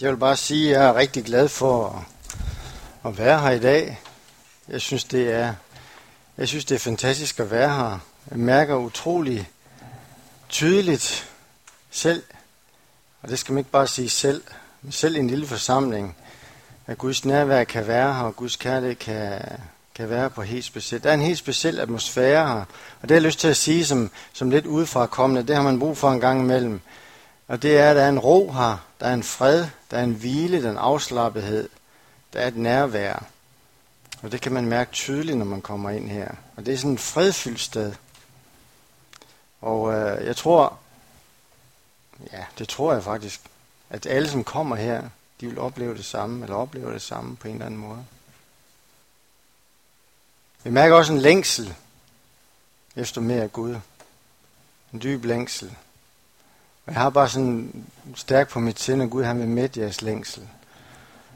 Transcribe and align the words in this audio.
Jeg 0.00 0.10
vil 0.10 0.16
bare 0.16 0.36
sige, 0.36 0.74
at 0.76 0.80
jeg 0.80 0.88
er 0.88 0.94
rigtig 0.94 1.24
glad 1.24 1.48
for 1.48 2.06
at 3.04 3.18
være 3.18 3.40
her 3.40 3.50
i 3.50 3.58
dag. 3.58 4.00
Jeg 4.68 4.80
synes, 4.80 5.04
det 5.04 5.32
er, 5.32 5.54
jeg 6.38 6.48
synes, 6.48 6.64
det 6.64 6.74
er 6.74 6.78
fantastisk 6.78 7.40
at 7.40 7.50
være 7.50 7.76
her. 7.76 7.98
Jeg 8.30 8.38
mærker 8.38 8.76
utrolig 8.76 9.50
tydeligt 10.48 11.30
selv, 11.90 12.22
og 13.22 13.28
det 13.28 13.38
skal 13.38 13.52
man 13.52 13.58
ikke 13.58 13.70
bare 13.70 13.86
sige 13.86 14.08
selv, 14.10 14.42
men 14.82 14.92
selv 14.92 15.16
i 15.16 15.18
en 15.18 15.30
lille 15.30 15.46
forsamling, 15.46 16.16
at 16.86 16.98
Guds 16.98 17.24
nærvær 17.24 17.64
kan 17.64 17.86
være 17.86 18.14
her, 18.14 18.22
og 18.22 18.36
Guds 18.36 18.56
kærlighed 18.56 18.96
kan, 18.96 19.40
kan 19.94 20.10
være 20.10 20.30
på 20.30 20.42
helt 20.42 20.64
specielt. 20.64 21.04
Der 21.04 21.10
er 21.10 21.14
en 21.14 21.20
helt 21.20 21.38
speciel 21.38 21.80
atmosfære 21.80 22.48
her, 22.48 22.64
og 23.02 23.02
det 23.02 23.10
har 23.10 23.16
jeg 23.16 23.22
lyst 23.22 23.40
til 23.40 23.48
at 23.48 23.56
sige 23.56 23.86
som, 23.86 24.10
som 24.32 24.50
lidt 24.50 24.66
udefra 24.66 25.06
kommende. 25.06 25.46
Det 25.46 25.56
har 25.56 25.62
man 25.62 25.78
brug 25.78 25.96
for 25.96 26.10
en 26.10 26.20
gang 26.20 26.40
imellem. 26.40 26.80
Og 27.48 27.62
det 27.62 27.78
er, 27.78 27.90
at 27.90 27.96
der 27.96 28.02
er 28.02 28.08
en 28.08 28.18
ro 28.18 28.52
her, 28.52 28.86
der 29.00 29.06
er 29.06 29.14
en 29.14 29.22
fred, 29.22 29.66
der 29.90 29.98
er 29.98 30.04
en 30.04 30.14
hvile, 30.14 30.62
der 30.62 30.66
er 30.66 30.72
en 30.72 30.78
afslappethed, 30.78 31.68
der 32.32 32.40
er 32.40 32.48
et 32.48 32.56
nærvær. 32.56 33.24
Og 34.22 34.32
det 34.32 34.40
kan 34.40 34.52
man 34.52 34.66
mærke 34.66 34.92
tydeligt, 34.92 35.38
når 35.38 35.44
man 35.44 35.62
kommer 35.62 35.90
ind 35.90 36.08
her. 36.08 36.28
Og 36.56 36.66
det 36.66 36.74
er 36.74 36.78
sådan 36.78 36.94
et 36.94 37.00
fredfyldt 37.00 37.60
sted. 37.60 37.92
Og 39.60 39.92
øh, 39.92 40.26
jeg 40.26 40.36
tror, 40.36 40.78
ja, 42.32 42.44
det 42.58 42.68
tror 42.68 42.92
jeg 42.92 43.04
faktisk, 43.04 43.40
at 43.90 44.06
alle, 44.06 44.28
som 44.28 44.44
kommer 44.44 44.76
her, 44.76 45.02
de 45.40 45.46
vil 45.46 45.58
opleve 45.58 45.96
det 45.96 46.04
samme, 46.04 46.42
eller 46.44 46.56
oplever 46.56 46.92
det 46.92 47.02
samme 47.02 47.36
på 47.36 47.48
en 47.48 47.54
eller 47.54 47.66
anden 47.66 47.80
måde. 47.80 48.04
Vi 50.62 50.70
mærker 50.70 50.96
også 50.96 51.12
en 51.12 51.18
længsel 51.18 51.74
efter 52.96 53.20
mere 53.20 53.42
af 53.42 53.52
Gud. 53.52 53.76
En 54.92 55.02
dyb 55.02 55.24
længsel. 55.24 55.76
Jeg 56.86 56.94
har 56.94 57.10
bare 57.10 57.28
sådan 57.28 57.84
stærkt 58.14 58.50
på 58.50 58.60
mit 58.60 58.80
sind, 58.80 59.02
at 59.02 59.10
Gud 59.10 59.24
han 59.24 59.38
vil 59.38 59.48
mætte 59.48 59.80
jeres 59.80 60.02
længsel. 60.02 60.42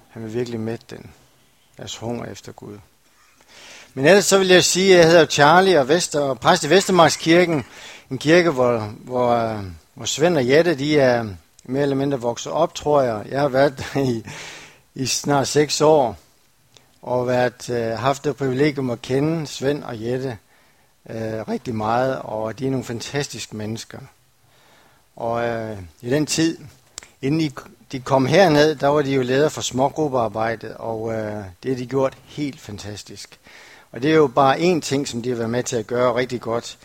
Han 0.09 0.23
vil 0.25 0.35
virkelig 0.35 0.61
mætte 0.61 0.85
den. 0.91 1.11
Jeres 1.79 1.97
hunger 1.97 2.25
efter 2.25 2.53
Gud. 2.53 2.79
Men 3.95 4.05
ellers 4.05 4.25
så 4.25 4.39
vil 4.39 4.49
jeg 4.49 4.65
sige, 4.65 4.93
at 4.93 4.99
jeg 4.99 5.09
hedder 5.09 5.27
Charlie 5.27 5.81
og, 5.81 5.89
Vester, 5.89 6.21
og 6.21 6.41
præst 6.41 6.65
i 6.65 6.71
Vestermarkskirken. 6.71 7.65
En 8.11 8.19
kirke, 8.19 8.51
hvor, 8.51 8.79
hvor, 8.79 9.29
øh, 9.29 9.65
hvor 9.95 10.07
Svend 10.07 10.37
og 10.37 10.49
Jette, 10.49 10.75
de 10.75 11.01
er 11.01 11.29
mere 11.65 11.83
eller 11.83 11.97
mindre 11.97 12.21
vokset 12.21 12.53
op, 12.53 12.75
tror 12.75 13.03
jeg. 13.03 13.27
Jeg 13.29 13.41
har 13.41 13.49
været 13.49 13.85
i, 13.97 14.25
i 14.95 15.07
snart 15.07 15.49
seks 15.49 15.81
år 15.81 16.17
og 17.03 17.27
været, 17.27 17.71
øh, 17.71 17.99
haft 17.99 18.25
det 18.25 18.37
privilegium 18.37 18.91
at 18.91 19.03
kende 19.03 19.47
Svend 19.47 19.85
og 19.85 20.03
Jette 20.03 20.39
øh, 21.11 21.49
rigtig 21.49 21.75
meget, 21.75 22.19
og 22.19 22.59
de 22.59 22.67
er 22.67 22.71
nogle 22.71 22.85
fantastiske 22.85 23.57
mennesker. 23.57 23.99
Og 25.19 25.49
øh, 25.49 25.77
i 26.03 26.11
den 26.11 26.27
tid, 26.27 26.59
inden 27.23 27.41
de, 27.41 27.51
de 27.93 28.01
kom 28.01 28.27
herned, 28.27 28.75
der 28.75 28.87
var 28.87 29.03
de 29.03 29.15
jo 29.15 29.23
leder 29.23 29.49
for 29.49 29.61
smågruppearbejdet, 29.61 30.75
og 30.75 31.13
øh, 31.13 31.45
det 31.63 31.71
har 31.71 31.77
de 31.77 31.87
gjort 31.87 32.17
helt 32.27 32.61
fantastisk. 32.61 33.39
Og 33.93 34.03
det 34.03 34.11
er 34.11 34.15
jo 34.15 34.27
bare 34.27 34.57
én 34.57 34.81
ting, 34.81 35.09
som 35.09 35.23
de 35.23 35.29
har 35.29 35.37
været 35.37 35.51
med 35.51 35.63
til 35.63 35.77
at 35.77 35.87
gøre 35.87 36.15
rigtig 36.15 36.41
godt. 36.41 36.79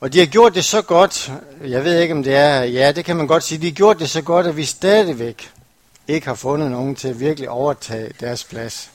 Og 0.00 0.12
de 0.12 0.18
har 0.18 0.26
gjort 0.26 0.54
det 0.54 0.64
så 0.64 0.82
godt, 0.82 1.32
jeg 1.64 1.84
ved 1.84 2.00
ikke 2.00 2.14
om 2.14 2.22
det 2.22 2.34
er, 2.36 2.62
ja 2.62 2.92
det 2.92 3.04
kan 3.04 3.16
man 3.16 3.26
godt 3.26 3.42
sige, 3.42 3.60
de 3.60 3.66
har 3.66 3.74
gjort 3.74 3.98
det 3.98 4.10
så 4.10 4.22
godt, 4.22 4.46
at 4.46 4.56
vi 4.56 4.64
stadigvæk 4.64 5.50
ikke 6.08 6.26
har 6.26 6.34
fundet 6.34 6.70
nogen 6.70 6.96
til 6.96 7.08
at 7.08 7.20
virkelig 7.20 7.50
overtage 7.50 8.12
deres 8.20 8.44
plads. 8.44 8.90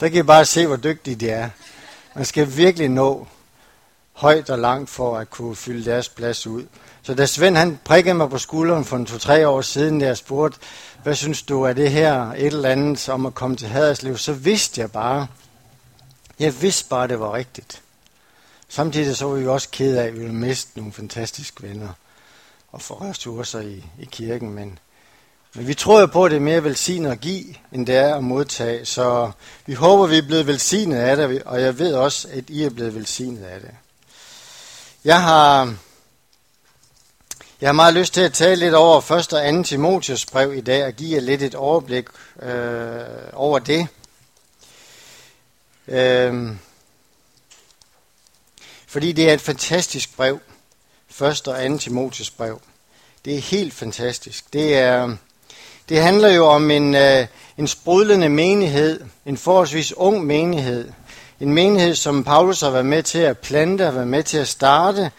Der 0.00 0.08
kan 0.08 0.18
I 0.18 0.22
bare 0.22 0.44
se, 0.44 0.66
hvor 0.66 0.76
dygtige 0.76 1.16
de 1.16 1.30
er. 1.30 1.50
Man 2.14 2.24
skal 2.24 2.56
virkelig 2.56 2.88
nå 2.88 3.26
højt 4.12 4.50
og 4.50 4.58
langt 4.58 4.90
for 4.90 5.18
at 5.18 5.30
kunne 5.30 5.56
fylde 5.56 5.90
deres 5.90 6.08
plads 6.08 6.46
ud. 6.46 6.64
Så 7.02 7.14
da 7.14 7.26
Svend 7.26 7.56
han 7.56 7.80
prikkede 7.84 8.14
mig 8.14 8.30
på 8.30 8.38
skulderen 8.38 8.84
for 8.84 8.96
en 8.96 9.06
to-tre 9.06 9.48
år 9.48 9.60
siden, 9.60 9.98
da 9.98 10.06
jeg 10.06 10.16
spurgte, 10.16 10.58
hvad 11.02 11.14
synes 11.14 11.42
du 11.42 11.66
af 11.66 11.74
det 11.74 11.90
her 11.90 12.32
et 12.32 12.46
eller 12.46 12.68
andet 12.68 13.08
om 13.08 13.26
at 13.26 13.34
komme 13.34 13.56
til 13.56 13.68
Haderslev, 13.68 14.16
så 14.16 14.32
vidste 14.32 14.80
jeg 14.80 14.92
bare, 14.92 15.26
jeg 16.38 16.62
vidste 16.62 16.88
bare, 16.88 17.08
det 17.08 17.20
var 17.20 17.34
rigtigt. 17.34 17.82
Samtidig 18.68 19.16
så 19.16 19.26
var 19.26 19.34
vi 19.34 19.46
også 19.46 19.68
ked 19.72 19.96
af, 19.96 20.04
at 20.04 20.14
vi 20.14 20.18
ville 20.18 20.34
miste 20.34 20.70
nogle 20.76 20.92
fantastiske 20.92 21.62
venner 21.62 21.88
og 22.72 22.82
få 22.82 22.94
ressourcer 22.94 23.60
i, 23.60 23.84
i 24.00 24.04
kirken, 24.04 24.50
men, 24.50 24.78
men 25.54 25.66
vi 25.66 25.74
tror 25.74 26.00
jo 26.00 26.06
på, 26.06 26.24
at 26.24 26.30
det 26.30 26.36
er 26.36 26.40
mere 26.40 26.64
velsignet 26.64 27.10
at 27.10 27.20
give, 27.20 27.44
end 27.72 27.86
det 27.86 27.96
er 27.96 28.14
at 28.14 28.24
modtage, 28.24 28.86
så 28.86 29.30
vi 29.66 29.74
håber, 29.74 30.06
vi 30.06 30.18
er 30.18 30.22
blevet 30.22 30.46
velsignet 30.46 30.96
af 30.96 31.16
det, 31.16 31.42
og 31.42 31.60
jeg 31.60 31.78
ved 31.78 31.94
også, 31.94 32.28
at 32.32 32.44
I 32.50 32.64
er 32.64 32.70
blevet 32.70 32.94
velsignet 32.94 33.44
af 33.44 33.60
det. 33.60 33.70
Jeg 35.04 35.22
har 35.22 35.74
jeg 37.60 37.68
har 37.68 37.72
meget 37.72 37.94
lyst 37.94 38.14
til 38.14 38.20
at 38.20 38.32
tale 38.32 38.56
lidt 38.56 38.74
over 38.74 39.12
1. 39.12 39.32
og 39.32 39.54
2. 39.54 39.62
Timotius 39.62 40.26
brev 40.26 40.54
i 40.54 40.60
dag 40.60 40.86
og 40.86 40.92
give 40.92 41.14
jer 41.14 41.20
lidt 41.20 41.42
et 41.42 41.54
overblik 41.54 42.04
øh, 42.42 43.00
over 43.32 43.58
det. 43.58 43.86
Øh, 45.88 46.50
fordi 48.86 49.12
det 49.12 49.30
er 49.30 49.34
et 49.34 49.40
fantastisk 49.40 50.16
brev. 50.16 50.40
1. 51.22 51.48
og 51.48 51.68
2. 51.68 51.78
Timotius 51.78 52.30
brev. 52.30 52.60
Det 53.24 53.36
er 53.36 53.40
helt 53.40 53.74
fantastisk. 53.74 54.52
Det, 54.52 54.78
er, 54.78 55.16
det 55.88 56.02
handler 56.02 56.28
jo 56.28 56.46
om 56.46 56.70
en, 56.70 56.94
øh, 56.94 57.26
en 57.58 57.68
sprudlende 57.68 58.28
menighed, 58.28 59.00
en 59.26 59.36
forholdsvis 59.36 59.92
ung 59.96 60.26
menighed. 60.26 60.92
En 61.40 61.54
menighed, 61.54 61.94
som 61.94 62.24
Paulus 62.24 62.60
har 62.60 62.70
været 62.70 62.86
med 62.86 63.02
til 63.02 63.18
at 63.18 63.38
plante, 63.38 63.84
har 63.84 63.90
været 63.90 64.08
med 64.08 64.22
til 64.22 64.38
at 64.38 64.48
starte. 64.48 65.10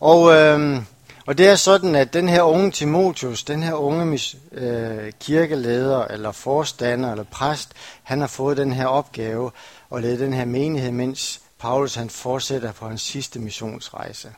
Og... 0.00 0.34
Øh, 0.34 0.82
og 1.26 1.38
det 1.38 1.48
er 1.48 1.56
sådan, 1.56 1.94
at 1.94 2.12
den 2.12 2.28
her 2.28 2.42
unge 2.42 2.70
Timotius, 2.70 3.44
den 3.44 3.62
her 3.62 3.74
unge 3.74 4.20
øh, 4.52 5.12
kirkeleder, 5.20 6.04
eller 6.04 6.32
forstander, 6.32 7.10
eller 7.10 7.24
præst, 7.24 7.72
han 8.02 8.20
har 8.20 8.26
fået 8.26 8.56
den 8.56 8.72
her 8.72 8.86
opgave 8.86 9.50
at 9.94 10.02
lede 10.02 10.24
den 10.24 10.32
her 10.32 10.44
menighed, 10.44 10.90
mens 10.90 11.40
Paulus 11.58 11.94
han 11.94 12.10
fortsætter 12.10 12.72
på 12.72 12.88
hans 12.88 13.02
sidste 13.02 13.38
missionsrejse. 13.38 14.28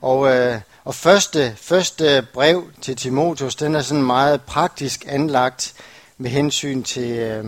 Og, 0.00 0.36
øh, 0.36 0.60
og 0.84 0.94
første, 0.94 1.54
første 1.56 2.26
brev 2.32 2.64
til 2.80 2.96
Timotius, 2.96 3.56
den 3.56 3.74
er 3.74 3.82
sådan 3.82 4.02
meget 4.02 4.42
praktisk 4.42 5.04
anlagt 5.08 5.74
med 6.18 6.30
hensyn 6.30 6.82
til, 6.82 7.10
øh, 7.10 7.44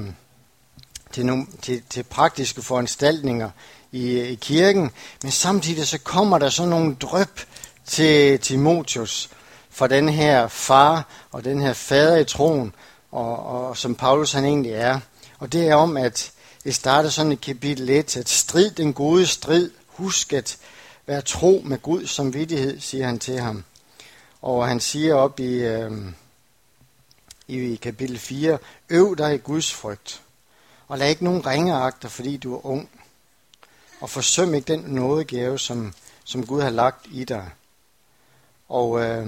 til, 1.13 1.27
nogle, 1.27 1.47
til, 1.63 1.83
til 1.91 2.03
praktiske 2.03 2.63
foranstaltninger 2.63 3.51
i, 3.93 4.21
i 4.21 4.35
kirken, 4.35 4.91
men 5.23 5.33
samtidig 5.33 5.87
så 5.87 5.99
kommer 5.99 6.39
der 6.39 6.49
sådan 6.49 6.71
nogle 6.71 6.95
drøb 6.95 7.41
til 7.87 8.41
Timotius 8.41 9.31
for 9.71 9.87
den 9.87 10.09
her 10.09 10.49
far 10.49 11.09
og 11.33 11.45
den 11.45 11.61
her 11.61 11.73
fader 11.73 12.17
i 12.17 12.25
troen, 12.25 12.75
og, 13.11 13.47
og 13.47 13.77
som 13.77 13.95
Paulus 13.95 14.33
han 14.33 14.45
egentlig 14.45 14.73
er. 14.73 15.01
Og 15.39 15.53
det 15.53 15.69
er 15.69 15.75
om, 15.75 15.97
at 15.97 16.33
det 16.65 16.75
starter 16.75 17.09
sådan 17.09 17.33
i 17.33 17.35
kapitel 17.35 17.91
1, 17.91 18.17
at 18.17 18.29
strid 18.29 18.71
den 18.71 18.93
gode 18.93 19.27
strid, 19.27 19.71
husk 19.87 20.33
at 20.33 20.59
være 21.07 21.23
tro 21.23 21.63
med 21.65 21.79
Gud 21.79 22.07
som 22.07 22.35
vidtighed, 22.35 22.81
siger 22.81 23.07
han 23.07 23.19
til 23.19 23.41
ham. 23.41 23.65
Og 24.43 24.69
han 24.69 24.81
siger 24.81 25.15
op 25.15 25.41
i, 25.41 25.55
øh, 25.55 25.93
i 27.49 27.77
kapitel 27.77 28.19
4, 28.19 28.59
øv 28.91 29.17
dig 29.17 29.35
i 29.35 29.39
Guds 29.39 29.73
frygt, 29.73 30.23
og 30.89 30.99
lad 30.99 31.09
ikke 31.09 31.25
nogen 31.25 31.47
ringeagter, 31.47 32.09
fordi 32.09 32.37
du 32.37 32.55
er 32.55 32.67
ung, 32.67 32.89
og 34.01 34.11
forsøm 34.11 34.55
ikke 34.55 34.73
den 34.73 34.81
nådegave, 34.81 35.59
som, 35.59 35.95
som 36.25 36.47
Gud 36.47 36.63
har 36.63 36.71
lagt 36.71 37.07
i 37.11 37.25
dig. 37.25 37.51
Og 38.69 39.01
øh, 39.01 39.27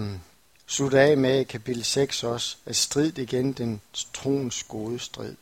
slutte 0.66 1.00
af 1.00 1.16
med 1.16 1.44
kapitel 1.44 1.84
6 1.84 2.24
også, 2.24 2.56
at 2.66 2.76
strid 2.76 3.18
igen 3.18 3.52
den 3.52 3.80
troens 4.12 4.62
gode 4.62 4.98
strid. 4.98 5.34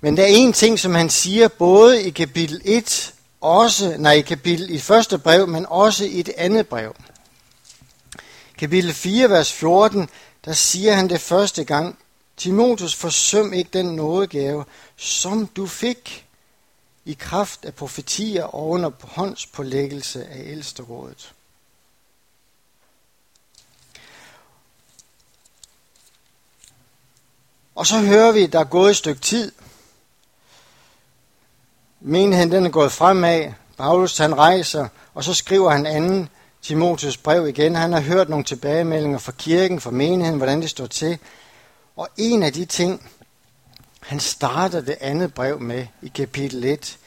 Men 0.00 0.16
der 0.16 0.22
er 0.22 0.26
en 0.26 0.52
ting, 0.52 0.78
som 0.78 0.94
han 0.94 1.10
siger 1.10 1.48
både 1.48 2.02
i 2.02 2.10
kapitel 2.10 2.60
1, 2.64 3.14
også, 3.40 3.96
nej, 3.98 4.12
i 4.12 4.20
kapitel 4.20 4.70
i 4.70 4.78
første 4.78 5.18
brev, 5.18 5.48
men 5.48 5.66
også 5.68 6.04
i 6.04 6.20
et 6.20 6.28
andet 6.28 6.68
brev. 6.68 6.96
Kapitel 8.58 8.92
4, 8.92 9.30
vers 9.30 9.52
14, 9.52 10.08
der 10.44 10.52
siger 10.52 10.94
han 10.94 11.08
det 11.08 11.20
første 11.20 11.64
gang, 11.64 11.98
Timotheus, 12.36 12.94
forsøm 12.94 13.52
ikke 13.52 13.70
den 13.72 13.86
nådegave, 13.86 14.64
som 14.96 15.46
du 15.46 15.66
fik, 15.66 16.25
i 17.06 17.12
kraft 17.12 17.64
af 17.64 17.74
profetier 17.74 18.44
og 18.44 18.68
under 18.68 18.90
håndspålæggelse 19.02 20.26
af 20.26 20.42
ældsterådet. 20.44 21.32
Og 27.74 27.86
så 27.86 28.00
hører 28.00 28.32
vi, 28.32 28.42
at 28.42 28.52
der 28.52 28.60
er 28.60 28.64
gået 28.64 28.90
et 28.90 28.96
stykke 28.96 29.20
tid. 29.20 29.52
Menigheden 32.00 32.52
den 32.52 32.66
er 32.66 32.70
gået 32.70 32.92
fremad. 32.92 33.52
Paulus 33.76 34.18
han 34.18 34.38
rejser, 34.38 34.88
og 35.14 35.24
så 35.24 35.34
skriver 35.34 35.70
han 35.70 35.86
anden 35.86 36.28
Timotheus 36.62 37.16
brev 37.16 37.48
igen. 37.48 37.74
Han 37.74 37.92
har 37.92 38.00
hørt 38.00 38.28
nogle 38.28 38.44
tilbagemeldinger 38.44 39.18
fra 39.18 39.32
kirken, 39.32 39.80
fra 39.80 39.90
menigheden, 39.90 40.36
hvordan 40.36 40.62
det 40.62 40.70
står 40.70 40.86
til. 40.86 41.18
Og 41.96 42.08
en 42.16 42.42
af 42.42 42.52
de 42.52 42.64
ting, 42.64 43.10
han 44.06 44.20
starter 44.20 44.80
det 44.80 44.96
andet 45.00 45.34
brev 45.34 45.60
med 45.60 45.86
i 46.02 46.08
kapitel 46.08 46.64
1, 46.64 46.98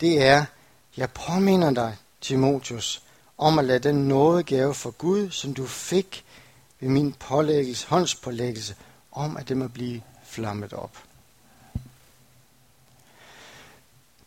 det 0.00 0.22
er, 0.22 0.44
jeg 0.96 1.10
påminder 1.10 1.70
dig, 1.70 1.96
Timotius, 2.20 3.02
om 3.38 3.58
at 3.58 3.64
lade 3.64 3.78
den 3.78 4.08
nådegave 4.08 4.74
for 4.74 4.90
Gud, 4.90 5.30
som 5.30 5.54
du 5.54 5.66
fik 5.66 6.24
ved 6.80 6.88
min 6.88 7.12
pålæggelse, 7.12 7.86
håndspålæggelse 7.88 8.74
om, 9.12 9.36
at 9.36 9.48
det 9.48 9.56
må 9.56 9.68
blive 9.68 10.02
flammet 10.26 10.72
op. 10.72 10.98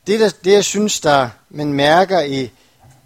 Det, 0.07 0.19
der, 0.19 0.29
det 0.43 0.53
jeg 0.53 0.65
synes, 0.65 0.99
der 0.99 1.29
man 1.49 1.73
mærker 1.73 2.19
i 2.19 2.51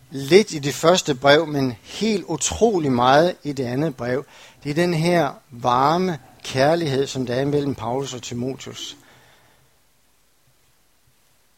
lidt 0.09 0.53
i 0.53 0.59
det 0.59 0.73
første 0.73 1.15
brev, 1.15 1.47
men 1.47 1.75
helt 1.81 2.23
utrolig 2.23 2.91
meget 2.91 3.35
i 3.43 3.51
det 3.51 3.65
andet 3.65 3.95
brev, 3.95 4.25
det 4.63 4.69
er 4.69 4.73
den 4.73 4.93
her 4.93 5.31
varme 5.49 6.19
kærlighed, 6.43 7.07
som 7.07 7.25
der 7.25 7.35
er 7.35 7.45
mellem 7.45 7.75
Paulus 7.75 8.13
og 8.13 8.21
Timotius. 8.21 8.97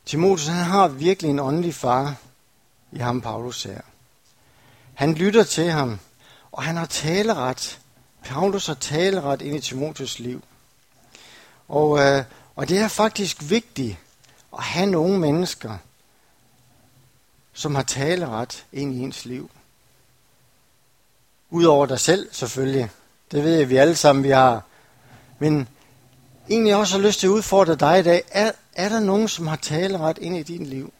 Timotheus 0.05 0.47
han 0.47 0.65
har 0.65 0.87
virkelig 0.87 1.29
en 1.29 1.39
åndelig 1.39 1.75
far 1.75 2.15
i 2.91 2.97
ham, 2.97 3.21
Paulus 3.21 3.63
her. 3.63 3.81
Han 4.93 5.13
lytter 5.13 5.43
til 5.43 5.71
ham, 5.71 5.99
og 6.51 6.63
han 6.63 6.77
har 6.77 6.85
taleret. 6.85 7.79
Paulus 8.23 8.67
har 8.67 8.73
taleret 8.73 9.41
ind 9.41 9.55
i 9.55 9.59
Timotheus 9.59 10.19
liv. 10.19 10.43
Og, 11.67 11.99
øh, 11.99 12.23
og 12.55 12.69
det 12.69 12.77
er 12.77 12.87
faktisk 12.87 13.37
vigtigt 13.49 13.97
at 14.57 14.63
have 14.63 14.85
nogle 14.85 15.19
mennesker, 15.19 15.77
som 17.53 17.75
har 17.75 17.83
taleret 17.83 18.65
ind 18.73 18.93
i 18.93 18.99
ens 18.99 19.25
liv. 19.25 19.51
Udover 21.49 21.85
dig 21.85 21.99
selv 21.99 22.29
selvfølgelig. 22.31 22.89
Det 23.31 23.43
ved 23.43 23.57
jeg, 23.57 23.69
vi 23.69 23.77
alle 23.77 23.95
sammen 23.95 24.23
vi 24.23 24.29
har. 24.29 24.61
Men 25.39 25.67
egentlig 26.49 26.75
også 26.75 26.97
har 26.97 27.07
lyst 27.07 27.19
til 27.19 27.27
at 27.27 27.31
udfordre 27.31 27.75
dig 27.75 27.99
i 27.99 28.03
dag. 28.03 28.23
Er, 28.31 28.51
er 28.75 28.89
der 28.89 28.99
nogen, 28.99 29.27
som 29.27 29.47
har 29.47 29.55
taleret 29.55 30.17
ind 30.17 30.37
i 30.37 30.43
dit 30.43 30.67
liv? 30.67 30.93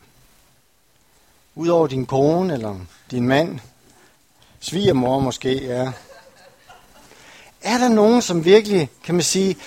Udover 1.56 1.88
din 1.88 2.06
kone 2.06 2.54
eller 2.54 2.76
din 3.12 3.28
mand. 3.28 3.60
Svigermor 4.60 5.20
måske, 5.20 5.66
ja. 5.66 5.92
Er 7.62 7.78
der 7.78 7.90
nogen, 7.90 8.22
som 8.22 8.46
virkelig, 8.46 8.90
kan 9.04 9.16
man 9.16 9.24
sige, 9.24 9.58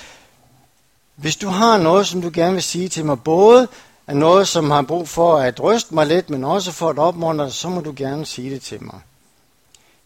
hvis 1.16 1.36
du 1.36 1.48
har 1.48 1.78
noget, 1.78 2.06
som 2.06 2.22
du 2.22 2.30
gerne 2.34 2.52
vil 2.52 2.62
sige 2.62 2.88
til 2.88 3.04
mig, 3.04 3.22
både 3.22 3.68
er 4.06 4.14
noget, 4.14 4.48
som 4.48 4.70
har 4.70 4.82
brug 4.82 5.08
for 5.08 5.38
at 5.38 5.60
ryste 5.62 5.94
mig 5.94 6.06
lidt, 6.06 6.30
men 6.30 6.44
også 6.44 6.72
for 6.72 6.90
at 6.90 6.98
opmuntre, 6.98 7.50
så 7.50 7.68
må 7.68 7.80
du 7.80 7.94
gerne 7.96 8.26
sige 8.26 8.50
det 8.50 8.62
til 8.62 8.82
mig. 8.82 9.00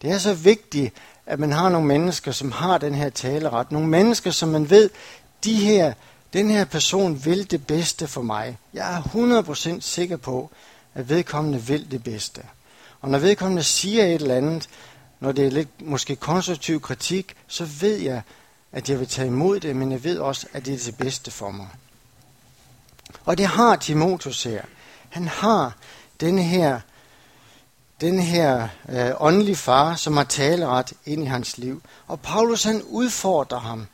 Det 0.01 0.11
er 0.11 0.17
så 0.17 0.33
vigtigt, 0.33 0.93
at 1.25 1.39
man 1.39 1.51
har 1.51 1.69
nogle 1.69 1.87
mennesker, 1.87 2.31
som 2.31 2.51
har 2.51 2.77
den 2.77 2.95
her 2.95 3.09
taleret. 3.09 3.71
Nogle 3.71 3.87
mennesker, 3.87 4.31
som 4.31 4.49
man 4.49 4.69
ved, 4.69 4.89
de 5.43 5.55
her, 5.55 5.93
den 6.33 6.49
her 6.49 6.65
person 6.65 7.25
vil 7.25 7.51
det 7.51 7.67
bedste 7.67 8.07
for 8.07 8.21
mig. 8.21 8.57
Jeg 8.73 8.97
er 8.97 9.01
100% 9.77 9.81
sikker 9.81 10.17
på, 10.17 10.51
at 10.93 11.09
vedkommende 11.09 11.61
vil 11.61 11.91
det 11.91 12.03
bedste. 12.03 12.41
Og 13.01 13.09
når 13.09 13.19
vedkommende 13.19 13.63
siger 13.63 14.05
et 14.05 14.13
eller 14.13 14.35
andet, 14.35 14.69
når 15.19 15.31
det 15.31 15.47
er 15.47 15.51
lidt 15.51 15.81
måske 15.81 16.15
konstruktiv 16.15 16.81
kritik, 16.81 17.35
så 17.47 17.65
ved 17.65 17.97
jeg, 17.97 18.21
at 18.71 18.89
jeg 18.89 18.99
vil 18.99 19.07
tage 19.07 19.27
imod 19.27 19.59
det, 19.59 19.75
men 19.75 19.91
jeg 19.91 20.03
ved 20.03 20.19
også, 20.19 20.47
at 20.53 20.65
det 20.65 20.73
er 20.73 20.85
det 20.85 20.97
bedste 20.97 21.31
for 21.31 21.51
mig. 21.51 21.67
Og 23.25 23.37
det 23.37 23.45
har 23.45 23.75
Timotus 23.75 24.43
her. 24.43 24.61
Han 25.09 25.27
har 25.27 25.75
den 26.19 26.39
her, 26.39 26.79
den 28.01 28.19
her 28.19 28.67
øh, 28.89 29.11
åndelige 29.19 29.55
far, 29.55 29.95
som 29.95 30.17
har 30.17 30.23
taleret 30.23 30.93
ind 31.05 31.23
i 31.23 31.25
hans 31.25 31.57
liv. 31.57 31.81
Og 32.07 32.19
Paulus 32.19 32.63
han 32.63 32.81
udfordrer 32.81 33.59
ham, 33.59 33.87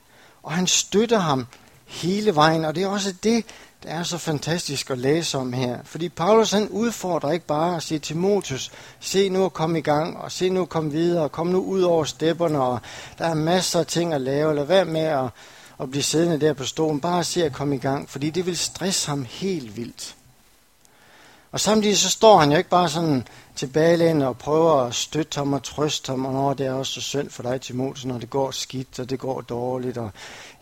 og 0.44 0.51
han 0.51 0.68
støtter 0.68 1.19
ham 1.19 1.48
hele 1.88 2.36
vejen. 2.36 2.66
Og 2.66 2.75
det 2.75 2.84
er 2.84 2.88
også 2.88 3.13
det, 3.24 3.45
der 3.84 3.89
er 3.89 4.04
så 4.04 4.18
fantastisk 4.18 4.89
at 4.89 4.98
læse 4.98 5.38
om 5.38 5.54
her. 5.54 5.78
Fordi 5.84 6.10
Paulus 6.10 6.51
han 6.51 6.69
udfordrer 6.69 7.31
ikke 7.31 7.45
bare 7.45 7.75
at 7.75 7.84
sige 7.84 8.00
Timotheus, 8.00 8.72
se 9.00 9.30
nu 9.30 9.45
at 9.45 9.54
komme 9.54 9.80
i 9.80 9.81
gang, 9.81 10.18
og 10.18 10.31
se 10.31 10.50
nu 10.50 10.62
at 10.62 10.69
komme 10.69 10.92
videre, 10.92 11.24
og 11.24 11.31
kom 11.31 11.48
nu 11.48 11.60
ud 11.60 11.81
over 11.81 12.04
stepperne, 12.04 12.62
og 12.62 12.80
der 13.18 13.25
er 13.25 13.34
masser 13.34 13.80
af 13.80 13.86
ting 13.86 14.13
at 14.13 14.22
lave, 14.22 14.50
eller 14.50 14.63
hvad 14.63 14.86
med 14.86 15.01
at 15.01 15.30
at 15.80 15.92
blive 15.92 16.04
siddende 16.04 16.45
der 16.45 16.54
på 16.54 16.66
stolen, 16.66 17.00
bare 17.00 17.24
se 17.24 17.45
at 17.45 17.54
komme 17.54 17.75
i 17.75 17.80
gang, 17.80 18.10
fordi 18.10 18.30
det 18.30 18.45
vil 18.45 18.57
stresse 18.57 19.10
ham 19.10 19.25
helt 19.30 19.78
vildt. 19.78 20.16
Og 21.57 21.62
samtidig 21.62 21.98
så 21.98 22.09
står 22.09 22.39
han 22.39 22.51
jo 22.51 22.57
ikke 22.57 22.69
bare 22.69 22.89
sådan 22.89 23.27
tilbagelænet 23.56 24.27
og 24.27 24.38
prøver 24.38 24.81
at 24.81 24.95
støtte 24.95 25.38
ham 25.38 25.54
og 25.54 25.63
trøste 25.63 26.09
ham, 26.09 26.25
og 26.25 26.33
når 26.33 26.54
det 26.54 26.65
er 26.65 26.74
også 26.74 26.94
så 26.94 27.01
synd 27.01 27.30
for 27.30 27.44
dig, 27.44 27.62
Timotheus, 27.62 28.06
når 28.06 28.18
det 28.18 28.30
går 28.30 28.51
skidt, 28.51 29.00
og 29.00 29.09
det 29.09 29.19
går 29.19 29.42
dårligt, 29.42 29.98
og 29.98 30.12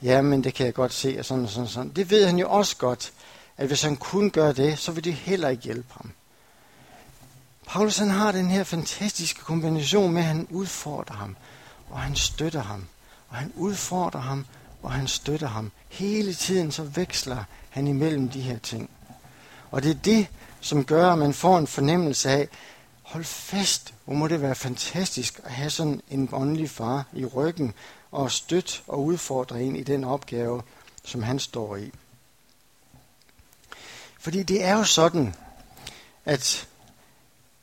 ja, 0.01 0.21
men 0.21 0.43
det 0.43 0.53
kan 0.53 0.65
jeg 0.65 0.73
godt 0.73 0.93
se, 0.93 1.15
og 1.19 1.25
sådan 1.25 1.43
og 1.43 1.49
sådan, 1.49 1.67
sådan. 1.67 1.89
Det 1.89 2.09
ved 2.09 2.25
han 2.25 2.39
jo 2.39 2.49
også 2.49 2.77
godt, 2.77 3.13
at 3.57 3.67
hvis 3.67 3.81
han 3.81 3.95
kunne 3.95 4.29
gøre 4.29 4.53
det, 4.53 4.79
så 4.79 4.91
vil 4.91 5.03
det 5.03 5.13
heller 5.13 5.49
ikke 5.49 5.63
hjælpe 5.63 5.93
ham. 5.93 6.11
Paulus 7.67 7.97
han 7.97 8.09
har 8.09 8.31
den 8.31 8.49
her 8.49 8.63
fantastiske 8.63 9.39
kombination 9.39 10.13
med, 10.13 10.21
at 10.21 10.27
han 10.27 10.47
udfordrer 10.49 11.15
ham, 11.15 11.35
og 11.89 11.99
han 11.99 12.15
støtter 12.15 12.61
ham, 12.61 12.85
og 13.29 13.35
han 13.35 13.53
udfordrer 13.55 14.21
ham, 14.21 14.45
og 14.83 14.91
han 14.91 15.07
støtter 15.07 15.47
ham. 15.47 15.71
Hele 15.89 16.33
tiden 16.33 16.71
så 16.71 16.83
veksler 16.83 17.43
han 17.69 17.87
imellem 17.87 18.29
de 18.29 18.41
her 18.41 18.57
ting. 18.57 18.89
Og 19.71 19.83
det 19.83 19.91
er 19.91 19.99
det, 20.03 20.27
som 20.65 20.85
gør, 20.85 21.11
at 21.11 21.17
man 21.17 21.33
får 21.33 21.57
en 21.57 21.67
fornemmelse 21.67 22.29
af, 22.29 22.49
hold 23.03 23.23
fast, 23.23 23.93
hvor 24.05 24.13
må 24.13 24.27
det 24.27 24.41
være 24.41 24.55
fantastisk 24.55 25.39
at 25.43 25.51
have 25.51 25.69
sådan 25.69 26.01
en 26.09 26.29
åndelig 26.31 26.69
far 26.69 27.05
i 27.13 27.25
ryggen 27.25 27.73
og 28.11 28.31
støtte 28.31 28.73
og 28.87 29.03
udfordre 29.03 29.61
en 29.61 29.75
i 29.75 29.83
den 29.83 30.03
opgave, 30.03 30.61
som 31.03 31.23
han 31.23 31.39
står 31.39 31.75
i. 31.75 31.91
Fordi 34.19 34.43
det 34.43 34.63
er 34.63 34.77
jo 34.77 34.83
sådan, 34.83 35.35
at 36.25 36.67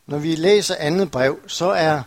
når 0.07 0.19
vi 0.19 0.35
læser 0.35 0.75
andet 0.79 1.11
brev, 1.11 1.39
så 1.47 1.71
er, 1.71 2.03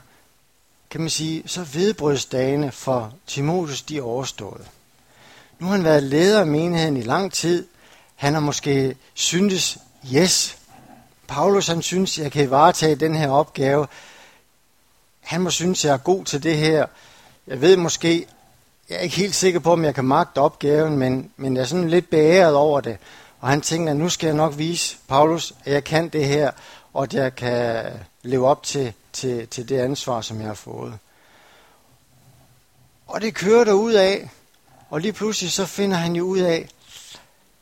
kan 0.89 1.01
man 1.01 1.09
sige, 1.09 1.43
så 1.45 1.63
vedbrødsdagene 1.63 2.71
for 2.71 3.13
Timotheus 3.27 3.81
de 3.81 3.97
er 3.97 4.01
overstået. 4.01 4.67
Nu 5.59 5.65
har 5.65 5.75
han 5.75 5.83
været 5.83 6.03
leder 6.03 6.39
af 6.39 6.47
menigheden 6.47 6.97
i 6.97 7.01
lang 7.01 7.33
tid. 7.33 7.67
Han 8.15 8.33
har 8.33 8.41
måske 8.41 8.95
syntes, 9.13 9.77
yes, 10.13 10.57
Paulus 11.27 11.67
han 11.67 11.81
synes, 11.81 12.19
jeg 12.19 12.31
kan 12.31 12.49
varetage 12.49 12.95
den 12.95 13.15
her 13.15 13.29
opgave. 13.29 13.87
Han 15.21 15.41
må 15.41 15.49
synes, 15.49 15.85
jeg 15.85 15.93
er 15.93 15.97
god 15.97 16.25
til 16.25 16.43
det 16.43 16.57
her. 16.57 16.85
Jeg 17.47 17.61
ved 17.61 17.77
måske, 17.77 18.27
jeg 18.89 18.95
er 18.95 19.01
ikke 19.01 19.15
helt 19.15 19.35
sikker 19.35 19.59
på, 19.59 19.71
om 19.71 19.85
jeg 19.85 19.95
kan 19.95 20.05
magte 20.05 20.39
opgaven, 20.39 20.97
men, 20.97 21.31
men 21.37 21.55
jeg 21.55 21.61
er 21.61 21.65
sådan 21.65 21.89
lidt 21.89 22.09
beæret 22.09 22.55
over 22.55 22.81
det. 22.81 22.97
Og 23.39 23.47
han 23.47 23.61
tænker, 23.61 23.91
at 23.91 23.97
nu 23.97 24.09
skal 24.09 24.27
jeg 24.27 24.35
nok 24.35 24.57
vise 24.57 24.97
Paulus, 25.07 25.53
at 25.65 25.73
jeg 25.73 25.83
kan 25.83 26.09
det 26.09 26.25
her, 26.25 26.51
og 26.93 27.03
at 27.03 27.13
jeg 27.13 27.35
kan 27.35 27.85
leve 28.23 28.47
op 28.47 28.63
til, 28.63 28.93
til, 29.13 29.47
til 29.47 29.69
det 29.69 29.79
ansvar, 29.79 30.21
som 30.21 30.39
jeg 30.39 30.47
har 30.47 30.53
fået. 30.53 30.97
Og 33.07 33.21
det 33.21 33.33
kører 33.33 33.63
der 33.63 33.73
ud 33.73 33.93
af. 33.93 34.29
Og 34.89 35.01
lige 35.01 35.13
pludselig 35.13 35.51
så 35.51 35.65
finder 35.65 35.97
han 35.97 36.15
jo 36.15 36.23
ud 36.23 36.39
af, 36.39 36.69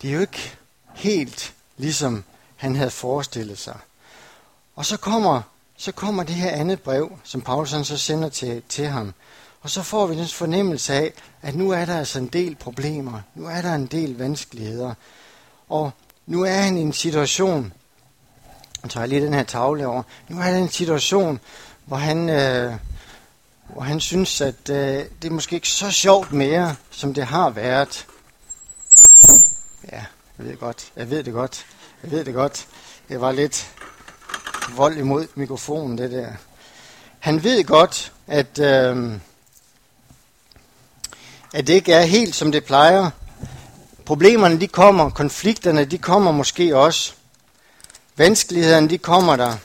det 0.02 0.10
er 0.10 0.14
jo 0.14 0.22
ikke 0.22 0.56
helt 0.94 1.54
ligesom 1.78 2.24
han 2.56 2.76
havde 2.76 2.90
forestillet 2.90 3.58
sig. 3.58 3.78
Og 4.76 4.86
så 4.86 4.98
kommer, 4.98 5.42
så 5.78 5.92
kommer 5.92 6.24
det 6.24 6.36
her 6.36 6.52
andet 6.52 6.82
brev, 6.82 7.20
som 7.24 7.42
Paulus 7.42 7.70
så 7.70 7.98
sender 7.98 8.30
til, 8.30 8.64
til 8.70 8.88
ham. 8.88 9.14
Og 9.62 9.70
så 9.70 9.84
får 9.84 10.08
vi 10.08 10.18
den 10.18 10.28
fornemmelse 10.28 10.94
af, 10.94 11.14
at 11.42 11.56
nu 11.56 11.72
er 11.72 11.86
der 11.86 11.98
altså 11.98 12.20
en 12.20 12.28
del 12.28 12.56
problemer. 12.56 13.22
Nu 13.36 13.46
er 13.46 13.62
der 13.62 13.76
en 13.76 13.86
del 13.86 14.18
vanskeligheder. 14.18 14.94
Og 15.70 15.92
nu 16.26 16.44
er 16.44 16.54
han 16.54 16.78
i 16.78 16.82
en 16.82 16.94
situation, 16.94 17.74
jeg 18.84 18.92
tager 18.92 19.06
lige 19.06 19.26
den 19.26 19.34
her 19.34 19.44
tavle 19.44 19.88
over, 19.88 20.04
nu 20.30 20.38
er 20.38 20.42
han 20.42 20.58
i 20.58 20.62
en 20.62 20.70
situation, 20.70 21.40
hvor 21.86 21.98
han, 21.98 22.30
øh, 22.30 22.74
hvor 23.74 23.82
han 23.82 24.00
synes, 24.00 24.42
at 24.42 24.70
øh, 24.70 25.06
det 25.22 25.28
er 25.28 25.30
måske 25.30 25.56
ikke 25.56 25.70
så 25.70 25.92
sjovt 25.92 26.32
mere, 26.32 26.76
som 26.92 27.14
det 27.14 27.26
har 27.26 27.50
været. 27.50 28.08
Ja, 29.92 30.06
jeg 30.38 30.46
ved 30.46 30.58
godt. 30.58 30.92
Jeg 30.96 31.10
ved 31.10 31.24
det 31.24 31.34
godt. 31.34 31.66
Jeg 32.04 32.12
ved 32.12 32.26
det 32.26 32.34
godt. 32.34 32.68
Det 33.10 33.22
var 33.22 33.32
lidt 33.32 33.72
vold 34.76 34.98
imod 34.98 35.28
mikrofonen, 35.36 35.98
det 35.98 36.12
der. 36.12 36.28
Han 37.20 37.44
ved 37.44 37.64
godt, 37.64 38.14
at, 38.28 38.60
øh, 38.60 39.14
at 41.54 41.68
det 41.68 41.74
ikke 41.74 41.94
er 41.94 42.02
helt, 42.02 42.36
som 42.36 42.52
det 42.52 42.66
plejer. 42.66 43.10
Problemerne, 44.06 44.60
de 44.60 44.68
kommer. 44.68 45.10
Konflikterne, 45.10 45.86
de 45.86 45.98
kommer 45.98 46.32
måske 46.32 46.78
også. 46.78 47.14
Vanskelighederne, 48.16 48.90
de 48.90 48.98
kommer 48.98 49.36
der. 49.36 49.58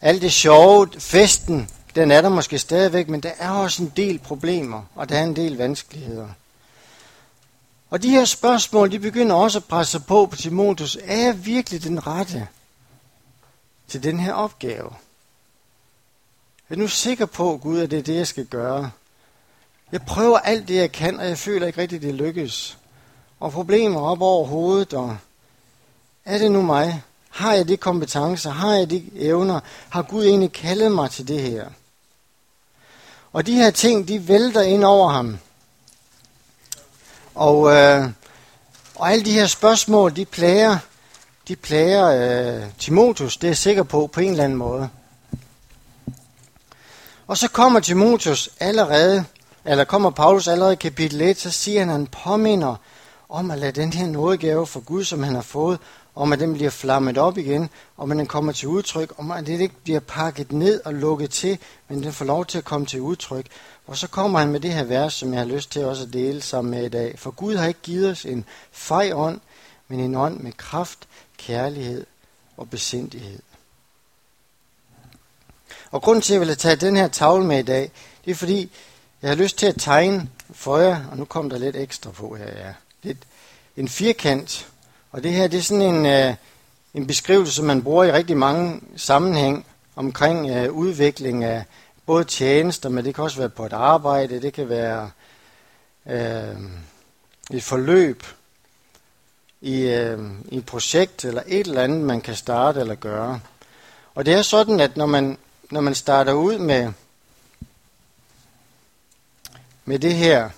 Alt 0.00 0.22
det 0.22 0.32
sjove, 0.32 0.88
festen, 0.98 1.70
den 1.94 2.10
er 2.10 2.20
der 2.20 2.28
måske 2.28 2.58
stadigvæk, 2.58 3.08
men 3.08 3.20
der 3.20 3.32
er 3.38 3.50
også 3.50 3.82
en 3.82 3.92
del 3.96 4.18
problemer, 4.18 4.82
og 4.94 5.08
der 5.08 5.18
er 5.18 5.24
en 5.24 5.36
del 5.36 5.56
vanskeligheder. 5.56 6.28
Og 7.90 8.02
de 8.02 8.10
her 8.10 8.24
spørgsmål, 8.24 8.90
de 8.90 8.98
begynder 8.98 9.36
også 9.36 9.58
at 9.58 9.64
presse 9.64 10.00
på 10.00 10.26
på 10.26 10.36
Timotheus. 10.36 10.98
Er 11.02 11.16
jeg 11.16 11.46
virkelig 11.46 11.84
den 11.84 12.06
rette 12.06 12.48
til 13.88 14.02
den 14.02 14.20
her 14.20 14.32
opgave? 14.32 14.90
Jeg 16.70 16.76
er 16.76 16.78
nu 16.78 16.88
sikker 16.88 17.26
på, 17.26 17.56
Gud, 17.62 17.78
at 17.80 17.90
det 17.90 17.98
er 17.98 18.02
det, 18.02 18.14
jeg 18.14 18.26
skal 18.26 18.46
gøre. 18.46 18.90
Jeg 19.92 20.02
prøver 20.02 20.38
alt 20.38 20.68
det, 20.68 20.74
jeg 20.74 20.92
kan, 20.92 21.20
og 21.20 21.28
jeg 21.28 21.38
føler 21.38 21.66
ikke 21.66 21.80
rigtigt, 21.80 22.02
det 22.02 22.14
lykkes. 22.14 22.78
Og 23.40 23.52
problemer 23.52 24.00
op 24.00 24.22
over 24.22 24.46
hovedet, 24.46 24.94
og 24.94 25.16
er 26.24 26.38
det 26.38 26.50
nu 26.52 26.62
mig? 26.62 27.02
Har 27.30 27.52
jeg 27.52 27.68
de 27.68 27.76
kompetencer? 27.76 28.50
Har 28.50 28.74
jeg 28.74 28.90
de 28.90 29.10
evner? 29.14 29.60
Har 29.88 30.02
Gud 30.02 30.24
egentlig 30.24 30.52
kaldet 30.52 30.92
mig 30.92 31.10
til 31.10 31.28
det 31.28 31.42
her? 31.42 31.68
Og 33.32 33.46
de 33.46 33.54
her 33.54 33.70
ting, 33.70 34.08
de 34.08 34.28
vælter 34.28 34.62
ind 34.62 34.84
over 34.84 35.08
ham. 35.08 35.38
Og, 37.36 37.72
øh, 37.72 38.08
og 38.94 39.12
alle 39.12 39.24
de 39.24 39.32
her 39.32 39.46
spørgsmål, 39.46 40.16
de 40.16 40.24
plager, 40.24 40.78
de 41.48 41.56
plager 41.56 42.06
øh, 42.06 42.62
Timotheus, 42.78 43.36
det 43.36 43.44
er 43.44 43.48
jeg 43.48 43.56
sikker 43.56 43.82
på, 43.82 44.06
på 44.06 44.20
en 44.20 44.30
eller 44.30 44.44
anden 44.44 44.58
måde. 44.58 44.88
Og 47.26 47.38
så 47.38 47.48
kommer 47.48 47.80
Timotheus 47.80 48.50
allerede, 48.60 49.24
eller 49.64 49.84
kommer 49.84 50.10
Paulus 50.10 50.48
allerede 50.48 50.72
i 50.72 50.76
kapitel 50.76 51.20
1, 51.20 51.38
så 51.38 51.50
siger 51.50 51.80
han, 51.80 51.88
at 51.88 51.94
han 51.94 52.06
påminder 52.06 52.76
om 53.28 53.50
at 53.50 53.58
lade 53.58 53.80
den 53.80 53.92
her 53.92 54.06
nådegave 54.06 54.66
for 54.66 54.80
Gud, 54.80 55.04
som 55.04 55.22
han 55.22 55.34
har 55.34 55.42
fået, 55.42 55.78
om 56.16 56.32
at 56.32 56.40
den 56.40 56.54
bliver 56.54 56.70
flammet 56.70 57.18
op 57.18 57.38
igen, 57.38 57.70
om 57.96 58.12
at 58.12 58.18
den 58.18 58.26
kommer 58.26 58.52
til 58.52 58.68
udtryk, 58.68 59.12
om 59.18 59.30
at 59.30 59.46
det 59.46 59.60
ikke 59.60 59.74
bliver 59.84 60.00
pakket 60.00 60.52
ned 60.52 60.80
og 60.84 60.94
lukket 60.94 61.30
til, 61.30 61.58
men 61.88 62.02
den 62.02 62.12
får 62.12 62.24
lov 62.24 62.46
til 62.46 62.58
at 62.58 62.64
komme 62.64 62.86
til 62.86 63.00
udtryk. 63.00 63.46
Og 63.86 63.96
så 63.96 64.08
kommer 64.08 64.38
han 64.38 64.52
med 64.52 64.60
det 64.60 64.72
her 64.72 64.84
vers, 64.84 65.14
som 65.14 65.32
jeg 65.32 65.40
har 65.40 65.46
lyst 65.46 65.72
til 65.72 65.84
også 65.84 66.02
at 66.02 66.12
dele 66.12 66.42
sammen 66.42 66.70
med 66.70 66.84
i 66.84 66.88
dag. 66.88 67.18
For 67.18 67.30
Gud 67.30 67.56
har 67.56 67.66
ikke 67.66 67.80
givet 67.82 68.10
os 68.10 68.24
en 68.24 68.44
fej 68.72 69.12
ånd, 69.14 69.40
men 69.88 70.00
en 70.00 70.14
ånd 70.14 70.40
med 70.40 70.52
kraft, 70.52 70.98
kærlighed 71.38 72.06
og 72.56 72.70
besindighed. 72.70 73.38
Og 75.90 76.02
grunden 76.02 76.22
til, 76.22 76.34
at 76.34 76.40
jeg 76.40 76.48
vil 76.48 76.56
tage 76.56 76.76
den 76.76 76.96
her 76.96 77.08
tavle 77.08 77.46
med 77.46 77.58
i 77.58 77.62
dag, 77.62 77.90
det 78.24 78.30
er 78.30 78.34
fordi, 78.34 78.70
jeg 79.22 79.30
har 79.30 79.36
lyst 79.36 79.58
til 79.58 79.66
at 79.66 79.76
tegne 79.78 80.28
for 80.50 80.78
jer, 80.78 81.04
og 81.10 81.16
nu 81.16 81.24
kom 81.24 81.50
der 81.50 81.58
lidt 81.58 81.76
ekstra 81.76 82.10
på 82.10 82.34
her, 82.34 82.66
ja. 82.66 82.72
Lidt, 83.02 83.18
en 83.76 83.88
firkant, 83.88 84.68
og 85.10 85.22
det 85.22 85.32
her 85.32 85.48
det 85.48 85.58
er 85.58 85.62
sådan 85.62 85.94
en, 85.94 86.06
øh, 86.06 86.34
en 86.94 87.06
beskrivelse, 87.06 87.52
som 87.52 87.64
man 87.64 87.82
bruger 87.82 88.04
i 88.04 88.12
rigtig 88.12 88.36
mange 88.36 88.80
sammenhæng 88.96 89.66
omkring 89.96 90.50
øh, 90.50 90.72
udvikling 90.72 91.44
af 91.44 91.64
både 92.06 92.24
tjenester, 92.24 92.88
men 92.88 93.04
det 93.04 93.14
kan 93.14 93.24
også 93.24 93.38
være 93.38 93.48
på 93.48 93.66
et 93.66 93.72
arbejde, 93.72 94.42
det 94.42 94.52
kan 94.52 94.68
være 94.68 95.10
øh, 96.06 96.56
et 97.50 97.62
forløb 97.62 98.22
i, 99.60 99.80
øh, 99.80 100.18
i 100.48 100.56
et 100.56 100.66
projekt 100.66 101.24
eller 101.24 101.42
et 101.46 101.66
eller 101.66 101.82
andet, 101.82 102.00
man 102.00 102.20
kan 102.20 102.36
starte 102.36 102.80
eller 102.80 102.94
gøre. 102.94 103.40
Og 104.14 104.26
det 104.26 104.34
er 104.34 104.42
sådan, 104.42 104.80
at 104.80 104.96
når 104.96 105.06
man, 105.06 105.38
når 105.70 105.80
man 105.80 105.94
starter 105.94 106.32
ud 106.32 106.58
med, 106.58 106.92
med 109.84 109.98
det 109.98 110.14
her, 110.14 110.50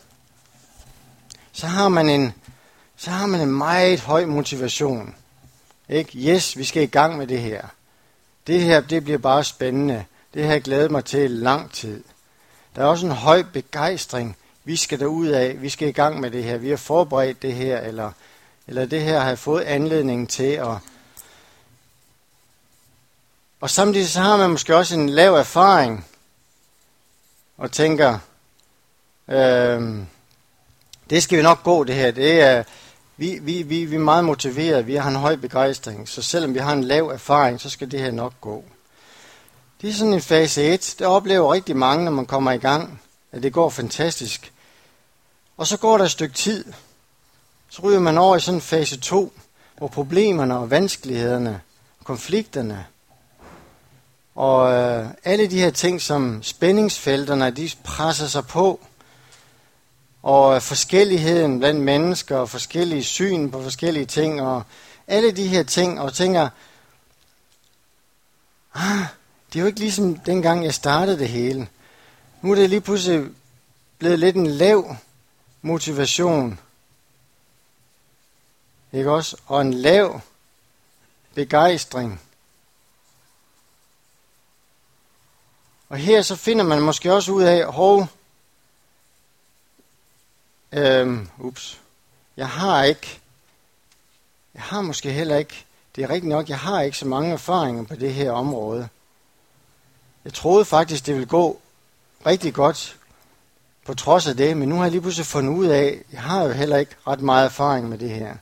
så 1.52 1.66
har 1.66 1.88
man 1.88 2.08
en, 2.08 2.34
så 2.98 3.10
har 3.10 3.26
man 3.26 3.40
en 3.40 3.52
meget 3.52 4.00
høj 4.00 4.24
motivation. 4.24 5.14
Ikke? 5.88 6.18
Yes, 6.18 6.56
vi 6.56 6.64
skal 6.64 6.82
i 6.82 6.86
gang 6.86 7.16
med 7.16 7.26
det 7.26 7.40
her. 7.40 7.66
Det 8.46 8.60
her, 8.60 8.80
det 8.80 9.04
bliver 9.04 9.18
bare 9.18 9.44
spændende. 9.44 10.04
Det 10.34 10.44
har 10.44 10.52
jeg 10.52 10.62
glædet 10.62 10.90
mig 10.90 11.04
til 11.04 11.30
lang 11.30 11.72
tid. 11.72 12.04
Der 12.76 12.82
er 12.82 12.86
også 12.86 13.06
en 13.06 13.12
høj 13.12 13.42
begejstring. 13.42 14.36
Vi 14.64 14.76
skal 14.76 15.00
derud 15.00 15.26
af, 15.26 15.62
vi 15.62 15.68
skal 15.68 15.88
i 15.88 15.92
gang 15.92 16.20
med 16.20 16.30
det 16.30 16.44
her. 16.44 16.56
Vi 16.56 16.70
har 16.70 16.76
forberedt 16.76 17.42
det 17.42 17.54
her, 17.54 17.80
eller, 17.80 18.12
eller 18.66 18.86
det 18.86 19.02
her 19.02 19.20
har 19.20 19.28
jeg 19.28 19.38
fået 19.38 19.62
anledning 19.62 20.28
til. 20.28 20.52
at 20.52 20.76
og 23.60 23.70
samtidig 23.70 24.08
så 24.08 24.20
har 24.20 24.36
man 24.36 24.50
måske 24.50 24.76
også 24.76 24.94
en 24.94 25.08
lav 25.08 25.34
erfaring, 25.34 26.06
og 27.56 27.72
tænker, 27.72 28.18
øh, 29.28 29.98
det 31.10 31.22
skal 31.22 31.38
vi 31.38 31.42
nok 31.42 31.62
gå 31.62 31.84
det 31.84 31.94
her. 31.94 32.10
Det 32.10 32.40
er, 32.40 32.64
vi, 33.18 33.38
vi, 33.42 33.62
vi, 33.62 33.84
vi 33.84 33.94
er 33.94 34.00
meget 34.00 34.24
motiverede, 34.24 34.84
vi 34.84 34.94
har 34.94 35.10
en 35.10 35.16
høj 35.16 35.36
begejstring, 35.36 36.08
så 36.08 36.22
selvom 36.22 36.54
vi 36.54 36.58
har 36.58 36.72
en 36.72 36.84
lav 36.84 37.06
erfaring, 37.06 37.60
så 37.60 37.70
skal 37.70 37.90
det 37.90 38.00
her 38.00 38.10
nok 38.10 38.32
gå. 38.40 38.64
Det 39.80 39.90
er 39.90 39.94
sådan 39.94 40.12
en 40.12 40.22
fase 40.22 40.62
1. 40.62 40.94
Det 40.98 41.06
oplever 41.06 41.52
rigtig 41.52 41.76
mange, 41.76 42.04
når 42.04 42.12
man 42.12 42.26
kommer 42.26 42.52
i 42.52 42.58
gang, 42.58 43.00
at 43.32 43.42
det 43.42 43.52
går 43.52 43.70
fantastisk. 43.70 44.52
Og 45.56 45.66
så 45.66 45.76
går 45.76 45.98
der 45.98 46.04
et 46.04 46.10
stykke 46.10 46.34
tid. 46.34 46.64
Så 47.68 47.82
ryger 47.82 48.00
man 48.00 48.18
over 48.18 48.36
i 48.36 48.40
sådan 48.40 48.56
en 48.56 48.60
fase 48.60 49.00
2, 49.00 49.32
hvor 49.78 49.88
problemerne 49.88 50.58
og 50.58 50.70
vanskelighederne, 50.70 51.60
konflikterne, 52.04 52.86
og 54.34 54.72
øh, 54.72 55.06
alle 55.24 55.46
de 55.46 55.60
her 55.60 55.70
ting, 55.70 56.00
som 56.00 56.42
spændingsfelterne, 56.42 57.50
de 57.50 57.70
presser 57.84 58.26
sig 58.26 58.46
på, 58.46 58.80
og 60.22 60.62
forskelligheden 60.62 61.58
blandt 61.58 61.80
mennesker, 61.80 62.36
og 62.36 62.48
forskellige 62.48 63.04
syn 63.04 63.50
på 63.50 63.62
forskellige 63.62 64.06
ting, 64.06 64.42
og 64.42 64.62
alle 65.06 65.30
de 65.30 65.48
her 65.48 65.62
ting, 65.62 66.00
og 66.00 66.14
tænker, 66.14 66.48
ah, 68.74 69.04
det 69.52 69.58
er 69.58 69.60
jo 69.60 69.66
ikke 69.66 69.80
ligesom 69.80 70.16
dengang 70.16 70.64
jeg 70.64 70.74
startede 70.74 71.18
det 71.18 71.28
hele. 71.28 71.68
Nu 72.42 72.50
er 72.50 72.54
det 72.54 72.70
lige 72.70 72.80
pludselig 72.80 73.30
blevet 73.98 74.18
lidt 74.18 74.36
en 74.36 74.46
lav 74.46 74.96
motivation. 75.62 76.60
Ikke 78.92 79.12
også? 79.12 79.36
Og 79.46 79.60
en 79.60 79.74
lav 79.74 80.20
begejstring. 81.34 82.20
Og 85.88 85.96
her 85.96 86.22
så 86.22 86.36
finder 86.36 86.64
man 86.64 86.82
måske 86.82 87.12
også 87.12 87.32
ud 87.32 87.42
af, 87.42 87.72
hov, 87.72 88.06
øhm, 90.72 91.28
ups, 91.38 91.80
jeg 92.36 92.48
har 92.48 92.84
ikke, 92.84 93.20
jeg 94.54 94.62
har 94.62 94.80
måske 94.80 95.12
heller 95.12 95.36
ikke, 95.36 95.64
det 95.96 96.04
er 96.04 96.10
rigtigt 96.10 96.28
nok, 96.28 96.48
jeg 96.48 96.58
har 96.58 96.80
ikke 96.80 96.98
så 96.98 97.06
mange 97.06 97.32
erfaringer 97.32 97.84
på 97.84 97.94
det 97.94 98.14
her 98.14 98.32
område. 98.32 98.88
Jeg 100.24 100.34
troede 100.34 100.64
faktisk, 100.64 101.06
det 101.06 101.14
ville 101.14 101.28
gå 101.28 101.60
rigtig 102.26 102.54
godt 102.54 102.96
på 103.86 103.94
trods 103.94 104.26
af 104.26 104.36
det, 104.36 104.56
men 104.56 104.68
nu 104.68 104.76
har 104.76 104.82
jeg 104.82 104.90
lige 104.90 105.00
pludselig 105.00 105.26
fundet 105.26 105.52
ud 105.52 105.66
af, 105.66 105.98
jeg 106.12 106.22
har 106.22 106.42
jo 106.42 106.52
heller 106.52 106.76
ikke 106.76 106.94
ret 107.06 107.20
meget 107.20 107.44
erfaring 107.44 107.88
med 107.88 107.98
det 107.98 108.10
her. 108.10 108.36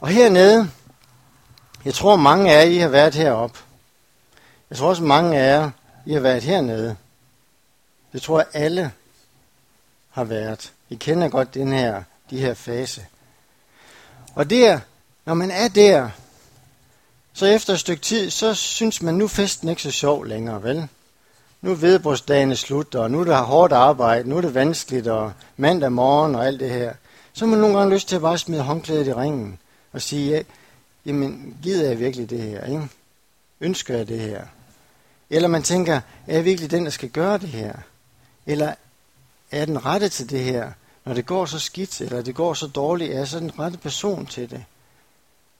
Og 0.00 0.08
hernede, 0.08 0.70
jeg 1.84 1.94
tror 1.94 2.16
mange 2.16 2.52
af 2.52 2.56
jer, 2.56 2.70
I 2.70 2.76
har 2.76 2.88
været 2.88 3.14
heroppe. 3.14 3.58
Jeg 4.70 4.78
tror 4.78 4.88
også 4.88 5.02
mange 5.02 5.38
af 5.38 5.42
jer, 5.42 5.70
I 6.06 6.12
har 6.12 6.20
været 6.20 6.42
hernede. 6.42 6.96
Det 8.12 8.22
tror 8.22 8.38
jeg 8.38 8.46
alle 8.52 8.92
har 10.10 10.24
været. 10.24 10.72
I 10.90 10.94
kender 10.94 11.28
godt 11.28 11.54
den 11.54 11.72
her, 11.72 12.02
de 12.30 12.40
her 12.40 12.54
fase. 12.54 13.06
Og 14.34 14.50
der, 14.50 14.80
når 15.24 15.34
man 15.34 15.50
er 15.50 15.68
der, 15.68 16.10
så 17.32 17.46
efter 17.46 17.72
et 17.72 17.80
stykke 17.80 18.02
tid, 18.02 18.30
så 18.30 18.54
synes 18.54 19.02
man, 19.02 19.14
nu 19.14 19.28
festen 19.28 19.68
ikke 19.68 19.82
så 19.82 19.90
sjov 19.90 20.24
længere, 20.24 20.62
vel? 20.62 20.88
Nu 21.62 21.70
er 21.70 21.74
vedbrugsdagen 21.74 22.56
slut, 22.56 22.94
og 22.94 23.10
nu 23.10 23.20
er 23.20 23.24
der 23.24 23.42
hårdt 23.42 23.72
arbejde, 23.72 24.28
nu 24.28 24.36
er 24.36 24.40
det 24.40 24.54
vanskeligt, 24.54 25.06
og 25.06 25.32
mandag 25.56 25.92
morgen 25.92 26.34
og 26.34 26.46
alt 26.46 26.60
det 26.60 26.70
her. 26.70 26.92
Så 27.32 27.44
har 27.44 27.50
man 27.50 27.58
nogle 27.58 27.78
gange 27.78 27.94
lyst 27.94 28.08
til 28.08 28.16
at 28.16 28.22
bare 28.22 28.38
smide 28.38 28.62
håndklædet 28.62 29.06
i 29.06 29.12
ringen 29.12 29.58
og 29.92 30.02
sige, 30.02 30.30
ja, 30.30 30.42
jamen, 31.06 31.56
gider 31.62 31.88
jeg 31.88 31.98
virkelig 31.98 32.30
det 32.30 32.42
her, 32.42 32.64
ikke? 32.64 32.88
Ønsker 33.60 33.96
jeg 33.96 34.08
det 34.08 34.20
her? 34.20 34.42
Eller 35.30 35.48
man 35.48 35.62
tænker, 35.62 36.00
er 36.26 36.34
jeg 36.34 36.44
virkelig 36.44 36.70
den, 36.70 36.84
der 36.84 36.90
skal 36.90 37.08
gøre 37.08 37.38
det 37.38 37.48
her? 37.48 37.74
Eller 38.46 38.74
er 39.50 39.64
den 39.64 39.84
rette 39.84 40.08
til 40.08 40.30
det 40.30 40.44
her? 40.44 40.72
Når 41.04 41.14
det 41.14 41.26
går 41.26 41.46
så 41.46 41.58
skidt, 41.58 42.00
eller 42.00 42.22
det 42.22 42.34
går 42.34 42.54
så 42.54 42.66
dårligt, 42.66 43.12
er 43.12 43.18
jeg 43.18 43.28
så 43.28 43.40
den 43.40 43.58
rette 43.58 43.78
person 43.78 44.26
til 44.26 44.50
det? 44.50 44.64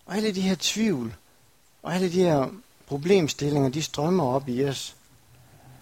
Og 0.07 0.17
alle 0.17 0.35
de 0.35 0.41
her 0.41 0.57
tvivl, 0.59 1.15
og 1.83 1.95
alle 1.95 2.13
de 2.13 2.23
her 2.23 2.49
problemstillinger, 2.87 3.69
de 3.69 3.83
strømmer 3.83 4.25
op 4.25 4.49
i 4.49 4.65
os, 4.65 4.95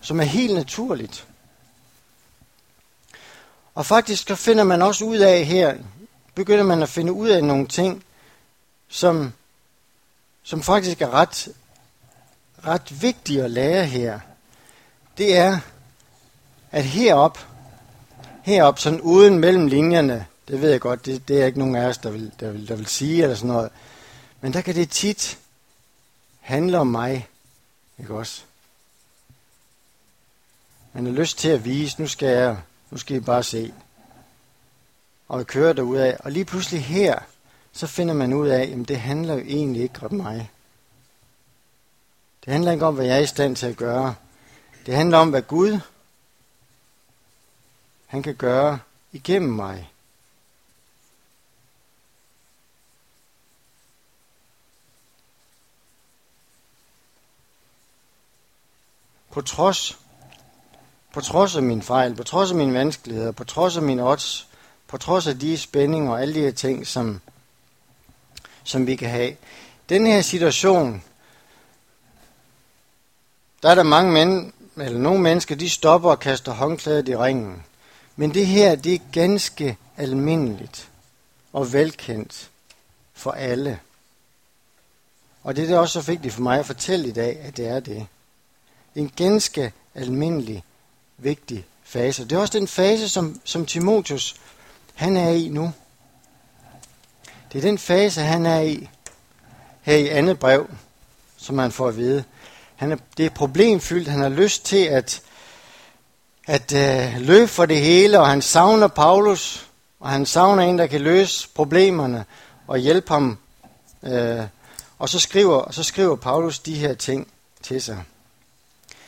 som 0.01 0.21
er 0.21 0.25
helt 0.25 0.55
naturligt. 0.55 1.27
Og 3.75 3.87
faktisk 3.87 4.29
så 4.29 4.35
finder 4.35 4.65
man 4.65 4.83
også 4.83 5.05
ud 5.05 5.17
af 5.17 5.45
her, 5.45 5.77
begynder 6.35 6.65
man 6.65 6.83
at 6.83 6.89
finde 6.89 7.13
ud 7.13 7.29
af 7.29 7.45
nogle 7.45 7.67
ting, 7.67 8.05
som, 8.89 9.33
som 10.43 10.63
faktisk 10.63 11.01
er 11.01 11.11
ret, 11.11 11.49
ret 12.67 13.03
vigtige 13.03 13.45
at 13.45 13.51
lære 13.51 13.87
her. 13.87 14.21
Det 15.19 15.37
er, 15.37 15.59
at 16.71 16.85
herop, 16.85 17.39
herop 18.47 18.79
sådan 18.79 19.01
uden 19.01 19.39
mellem 19.39 19.67
linjerne, 19.67 20.27
det 20.49 20.61
ved 20.61 20.71
jeg 20.71 20.81
godt, 20.81 21.07
det, 21.07 21.29
det 21.29 21.43
er 21.43 21.47
ikke 21.47 21.59
nogen 21.59 21.77
af 21.77 21.87
os, 21.87 21.99
der 21.99 22.11
vil, 22.11 22.33
der, 22.41 22.51
vil, 22.51 22.69
der 22.69 22.77
vil 22.77 22.87
sige 22.87 23.23
eller 23.23 23.37
sådan 23.37 23.49
noget, 23.49 23.71
men 24.41 24.53
der 24.53 24.61
kan 24.61 24.75
det 24.75 24.91
tit 24.91 25.39
handle 26.41 26.79
om 26.79 26.87
mig. 26.87 27.29
Ikke 27.99 28.15
også? 28.15 28.43
Man 30.93 31.07
har 31.07 31.13
lyst 31.13 31.39
til 31.39 31.49
at 31.49 31.65
vise, 31.65 32.01
nu 32.01 32.09
skal 32.09 32.29
jeg, 32.29 32.57
nu 32.91 32.99
skal 32.99 33.17
I 33.17 33.21
bare 33.21 33.43
se. 33.43 33.73
Og 35.29 35.39
jeg 35.39 35.47
kører 35.47 35.73
derud 35.73 35.97
af, 35.97 36.17
og 36.21 36.33
lige 36.33 36.45
pludselig 36.45 36.85
her, 36.85 37.19
så 37.73 37.87
finder 37.87 38.15
man 38.15 38.33
ud 38.33 38.49
af, 38.49 38.63
at 38.63 38.89
det 38.89 39.01
handler 39.01 39.35
jo 39.35 39.41
egentlig 39.41 39.83
ikke 39.83 40.07
om 40.07 40.15
mig. 40.15 40.51
Det 42.45 42.53
handler 42.53 42.73
ikke 42.73 42.87
om, 42.87 42.95
hvad 42.95 43.07
jeg 43.07 43.17
er 43.17 43.21
i 43.21 43.27
stand 43.27 43.57
til 43.57 43.67
at 43.67 43.77
gøre. 43.77 44.15
Det 44.87 44.95
handler 44.95 45.19
om, 45.19 45.31
hvad 45.31 45.43
Gud, 45.43 45.81
han 48.07 48.23
kan 48.23 48.35
gøre 48.35 48.79
igennem 49.13 49.53
mig. 49.53 49.91
På 59.31 59.41
trods, 59.41 59.99
på 61.15 61.21
trods 61.21 61.57
af 61.57 61.63
min 61.63 61.83
fejl, 61.83 62.15
på 62.15 62.23
trods 62.23 62.51
af 62.51 62.57
mine 62.57 62.75
vanskeligheder, 62.75 63.33
på 63.33 63.45
trods 63.45 63.77
af 63.77 63.83
mine 63.83 64.03
odds, 64.03 64.49
på 64.87 64.99
trods 64.99 65.27
af 65.27 65.39
de 65.39 65.59
spændinger 65.59 66.13
og 66.13 66.23
alle 66.23 66.35
de 66.35 66.41
her 66.41 66.53
ting, 66.53 66.87
som, 66.87 67.21
som 68.65 68.87
vi 68.87 68.97
kan 68.97 69.11
have. 69.11 69.37
Den 69.89 70.07
her 70.07 70.23
situation, 70.23 71.03
der 73.63 73.71
er 73.71 73.75
der 73.75 73.83
mange 73.83 74.13
mænd, 74.13 74.53
eller 74.77 74.99
nogle 74.99 75.23
mennesker, 75.23 75.55
de 75.55 75.71
stopper 75.71 76.11
og 76.11 76.21
kaster 76.21 76.53
håndklædet 76.53 77.09
i 77.09 77.17
ringen. 77.17 77.65
Men 78.17 78.35
det 78.35 78.47
her, 78.47 78.75
det 78.75 78.95
er 78.95 78.99
ganske 79.13 79.77
almindeligt 79.97 80.89
og 81.53 81.73
velkendt 81.73 82.51
for 83.15 83.31
alle. 83.31 83.81
Og 85.43 85.57
det 85.57 85.71
er 85.71 85.79
også 85.79 86.03
så 86.03 86.11
vigtigt 86.11 86.35
for 86.35 86.43
mig 86.43 86.59
at 86.59 86.67
fortælle 86.67 87.09
i 87.09 87.13
dag, 87.13 87.41
at 87.41 87.57
det 87.57 87.67
er 87.67 87.81
det. 87.81 88.07
En 88.95 89.13
ganske 89.17 89.73
almindelig, 89.95 90.65
vigtig 91.19 91.65
fase. 91.85 92.25
Det 92.25 92.33
er 92.33 92.39
også 92.39 92.59
den 92.59 92.69
fase, 92.69 93.09
som, 93.09 93.41
som 93.45 93.67
Timotius 93.67 94.37
han 94.95 95.17
er 95.17 95.31
i 95.31 95.49
nu. 95.49 95.73
Det 97.53 97.59
er 97.59 97.63
den 97.63 97.79
fase, 97.79 98.21
han 98.21 98.47
er 98.47 98.61
i 98.61 98.89
her 99.83 99.97
i 99.97 100.09
andet 100.09 100.39
brev, 100.39 100.71
som 101.37 101.55
man 101.55 101.73
får 101.73 101.89
at 101.89 101.97
vide. 101.97 102.25
Han 102.77 102.93
er, 102.93 102.97
det 103.17 103.27
er 103.27 103.31
problemfyldt. 103.31 104.09
Han 104.09 104.21
har 104.21 104.29
lyst 104.29 104.65
til 104.65 104.85
at, 104.85 105.23
at 106.47 106.73
øh, 106.73 107.21
løbe 107.21 107.49
for 107.49 107.67
det 107.67 107.81
hele, 107.81 108.21
og 108.21 108.29
han 108.29 108.43
savner 108.43 108.89
Paulus, 108.89 109.67
og 110.01 110.11
han 110.11 110.27
savner 110.27 110.63
en, 110.63 110.79
der 110.79 110.87
kan 110.87 111.01
løse 111.01 111.49
problemerne 111.55 112.25
og 112.67 112.79
hjælpe 112.79 113.09
ham. 113.09 113.39
Øh, 114.03 114.43
og 114.99 115.09
så 115.09 115.19
skriver, 115.19 115.73
så 115.73 115.83
skriver 115.83 116.17
Paulus 116.17 116.59
de 116.59 116.75
her 116.75 116.95
ting 116.95 117.29
til 117.63 117.83
sig. 117.83 118.05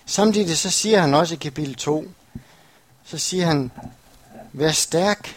Samtidig 0.07 0.59
så 0.59 0.71
siger 0.71 1.01
han 1.01 1.15
også 1.15 1.35
i 1.35 1.39
kapitel 1.39 1.75
2, 1.75 2.11
så 3.05 3.19
siger 3.19 3.47
han, 3.47 3.71
vær 4.53 4.73
stærk 4.73 5.37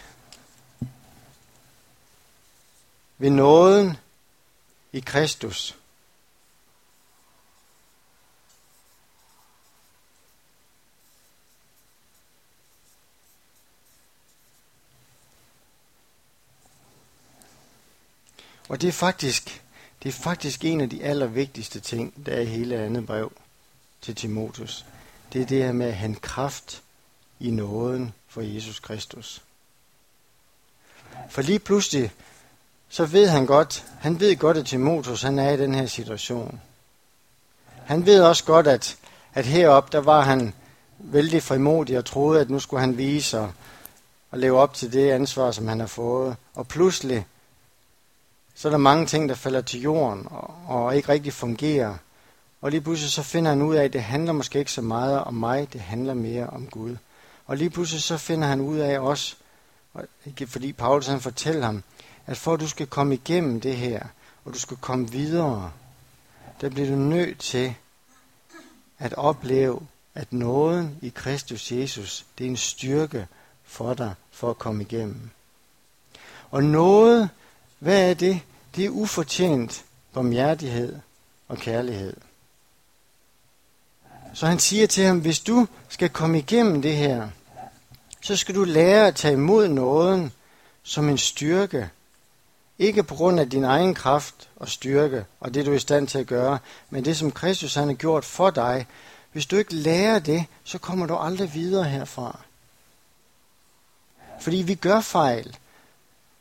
ved 3.18 3.30
nåden 3.30 3.96
i 4.92 5.00
Kristus. 5.00 5.76
Og 18.72 18.80
det 18.80 18.88
er 18.88 18.92
faktisk, 18.92 19.62
det 20.02 20.08
er 20.08 20.12
faktisk 20.12 20.64
en 20.64 20.80
af 20.80 20.90
de 20.90 21.04
allervigtigste 21.04 21.80
ting, 21.80 22.26
der 22.26 22.32
er 22.32 22.40
i 22.40 22.44
hele 22.44 22.76
andet 22.76 23.06
brev 23.06 23.32
til 24.00 24.14
Timotus. 24.14 24.84
Det 25.32 25.42
er 25.42 25.46
det 25.46 25.64
her 25.64 25.72
med 25.72 25.86
at 25.86 25.96
have 25.96 26.14
kraft 26.14 26.82
i 27.40 27.50
nåden 27.50 28.12
for 28.28 28.40
Jesus 28.40 28.80
Kristus. 28.80 29.42
For 31.30 31.42
lige 31.42 31.58
pludselig, 31.58 32.10
så 32.88 33.04
ved 33.04 33.28
han 33.28 33.46
godt, 33.46 33.84
han 34.00 34.20
ved 34.20 34.36
godt, 34.36 34.56
at 34.56 34.66
Timotus 34.66 35.22
han 35.22 35.38
er 35.38 35.50
i 35.50 35.56
den 35.56 35.74
her 35.74 35.86
situation. 35.86 36.60
Han 37.84 38.06
ved 38.06 38.22
også 38.22 38.44
godt, 38.44 38.66
at, 38.66 38.96
at 39.34 39.46
herop 39.46 39.92
der 39.92 40.00
var 40.00 40.20
han 40.20 40.54
vældig 40.98 41.42
frimodig 41.42 41.98
og 41.98 42.04
troede, 42.04 42.40
at 42.40 42.50
nu 42.50 42.58
skulle 42.58 42.80
han 42.80 42.98
vise 42.98 43.38
og, 43.38 43.52
og 44.30 44.38
leve 44.38 44.58
op 44.58 44.74
til 44.74 44.92
det 44.92 45.10
ansvar, 45.10 45.50
som 45.50 45.68
han 45.68 45.80
har 45.80 45.86
fået. 45.86 46.36
Og 46.54 46.68
pludselig, 46.68 47.26
så 48.54 48.68
er 48.68 48.70
der 48.70 48.78
mange 48.78 49.06
ting, 49.06 49.28
der 49.28 49.34
falder 49.34 49.60
til 49.60 49.80
jorden 49.80 50.26
og, 50.30 50.54
og 50.68 50.96
ikke 50.96 51.08
rigtig 51.08 51.32
fungerer. 51.32 51.94
Og 52.60 52.70
lige 52.70 52.80
pludselig 52.80 53.10
så 53.10 53.22
finder 53.22 53.50
han 53.50 53.62
ud 53.62 53.74
af, 53.74 53.84
at 53.84 53.92
det 53.92 54.02
handler 54.02 54.32
måske 54.32 54.58
ikke 54.58 54.72
så 54.72 54.82
meget 54.82 55.24
om 55.24 55.34
mig, 55.34 55.72
det 55.72 55.80
handler 55.80 56.14
mere 56.14 56.46
om 56.46 56.66
Gud. 56.66 56.96
Og 57.46 57.56
lige 57.56 57.70
pludselig 57.70 58.02
så 58.02 58.16
finder 58.16 58.48
han 58.48 58.60
ud 58.60 58.78
af 58.78 58.98
også, 58.98 59.36
fordi 60.46 60.72
Paulus 60.72 61.06
han 61.06 61.20
fortæller 61.20 61.66
ham, 61.66 61.82
at 62.26 62.36
for 62.36 62.54
at 62.54 62.60
du 62.60 62.68
skal 62.68 62.86
komme 62.86 63.14
igennem 63.14 63.60
det 63.60 63.76
her, 63.76 64.02
og 64.44 64.54
du 64.54 64.58
skal 64.58 64.76
komme 64.76 65.10
videre, 65.10 65.72
der 66.60 66.68
bliver 66.68 66.88
du 66.88 66.96
nødt 66.96 67.38
til 67.38 67.74
at 68.98 69.14
opleve, 69.14 69.80
at 70.14 70.32
nåden 70.32 70.98
i 71.02 71.08
Kristus 71.08 71.72
Jesus, 71.72 72.26
det 72.38 72.46
er 72.46 72.50
en 72.50 72.56
styrke 72.56 73.26
for 73.64 73.94
dig 73.94 74.14
for 74.30 74.50
at 74.50 74.58
komme 74.58 74.82
igennem. 74.82 75.30
Og 76.50 76.64
noget, 76.64 77.30
hvad 77.82 78.10
er 78.10 78.14
det? 78.14 78.40
Det 78.76 78.84
er 78.84 78.90
ufortjent 78.90 79.84
barmhjertighed 80.12 80.96
og 81.48 81.58
kærlighed. 81.58 82.16
Så 84.34 84.46
han 84.46 84.58
siger 84.58 84.86
til 84.86 85.04
ham, 85.04 85.18
hvis 85.18 85.40
du 85.40 85.66
skal 85.88 86.08
komme 86.08 86.38
igennem 86.38 86.82
det 86.82 86.96
her, 86.96 87.28
så 88.20 88.36
skal 88.36 88.54
du 88.54 88.64
lære 88.64 89.06
at 89.06 89.14
tage 89.14 89.34
imod 89.34 89.68
nåden 89.68 90.32
som 90.82 91.08
en 91.08 91.18
styrke. 91.18 91.90
Ikke 92.78 93.02
på 93.02 93.14
grund 93.14 93.40
af 93.40 93.50
din 93.50 93.64
egen 93.64 93.94
kraft 93.94 94.48
og 94.56 94.68
styrke, 94.68 95.24
og 95.40 95.54
det 95.54 95.66
du 95.66 95.70
er 95.70 95.76
i 95.76 95.78
stand 95.78 96.08
til 96.08 96.18
at 96.18 96.26
gøre, 96.26 96.58
men 96.90 97.04
det 97.04 97.16
som 97.16 97.32
Kristus 97.32 97.74
han 97.74 97.88
har 97.88 97.94
gjort 97.94 98.24
for 98.24 98.50
dig. 98.50 98.86
Hvis 99.32 99.46
du 99.46 99.56
ikke 99.56 99.74
lærer 99.74 100.18
det, 100.18 100.44
så 100.64 100.78
kommer 100.78 101.06
du 101.06 101.14
aldrig 101.14 101.54
videre 101.54 101.84
herfra. 101.84 102.40
Fordi 104.40 104.56
vi 104.56 104.74
gør 104.74 105.00
fejl, 105.00 105.56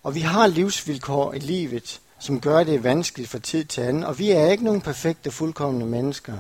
og 0.04 0.16
vi 0.16 0.20
har 0.20 0.48
livsvilkår 0.48 1.34
i 1.34 1.40
livet, 1.40 2.02
som 2.20 2.42
gør 2.42 2.64
det 2.64 2.84
vanskeligt 2.84 3.30
fra 3.30 3.40
tid 3.40 3.66
til 3.66 3.82
anden, 3.82 4.04
og 4.04 4.20
vi 4.20 4.32
er 4.32 4.52
ikke 4.52 4.64
nogen 4.64 4.82
perfekte, 4.82 5.32
fuldkommende 5.32 5.86
mennesker. 5.86 6.38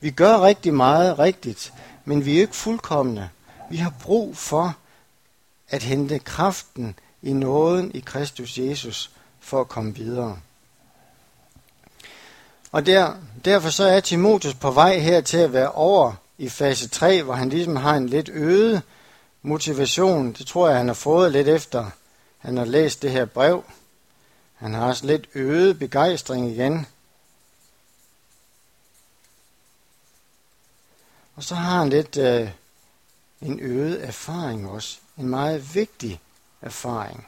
Vi 0.00 0.10
gør 0.10 0.42
rigtig 0.42 0.74
meget 0.74 1.18
rigtigt, 1.18 1.72
men 2.04 2.24
vi 2.24 2.36
er 2.36 2.40
ikke 2.40 2.56
fuldkommende. 2.56 3.28
Vi 3.70 3.76
har 3.76 3.94
brug 4.02 4.36
for 4.36 4.76
at 5.68 5.82
hente 5.82 6.18
kraften 6.18 6.98
i 7.22 7.32
nåden 7.32 7.90
i 7.94 8.00
Kristus 8.00 8.58
Jesus 8.58 9.10
for 9.40 9.60
at 9.60 9.68
komme 9.68 9.94
videre. 9.94 10.38
Og 12.72 12.86
der, 12.86 13.12
derfor 13.44 13.70
så 13.70 13.84
er 13.84 14.00
Timotheus 14.00 14.54
på 14.54 14.70
vej 14.70 14.98
her 14.98 15.20
til 15.20 15.36
at 15.36 15.52
være 15.52 15.72
over 15.72 16.12
i 16.38 16.48
fase 16.48 16.88
3, 16.88 17.22
hvor 17.22 17.34
han 17.34 17.48
ligesom 17.48 17.76
har 17.76 17.94
en 17.94 18.08
lidt 18.08 18.28
øget 18.28 18.82
motivation. 19.42 20.32
Det 20.32 20.46
tror 20.46 20.68
jeg, 20.68 20.76
han 20.76 20.86
har 20.86 20.94
fået 20.94 21.32
lidt 21.32 21.48
efter, 21.48 21.90
han 22.44 22.56
har 22.56 22.64
læst 22.64 23.02
det 23.02 23.10
her 23.10 23.24
brev. 23.24 23.64
Han 24.54 24.74
har 24.74 24.86
også 24.86 25.06
lidt 25.06 25.28
øget 25.34 25.78
begejstring 25.78 26.50
igen 26.50 26.86
Og 31.36 31.44
så 31.44 31.54
har 31.54 31.78
han 31.78 31.88
lidt 31.88 32.16
øh, 32.16 32.50
en 33.40 33.60
øget 33.60 34.04
erfaring 34.04 34.70
også. 34.70 34.98
En 35.16 35.28
meget 35.28 35.74
vigtig 35.74 36.20
erfaring. 36.62 37.26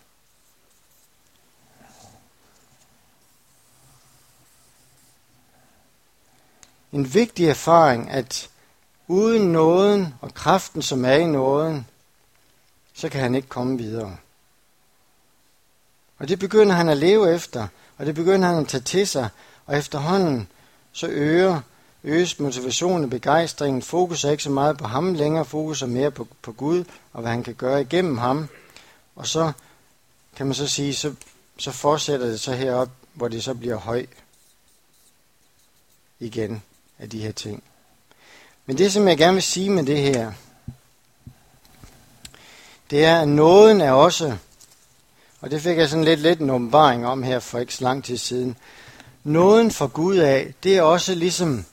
En 6.93 7.15
vigtig 7.15 7.49
erfaring, 7.49 8.11
at 8.11 8.51
uden 9.07 9.53
nåden 9.53 10.15
og 10.21 10.35
kraften, 10.35 10.83
som 10.83 11.05
er 11.05 11.13
i 11.13 11.27
nåden, 11.27 11.87
så 12.95 13.09
kan 13.09 13.21
han 13.21 13.35
ikke 13.35 13.49
komme 13.49 13.79
videre. 13.79 14.17
Og 16.19 16.29
det 16.29 16.39
begynder 16.39 16.75
han 16.75 16.89
at 16.89 16.97
leve 16.97 17.35
efter, 17.35 17.67
og 17.99 18.07
det 18.07 18.15
begynder 18.15 18.49
han 18.49 18.59
at 18.59 18.69
tage 18.69 18.83
til 18.83 19.07
sig, 19.07 19.29
og 19.67 19.79
efterhånden 19.79 20.49
så 20.93 21.07
øger 21.07 21.61
øges 22.07 22.41
motivationen 22.41 23.05
og 23.05 23.11
begejstringen. 23.11 23.83
Fokus 23.83 24.25
er 24.25 24.31
ikke 24.31 24.43
så 24.43 24.51
meget 24.51 24.79
på 24.79 24.87
ham 24.87 25.15
længere, 25.15 25.45
fokus 25.45 25.83
er 25.83 25.87
mere 25.87 26.11
på, 26.11 26.29
på 26.43 26.53
Gud 26.53 26.85
og 27.13 27.21
hvad 27.21 27.31
han 27.31 27.43
kan 27.43 27.55
gøre 27.55 27.81
igennem 27.81 28.19
ham. 28.19 28.49
Og 29.17 29.27
så 29.27 29.53
kan 30.37 30.47
man 30.47 30.55
så 30.55 30.67
sige, 30.67 30.95
så, 30.95 31.15
så 31.59 31.73
fortsætter 31.73 32.27
det 32.27 32.41
så 32.41 32.53
herop, 32.53 32.89
hvor 33.15 33.29
det 33.29 33.45
så 33.45 33.55
bliver 33.55 33.77
høj 33.77 34.07
igen 36.21 36.63
af 36.99 37.11
de 37.11 37.19
her 37.19 37.33
ting. 37.33 37.63
Men 38.67 38.79
det, 38.79 38.93
som 38.93 39.09
jeg 39.09 39.19
gerne 39.19 39.35
vil 39.35 39.43
sige 39.43 39.71
med 39.71 39.85
det 39.85 39.99
her, 39.99 40.33
det 42.91 43.05
er, 43.05 43.21
at 43.21 43.29
nåden 43.29 43.81
er 43.81 43.93
også, 43.93 44.37
og 45.47 45.53
det 45.53 45.63
fik 45.63 45.79
jeg 45.79 45.89
sådan 45.89 46.05
lidt, 46.05 46.21
lidt 46.21 46.41
en 46.41 46.51
åbenbaring 46.51 47.07
om 47.07 47.23
her 47.23 47.39
for 47.39 47.59
ikke 47.59 47.75
så 47.75 47.85
lang 47.85 48.05
tid 48.05 48.17
siden, 48.17 48.57
nåden 49.25 49.71
for 49.71 49.87
Gud 49.87 50.17
af, 50.17 50.55
det 50.63 50.77
er 50.77 50.83
også 50.83 51.15
ligesom 51.15 51.65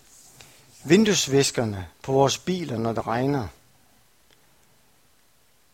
vinduesviskerne 0.83 1.88
på 2.01 2.12
vores 2.12 2.38
biler, 2.38 2.77
når 2.77 2.93
det 2.93 3.07
regner. 3.07 3.47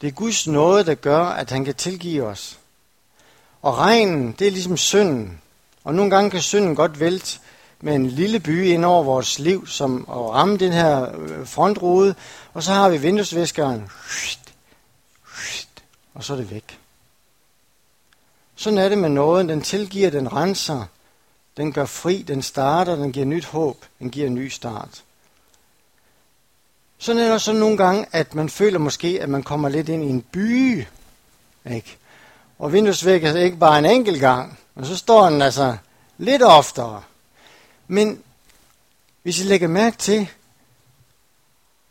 Det 0.01 0.07
er 0.07 0.11
Guds 0.11 0.47
nåde, 0.47 0.83
der 0.83 0.95
gør, 0.95 1.25
at 1.25 1.49
han 1.49 1.65
kan 1.65 1.75
tilgive 1.75 2.25
os. 2.25 2.59
Og 3.61 3.77
regnen, 3.77 4.35
det 4.39 4.47
er 4.47 4.51
ligesom 4.51 4.77
synden. 4.77 5.41
Og 5.83 5.95
nogle 5.95 6.11
gange 6.11 6.29
kan 6.29 6.41
synden 6.41 6.75
godt 6.75 6.99
vælte 6.99 7.39
med 7.79 7.95
en 7.95 8.07
lille 8.07 8.39
by 8.39 8.65
ind 8.65 8.85
over 8.85 9.03
vores 9.03 9.39
liv, 9.39 9.67
som 9.67 10.05
at 10.09 10.17
ramme 10.17 10.57
den 10.57 10.71
her 10.71 11.19
øh, 11.19 11.47
frontrude, 11.47 12.15
og 12.53 12.63
så 12.63 12.71
har 12.73 12.89
vi 12.89 12.97
vinduesviskeren, 12.97 13.89
og 16.13 16.23
så 16.23 16.33
er 16.33 16.37
det 16.37 16.51
væk. 16.51 16.79
Sådan 18.59 18.79
er 18.79 18.89
det 18.89 18.97
med 18.97 19.09
nåden. 19.09 19.49
Den 19.49 19.61
tilgiver, 19.61 20.09
den 20.09 20.33
renser, 20.33 20.85
den 21.57 21.73
gør 21.73 21.85
fri, 21.85 22.21
den 22.21 22.41
starter, 22.41 22.95
den 22.95 23.11
giver 23.11 23.25
nyt 23.25 23.45
håb, 23.45 23.85
den 23.99 24.11
giver 24.11 24.27
en 24.27 24.35
ny 24.35 24.47
start. 24.47 25.03
Sådan 26.97 27.21
er 27.21 27.27
der 27.27 27.37
så 27.37 27.53
nogle 27.53 27.77
gange, 27.77 28.05
at 28.11 28.35
man 28.35 28.49
føler 28.49 28.79
måske, 28.79 29.19
at 29.21 29.29
man 29.29 29.43
kommer 29.43 29.69
lidt 29.69 29.89
ind 29.89 30.03
i 30.03 30.09
en 30.09 30.21
by. 30.21 30.85
Ikke? 31.71 31.97
Og 32.59 32.73
vinduesvæg 32.73 33.23
ikke 33.23 33.57
bare 33.57 33.79
en 33.79 33.85
enkelt 33.85 34.19
gang, 34.19 34.59
men 34.75 34.85
så 34.85 34.97
står 34.97 35.29
den 35.29 35.41
altså 35.41 35.77
lidt 36.17 36.41
oftere. 36.41 37.03
Men 37.87 38.23
hvis 39.23 39.39
I 39.39 39.43
lægger 39.43 39.67
mærke 39.67 39.97
til, 39.97 40.29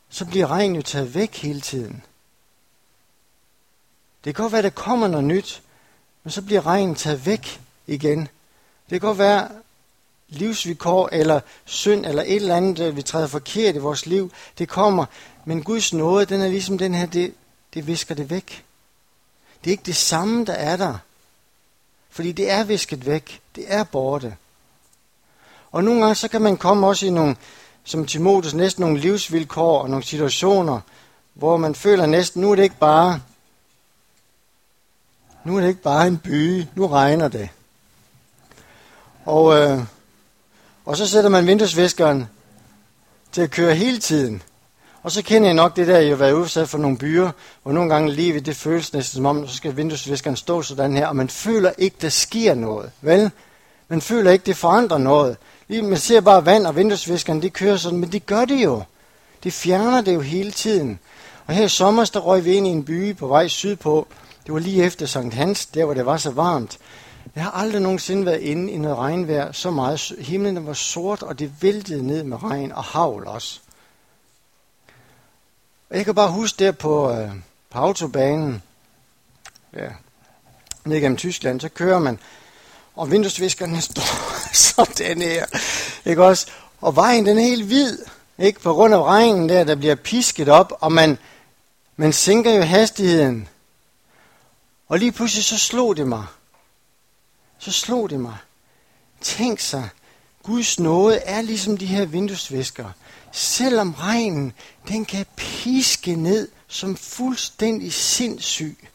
så 0.09 0.25
bliver 0.25 0.51
regnen 0.51 0.77
jo 0.77 0.83
taget 0.83 1.15
væk 1.15 1.37
hele 1.37 1.61
tiden. 1.61 2.03
Det 4.25 4.35
kan 4.35 4.43
godt 4.43 4.53
være, 4.53 4.59
at 4.59 4.65
der 4.65 4.83
kommer 4.83 5.09
noget 5.09 5.25
nyt, 5.25 5.63
men 6.25 6.31
så 6.31 6.43
bliver 6.43 6.67
regnen 6.67 6.95
taget 6.95 7.27
væk 7.27 7.61
igen. 7.87 8.21
Det 8.91 9.01
kan 9.01 9.09
godt 9.09 9.19
være 9.19 9.49
livsvilkår 10.29 11.09
eller 11.13 11.41
synd 11.65 12.07
eller 12.07 12.23
et 12.23 12.37
eller 12.37 12.57
andet, 12.57 12.79
øh, 12.79 12.97
vi 12.97 13.03
træder 13.03 13.27
forkert 13.27 13.75
i 13.75 13.79
vores 13.79 14.07
liv. 14.07 14.33
Det 14.59 14.69
kommer, 14.69 15.05
men 15.45 15.63
Guds 15.63 15.93
nåde, 15.93 16.27
den 16.27 16.41
er 16.41 16.49
ligesom 16.49 16.79
den 16.79 16.95
her, 16.95 17.07
det, 17.07 17.35
det 17.75 17.87
visker 17.87 18.15
det 18.15 18.31
væk. 18.31 18.65
Det 19.65 19.71
er 19.71 19.73
ikke 19.73 19.87
det 19.87 19.97
samme, 19.97 20.45
der 20.45 20.53
er 20.53 20.77
der. 20.77 20.99
Fordi 22.11 22.33
det 22.33 22.51
er 22.51 22.65
visket 22.65 23.07
væk. 23.07 23.41
Det 23.57 23.65
er 23.67 23.85
borte. 23.85 24.37
Og 25.73 25.85
nogle 25.85 26.01
gange 26.01 26.15
så 26.15 26.29
kan 26.29 26.43
man 26.43 26.57
komme 26.57 26.87
også 26.87 27.07
i 27.07 27.11
nogle, 27.11 27.37
som 27.85 28.07
Timotheus, 28.07 28.55
næsten 28.55 28.83
nogle 28.83 28.99
livsvilkår 28.99 29.83
og 29.83 29.91
nogle 29.91 30.05
situationer, 30.05 30.81
hvor 31.35 31.57
man 31.57 31.75
føler 31.75 32.07
næsten, 32.07 32.43
nu 32.43 32.51
er 32.51 32.57
det 32.57 32.63
ikke 32.63 32.79
bare, 32.79 33.21
nu 35.49 35.57
er 35.57 35.61
det 35.61 35.69
ikke 35.69 35.83
bare 35.83 36.07
en 36.07 36.19
by, 36.19 36.65
nu 36.75 36.87
regner 36.87 37.29
det. 37.29 37.49
Og, 39.25 39.59
øh, 39.59 39.81
og 40.85 40.97
så 40.97 41.07
sætter 41.07 41.31
man 41.31 41.47
vinduesviskeren 41.47 42.27
til 43.33 43.41
at 43.41 43.51
køre 43.51 43.75
hele 43.75 43.99
tiden. 43.99 44.43
Og 45.03 45.13
så 45.13 45.23
kender 45.23 45.49
jeg 45.49 45.55
nok 45.55 45.77
det 45.77 45.87
der, 45.87 45.99
jeg 45.99 46.09
har 46.09 46.17
været 46.17 46.33
udsat 46.33 46.69
for 46.69 46.79
nogle 46.79 46.99
byer, 46.99 47.31
hvor 47.63 47.73
nogle 47.73 47.95
gange 47.95 48.13
livet, 48.13 48.47
det 48.47 48.57
føles 48.57 48.93
næsten 48.93 49.17
som 49.17 49.27
om, 49.27 49.49
så 49.49 49.57
skal 49.57 49.77
vinduesviskeren 49.77 50.37
stå 50.37 50.63
sådan 50.63 50.97
her, 50.97 51.07
og 51.07 51.17
man 51.17 51.29
føler 51.29 51.73
ikke, 51.79 51.97
der 52.01 52.09
sker 52.09 52.55
noget. 52.55 52.91
Vel? 53.01 53.31
Man 53.89 54.01
føler 54.01 54.31
ikke, 54.31 54.47
det 54.47 54.57
forandrer 54.57 54.99
noget. 54.99 55.37
Man 55.69 55.99
ser 55.99 56.21
bare 56.21 56.47
vand 56.47 56.67
og 56.67 56.77
vinduesviskeren, 56.77 57.43
de 57.43 57.51
kører 57.51 57.77
sådan, 57.77 57.99
men 57.99 58.13
det 58.13 58.27
gør 58.27 58.45
det 58.45 58.65
jo. 58.65 58.83
Det 59.45 59.53
fjerner 59.53 60.01
det 60.01 60.15
jo 60.15 60.21
hele 60.21 60.51
tiden. 60.51 60.99
Og 61.47 61.55
her 61.55 61.65
i 61.65 61.69
sommer, 61.69 62.05
der 62.05 62.21
røg 62.21 62.45
vi 62.45 62.53
ind 62.53 62.67
i 62.67 62.71
en 62.71 62.85
by 62.85 63.17
på 63.17 63.27
vej 63.27 63.49
sydpå. 63.49 64.07
Det 64.49 64.55
var 64.55 64.61
lige 64.61 64.85
efter 64.85 65.07
Sankt 65.07 65.35
Hans, 65.35 65.67
der 65.67 65.85
hvor 65.85 65.95
det 65.95 66.07
var 66.07 66.17
så 66.17 66.31
varmt. 66.31 66.79
Jeg 67.35 67.43
har 67.43 67.51
aldrig 67.51 67.81
nogensinde 67.83 68.27
været 68.27 68.41
inde 68.41 68.73
i 68.73 68.79
noget 68.79 68.99
regnvejr 68.99 69.53
så 69.53 69.71
meget. 69.71 70.13
Himlen 70.19 70.67
var 70.67 70.73
sort, 70.73 71.23
og 71.23 71.39
det 71.39 71.53
væltede 71.63 72.07
ned 72.07 72.23
med 72.23 72.43
regn 72.43 72.73
og 72.73 72.85
havl 72.85 73.27
også. 73.27 73.61
Og 75.91 75.97
jeg 75.97 76.05
kan 76.05 76.15
bare 76.15 76.31
huske 76.31 76.65
der 76.65 76.73
på, 76.73 77.11
øh, 77.11 77.31
på 77.71 77.79
autobanen, 77.79 78.63
ja, 79.77 79.89
ned 80.85 81.01
gennem 81.01 81.17
Tyskland, 81.17 81.61
så 81.61 81.69
kører 81.69 81.99
man, 81.99 82.19
og 82.95 83.11
vinduesviskerne 83.11 83.81
står 83.91 84.53
sådan 84.53 85.23
her, 85.23 85.47
ikke 86.05 86.25
også? 86.25 86.47
Og 86.81 86.97
vejen 86.97 87.27
den 87.27 87.39
er 87.39 87.43
helt 87.43 87.65
hvid, 87.65 87.99
ikke? 88.39 88.61
På 88.61 88.73
grund 88.73 88.95
af 88.95 89.03
regnen 89.03 89.49
der, 89.49 89.65
der 89.65 89.75
bliver 89.75 89.95
pisket 89.95 90.49
op, 90.49 90.73
og 90.81 90.93
man, 90.93 91.19
man 91.97 92.13
sænker 92.13 92.55
jo 92.55 92.63
hastigheden. 92.63 93.49
Og 94.89 94.99
lige 94.99 95.13
pludselig 95.13 95.45
så 95.45 95.59
slog 95.59 95.97
det 95.97 96.07
mig. 96.07 96.27
Så 97.59 97.73
slog 97.73 98.11
det 98.11 98.21
mig. 98.21 98.37
Tænk 99.21 99.61
sig, 99.61 99.89
Guds 100.43 100.79
nåde 100.79 101.17
er 101.17 101.41
ligesom 101.41 101.77
de 101.77 101.87
her 101.87 102.05
vinduesvisker 102.05 102.91
selvom 103.33 103.93
regnen, 103.93 104.53
den 104.89 105.05
kan 105.05 105.27
piske 105.37 106.15
ned 106.15 106.49
som 106.69 106.97
fuldstændig 106.97 107.93
sindssyg. 107.93 108.89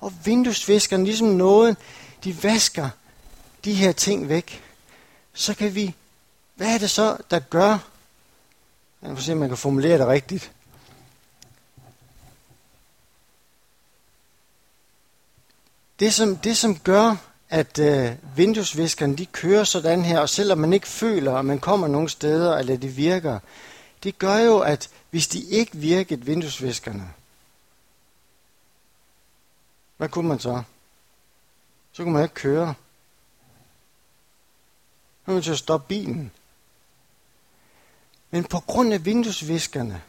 Og 0.00 0.12
vinduesviskerne, 0.24 1.04
ligesom 1.04 1.28
nåden, 1.28 1.76
de 2.24 2.42
vasker 2.42 2.90
de 3.64 3.74
her 3.74 3.92
ting 3.92 4.28
væk. 4.28 4.62
Så 5.34 5.54
kan 5.54 5.74
vi, 5.74 5.94
hvad 6.54 6.74
er 6.74 6.78
det 6.78 6.90
så, 6.90 7.16
der 7.30 7.38
gør, 7.38 7.78
jeg 9.02 9.10
får 9.16 9.22
se, 9.22 9.32
om 9.32 9.38
man 9.38 9.48
kan 9.48 9.58
formulere 9.58 9.98
det 9.98 10.06
rigtigt. 10.06 10.52
Det 16.00 16.14
som, 16.14 16.36
det, 16.36 16.56
som 16.56 16.78
gør, 16.78 17.16
at 17.48 17.78
øh, 17.78 18.12
vinduesviskerne 18.36 19.16
de 19.16 19.26
kører 19.26 19.64
sådan 19.64 20.04
her, 20.04 20.18
og 20.20 20.28
selvom 20.28 20.58
man 20.58 20.72
ikke 20.72 20.88
føler, 20.88 21.34
at 21.34 21.44
man 21.44 21.58
kommer 21.58 21.88
nogle 21.88 22.08
steder, 22.08 22.56
eller 22.56 22.76
det 22.76 22.96
virker, 22.96 23.38
det 24.02 24.18
gør 24.18 24.36
jo, 24.36 24.58
at 24.58 24.90
hvis 25.10 25.28
de 25.28 25.40
ikke 25.40 25.76
virkede 25.76 26.24
vinduesviskerne, 26.24 27.12
hvad 29.96 30.08
kunne 30.08 30.28
man 30.28 30.38
så? 30.38 30.62
Så 31.92 32.02
kunne 32.02 32.12
man 32.12 32.22
ikke 32.22 32.34
køre. 32.34 32.74
Så 35.20 35.24
kunne 35.24 35.34
man 35.34 35.42
så 35.42 35.56
stoppe 35.56 35.88
bilen. 35.88 36.30
Men 38.30 38.44
på 38.44 38.60
grund 38.60 38.92
af 38.92 39.04
vinduesviskerne, 39.04 40.02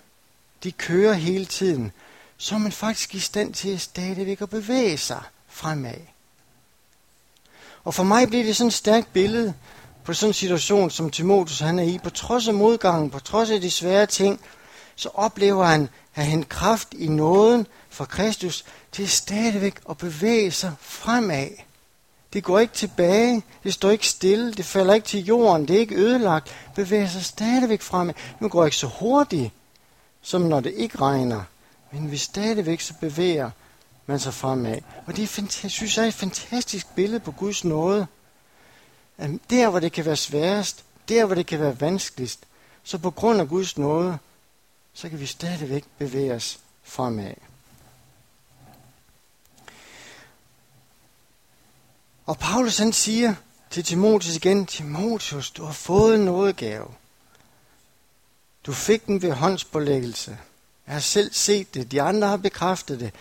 de 0.63 0.71
kører 0.71 1.13
hele 1.13 1.45
tiden, 1.45 1.91
så 2.37 2.55
er 2.55 2.59
man 2.59 2.71
faktisk 2.71 3.15
i 3.15 3.19
stand 3.19 3.53
til 3.53 3.79
stadigvæk 3.79 4.41
at 4.41 4.49
bevæge 4.49 4.97
sig 4.97 5.23
fremad. 5.57 6.01
Og 7.83 7.93
for 7.93 8.03
mig 8.03 8.27
bliver 8.27 8.43
det 8.43 8.55
sådan 8.55 8.67
et 8.67 8.73
stærkt 8.73 9.13
billede 9.13 9.53
på 10.03 10.13
sådan 10.13 10.29
en 10.29 10.33
situation, 10.33 10.89
som 10.89 11.09
Timotheus 11.09 11.59
han 11.59 11.79
er 11.79 11.83
i. 11.83 11.99
På 12.03 12.09
trods 12.09 12.47
af 12.47 12.53
modgangen, 12.53 13.09
på 13.09 13.19
trods 13.19 13.49
af 13.49 13.61
de 13.61 13.71
svære 13.71 14.05
ting, 14.05 14.39
så 14.95 15.09
oplever 15.13 15.65
han 15.65 15.89
at 16.15 16.25
han 16.25 16.43
kraft 16.43 16.93
i 16.93 17.07
nåden 17.07 17.67
fra 17.89 18.05
Kristus 18.05 18.65
til 18.91 19.09
stadigvæk 19.09 19.75
at 19.89 19.97
bevæge 19.97 20.51
sig 20.51 20.73
fremad. 20.79 21.49
Det 22.33 22.43
går 22.43 22.59
ikke 22.59 22.73
tilbage, 22.73 23.43
det 23.63 23.73
står 23.73 23.89
ikke 23.89 24.07
stille, 24.07 24.53
det 24.53 24.65
falder 24.65 24.93
ikke 24.93 25.07
til 25.07 25.25
jorden, 25.25 25.67
det 25.67 25.75
er 25.75 25.79
ikke 25.79 25.95
ødelagt, 25.95 26.55
bevæger 26.75 27.07
sig 27.07 27.25
stadigvæk 27.25 27.81
fremad. 27.81 28.13
Nu 28.39 28.47
går 28.47 28.65
ikke 28.65 28.77
så 28.77 28.87
hurtigt, 28.87 29.51
som 30.21 30.41
når 30.41 30.59
det 30.59 30.73
ikke 30.75 30.97
regner, 30.97 31.43
men 31.91 32.11
vi 32.11 32.17
stadigvæk 32.17 32.81
så 32.81 32.93
bevæger 32.99 33.49
man 34.07 34.19
sig 34.19 34.33
fremad. 34.33 34.77
Og 35.05 35.15
det 35.15 35.37
er, 35.37 35.59
jeg 35.63 35.71
synes 35.71 35.97
jeg 35.97 36.03
er 36.03 36.07
et 36.07 36.13
fantastisk 36.13 36.87
billede 36.95 37.19
på 37.19 37.31
Guds 37.31 37.63
nåde. 37.63 38.07
At 39.17 39.29
der, 39.49 39.69
hvor 39.69 39.79
det 39.79 39.91
kan 39.91 40.05
være 40.05 40.15
sværest, 40.15 40.83
der, 41.09 41.25
hvor 41.25 41.35
det 41.35 41.45
kan 41.45 41.59
være 41.59 41.81
vanskeligst, 41.81 42.39
så 42.83 42.97
på 42.97 43.11
grund 43.11 43.41
af 43.41 43.47
Guds 43.47 43.77
nåde, 43.77 44.17
så 44.93 45.09
kan 45.09 45.19
vi 45.19 45.25
stadigvæk 45.25 45.83
bevæge 45.97 46.33
os 46.33 46.59
fremad. 46.83 47.33
Og 52.25 52.37
Paulus 52.37 52.77
han 52.77 52.93
siger 52.93 53.35
til 53.69 53.83
Timotheus 53.83 54.35
igen, 54.35 54.65
Timotheus, 54.65 55.51
du 55.51 55.63
har 55.63 55.73
fået 55.73 56.15
en 56.15 56.25
nådegave. 56.25 56.87
Du 58.65 58.73
fik 58.73 59.05
den 59.05 59.21
ved 59.21 59.31
håndspålæggelse. 59.31 60.37
Jeg 60.87 60.95
har 60.95 60.99
selv 60.99 61.33
set 61.33 61.73
det, 61.73 61.91
de 61.91 62.01
andre 62.01 62.27
har 62.27 62.37
bekræftet 62.37 62.99
det. 62.99 63.13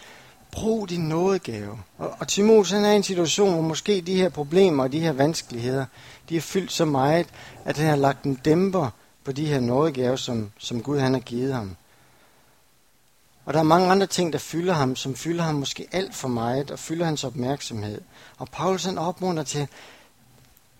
Brug 0.56 0.88
din 0.88 1.00
nådegave. 1.00 1.78
Og, 1.98 2.16
og 2.18 2.28
Timotheus 2.28 2.70
han 2.70 2.84
er 2.84 2.92
i 2.92 2.96
en 2.96 3.02
situation, 3.02 3.52
hvor 3.52 3.62
måske 3.62 4.00
de 4.00 4.14
her 4.14 4.28
problemer 4.28 4.82
og 4.82 4.92
de 4.92 5.00
her 5.00 5.12
vanskeligheder, 5.12 5.86
de 6.28 6.36
er 6.36 6.40
fyldt 6.40 6.72
så 6.72 6.84
meget, 6.84 7.26
at 7.64 7.76
han 7.76 7.88
har 7.88 7.96
lagt 7.96 8.24
en 8.24 8.34
dæmper 8.34 8.90
på 9.24 9.32
de 9.32 9.46
her 9.46 9.60
nådegave, 9.60 10.18
som, 10.18 10.50
som 10.58 10.82
Gud 10.82 10.98
han 10.98 11.12
har 11.12 11.20
givet 11.20 11.54
ham. 11.54 11.76
Og 13.44 13.54
der 13.54 13.60
er 13.60 13.64
mange 13.64 13.90
andre 13.90 14.06
ting, 14.06 14.32
der 14.32 14.38
fylder 14.38 14.72
ham, 14.72 14.96
som 14.96 15.14
fylder 15.14 15.42
ham 15.42 15.54
måske 15.54 15.88
alt 15.92 16.14
for 16.14 16.28
meget, 16.28 16.70
og 16.70 16.78
fylder 16.78 17.06
hans 17.06 17.24
opmærksomhed. 17.24 18.00
Og 18.38 18.48
Paulus 18.48 18.84
han 18.84 18.98
opmunder 18.98 19.42
til, 19.42 19.68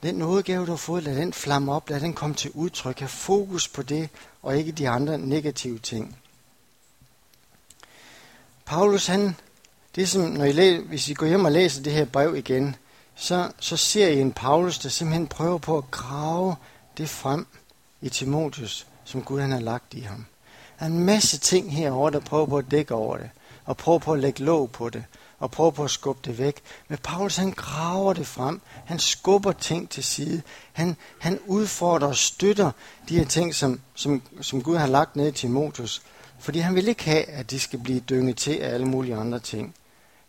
den 0.02 0.14
nådegave, 0.14 0.66
du 0.66 0.70
har 0.70 0.76
fået, 0.76 1.02
lad 1.02 1.16
den 1.16 1.32
flamme 1.32 1.72
op, 1.72 1.90
lad 1.90 2.00
den 2.00 2.12
komme 2.12 2.34
til 2.34 2.50
udtryk. 2.54 2.98
Have 2.98 3.08
fokus 3.08 3.68
på 3.68 3.82
det, 3.82 4.08
og 4.42 4.58
ikke 4.58 4.72
de 4.72 4.88
andre 4.88 5.18
negative 5.18 5.78
ting. 5.78 6.18
Paulus 8.64 9.06
han 9.06 9.36
det 9.96 10.08
som, 10.08 10.22
når 10.22 10.44
I 10.44 10.52
læ- 10.52 10.80
hvis 10.80 11.08
I 11.08 11.14
går 11.14 11.26
hjem 11.26 11.44
og 11.44 11.52
læser 11.52 11.82
det 11.82 11.92
her 11.92 12.04
brev 12.04 12.36
igen, 12.36 12.76
så, 13.14 13.50
så 13.60 13.76
ser 13.76 14.08
I 14.08 14.20
en 14.20 14.32
Paulus, 14.32 14.78
der 14.78 14.88
simpelthen 14.88 15.26
prøver 15.26 15.58
på 15.58 15.78
at 15.78 15.90
grave 15.90 16.56
det 16.98 17.08
frem 17.08 17.46
i 18.02 18.08
Timotheus, 18.08 18.86
som 19.04 19.22
Gud 19.22 19.40
han 19.40 19.52
har 19.52 19.60
lagt 19.60 19.94
i 19.94 20.00
ham. 20.00 20.26
Der 20.78 20.84
er 20.84 20.90
en 20.90 21.04
masse 21.04 21.38
ting 21.38 21.72
herover 21.76 22.10
der 22.10 22.20
prøver 22.20 22.46
på 22.46 22.58
at 22.58 22.70
dække 22.70 22.94
over 22.94 23.16
det, 23.16 23.30
og 23.64 23.76
prøver 23.76 23.98
på 23.98 24.12
at 24.12 24.18
lægge 24.18 24.44
låg 24.44 24.70
på 24.70 24.88
det, 24.88 25.04
og 25.38 25.50
prøver 25.50 25.70
på 25.70 25.84
at 25.84 25.90
skubbe 25.90 26.20
det 26.24 26.38
væk. 26.38 26.56
Men 26.88 26.98
Paulus 27.02 27.36
han 27.36 27.50
graver 27.50 28.12
det 28.12 28.26
frem, 28.26 28.60
han 28.84 28.98
skubber 28.98 29.52
ting 29.52 29.90
til 29.90 30.04
side, 30.04 30.42
han, 30.72 30.96
han 31.18 31.38
udfordrer 31.46 32.08
og 32.08 32.16
støtter 32.16 32.70
de 33.08 33.18
her 33.18 33.24
ting, 33.24 33.54
som, 33.54 33.80
som, 33.94 34.22
som 34.40 34.62
Gud 34.62 34.76
har 34.76 34.86
lagt 34.86 35.16
ned 35.16 35.28
i 35.28 35.32
Timotheus, 35.32 36.02
fordi 36.38 36.58
han 36.58 36.74
vil 36.74 36.88
ikke 36.88 37.04
have, 37.04 37.24
at 37.24 37.50
de 37.50 37.60
skal 37.60 37.78
blive 37.78 38.00
dynget 38.00 38.36
til 38.36 38.56
af 38.56 38.74
alle 38.74 38.86
mulige 38.86 39.16
andre 39.16 39.38
ting. 39.38 39.74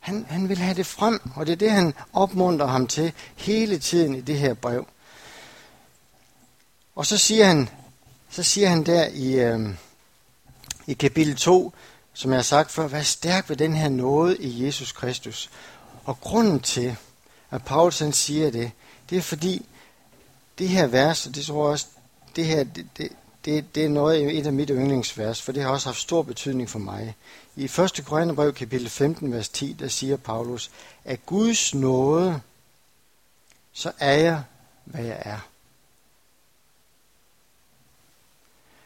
Han, 0.08 0.26
han 0.30 0.50
vil 0.50 0.58
have 0.58 0.76
det 0.76 0.86
frem, 0.86 1.22
og 1.36 1.46
det 1.46 1.52
er 1.52 1.56
det, 1.56 1.72
han 1.72 1.94
opmuntrer 2.14 2.68
ham 2.68 2.88
til 2.88 3.14
hele 3.36 3.80
tiden 3.80 4.16
i 4.16 4.22
det 4.22 4.40
her 4.40 4.54
brev. 4.54 4.88
Og 6.96 7.06
så 7.06 7.18
siger 7.18 7.46
han, 7.46 7.70
så 8.30 8.44
siger 8.44 8.70
han 8.70 8.86
der 8.86 9.08
i, 9.08 9.34
øh, 9.40 9.70
I 10.88 10.94
kapitel 10.94 11.36
2, 11.36 11.74
som 12.14 12.32
jeg 12.32 12.38
har 12.38 12.44
sagt 12.44 12.72
før, 12.72 12.88
vær 12.88 13.02
stærk 13.02 13.50
ved 13.50 13.58
den 13.58 13.76
her 13.76 13.90
nåde 13.90 14.38
i 14.38 14.66
Jesus 14.66 14.92
Kristus. 14.92 15.50
Og 16.06 16.20
grunden 16.22 16.60
til, 16.60 16.96
at 17.52 17.64
Paulus 17.64 18.00
han 18.00 18.14
siger 18.14 18.52
det, 18.52 18.72
det 19.10 19.18
er 19.18 19.22
fordi, 19.22 19.66
det 20.58 20.70
her 20.70 20.88
vers, 20.88 21.26
og 21.26 21.36
det 21.36 21.46
tror 21.46 21.66
jeg 21.66 21.72
også, 21.72 21.86
det 22.36 22.46
her, 22.46 22.64
det, 22.64 22.88
det, 22.98 23.10
det, 23.48 23.76
det 23.76 23.86
er 23.86 23.90
noget 23.90 24.38
et 24.38 24.48
af 24.48 24.54
mit 24.54 24.70
yndlingsvers, 24.70 25.42
for 25.42 25.52
det 25.52 25.64
har 25.64 25.70
også 25.70 25.88
haft 25.88 26.00
stor 26.00 26.22
betydning 26.22 26.70
for 26.70 26.80
mig. 26.80 27.16
I 27.56 27.64
1. 27.64 28.04
Korintherbrev 28.06 28.54
kapitel 28.54 28.90
15, 28.90 29.32
vers 29.34 29.50
10, 29.50 29.74
der 29.80 29.88
siger 29.88 30.18
Paulus, 30.18 30.72
at 31.06 31.26
Guds 31.26 31.76
nåde, 31.76 32.42
så 33.74 33.92
er 34.00 34.18
jeg, 34.18 34.44
hvad 34.86 35.04
jeg 35.04 35.18
er. 35.26 35.40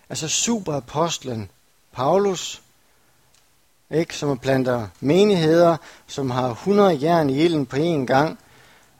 Altså 0.09 0.27
superapostlen 0.27 1.49
Paulus, 1.91 2.61
ikke, 3.91 4.15
som 4.15 4.37
planter 4.37 4.87
menigheder, 4.99 5.77
som 6.07 6.29
har 6.29 6.49
100 6.49 6.99
jern 7.01 7.29
i 7.29 7.43
ilden 7.43 7.65
på 7.65 7.75
én 7.75 8.05
gang. 8.05 8.39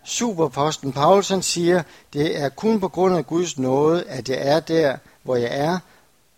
Superapostlen 0.03 0.93
Paulus 0.93 1.29
han 1.29 1.41
siger, 1.41 1.83
det 2.13 2.39
er 2.39 2.49
kun 2.49 2.79
på 2.79 2.87
grund 2.87 3.15
af 3.15 3.27
Guds 3.27 3.57
nåde, 3.57 4.03
at 4.03 4.29
jeg 4.29 4.37
er 4.41 4.59
der, 4.59 4.97
hvor 5.23 5.35
jeg 5.35 5.49
er, 5.51 5.79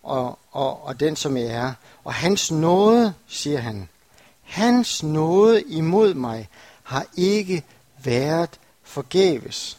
og, 0.02 0.38
og, 0.52 0.84
og 0.84 1.00
den, 1.00 1.16
som 1.16 1.36
jeg 1.36 1.46
er. 1.46 1.72
Og 2.04 2.14
hans 2.14 2.50
nåde, 2.50 3.14
siger 3.28 3.58
han, 3.58 3.88
hans 4.42 5.02
nåde 5.02 5.62
imod 5.62 6.14
mig 6.14 6.48
har 6.82 7.06
ikke 7.16 7.64
været 8.04 8.50
forgæves. 8.82 9.78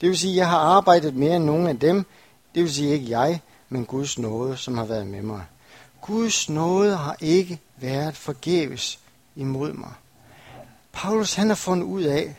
Det 0.00 0.08
vil 0.08 0.18
sige, 0.18 0.32
at 0.32 0.36
jeg 0.36 0.48
har 0.48 0.58
arbejdet 0.58 1.14
mere 1.14 1.36
end 1.36 1.44
nogen 1.44 1.66
af 1.66 1.78
dem. 1.78 2.06
Det 2.54 2.62
vil 2.62 2.74
sige 2.74 2.92
ikke 2.92 3.10
jeg, 3.10 3.40
men 3.68 3.86
Guds 3.86 4.18
nåde, 4.18 4.56
som 4.56 4.78
har 4.78 4.84
været 4.84 5.06
med 5.06 5.22
mig. 5.22 5.42
Guds 6.00 6.48
nåde 6.48 6.96
har 6.96 7.16
ikke 7.20 7.60
været 7.76 8.16
forgæves 8.16 8.98
imod 9.36 9.72
mig. 9.72 9.92
Paulus 10.92 11.34
han 11.34 11.48
har 11.48 11.54
fundet 11.54 11.86
ud 11.86 12.02
af, 12.02 12.34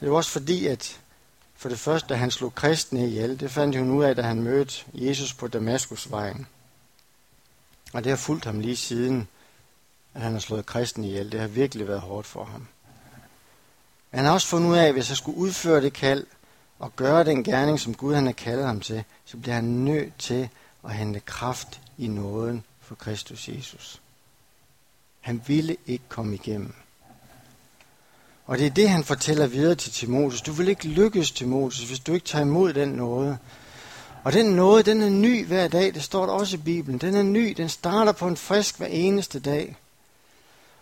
det 0.00 0.08
er 0.08 0.12
også 0.12 0.30
fordi, 0.30 0.66
at 0.66 1.00
for 1.62 1.68
det 1.68 1.78
første, 1.78 2.08
da 2.08 2.14
han 2.14 2.30
slog 2.30 2.54
kristne 2.54 3.06
ihjel, 3.06 3.40
det 3.40 3.50
fandt 3.50 3.78
hun 3.78 3.90
ud 3.90 4.04
af, 4.04 4.16
da 4.16 4.22
han 4.22 4.42
mødte 4.42 4.84
Jesus 4.94 5.34
på 5.34 5.48
Damaskusvejen. 5.48 6.46
Og 7.92 8.04
det 8.04 8.10
har 8.10 8.16
fulgt 8.16 8.44
ham 8.44 8.60
lige 8.60 8.76
siden, 8.76 9.28
at 10.14 10.20
han 10.20 10.32
har 10.32 10.38
slået 10.38 10.66
kristne 10.66 11.06
ihjel. 11.06 11.32
Det 11.32 11.40
har 11.40 11.46
virkelig 11.46 11.88
været 11.88 12.00
hårdt 12.00 12.26
for 12.26 12.44
ham. 12.44 12.66
Men 14.10 14.18
han 14.18 14.24
har 14.24 14.32
også 14.32 14.46
fundet 14.46 14.70
ud 14.70 14.76
af, 14.76 14.86
at 14.86 14.92
hvis 14.92 15.08
han 15.08 15.16
skulle 15.16 15.38
udføre 15.38 15.80
det 15.80 15.92
kald 15.92 16.26
og 16.78 16.96
gøre 16.96 17.24
den 17.24 17.44
gerning, 17.44 17.80
som 17.80 17.94
Gud 17.94 18.14
han 18.14 18.26
har 18.26 18.32
kaldet 18.32 18.66
ham 18.66 18.80
til, 18.80 19.04
så 19.24 19.36
bliver 19.36 19.54
han 19.54 19.64
nødt 19.64 20.18
til 20.18 20.48
at 20.84 20.94
hente 20.94 21.20
kraft 21.20 21.80
i 21.98 22.06
nåden 22.06 22.64
for 22.80 22.94
Kristus 22.94 23.48
Jesus. 23.48 24.00
Han 25.20 25.42
ville 25.46 25.76
ikke 25.86 26.04
komme 26.08 26.34
igennem. 26.34 26.74
Og 28.46 28.58
det 28.58 28.66
er 28.66 28.70
det, 28.70 28.90
han 28.90 29.04
fortæller 29.04 29.46
videre 29.46 29.74
til 29.74 29.92
Timotheus. 29.92 30.42
Du 30.42 30.52
vil 30.52 30.68
ikke 30.68 30.88
lykkes, 30.88 31.30
Timotheus, 31.30 31.88
hvis 31.88 32.00
du 32.00 32.12
ikke 32.12 32.26
tager 32.26 32.44
imod 32.44 32.72
den 32.72 32.88
nåde. 32.88 33.38
Og 34.24 34.32
den 34.32 34.46
nåde, 34.46 34.82
den 34.82 35.02
er 35.02 35.08
ny 35.08 35.46
hver 35.46 35.68
dag. 35.68 35.94
Det 35.94 36.02
står 36.02 36.26
der 36.26 36.32
også 36.32 36.56
i 36.56 36.60
Bibelen. 36.60 36.98
Den 36.98 37.14
er 37.14 37.22
ny. 37.22 37.54
Den 37.56 37.68
starter 37.68 38.12
på 38.12 38.26
en 38.26 38.36
frisk 38.36 38.78
hver 38.78 38.86
eneste 38.86 39.40
dag. 39.40 39.76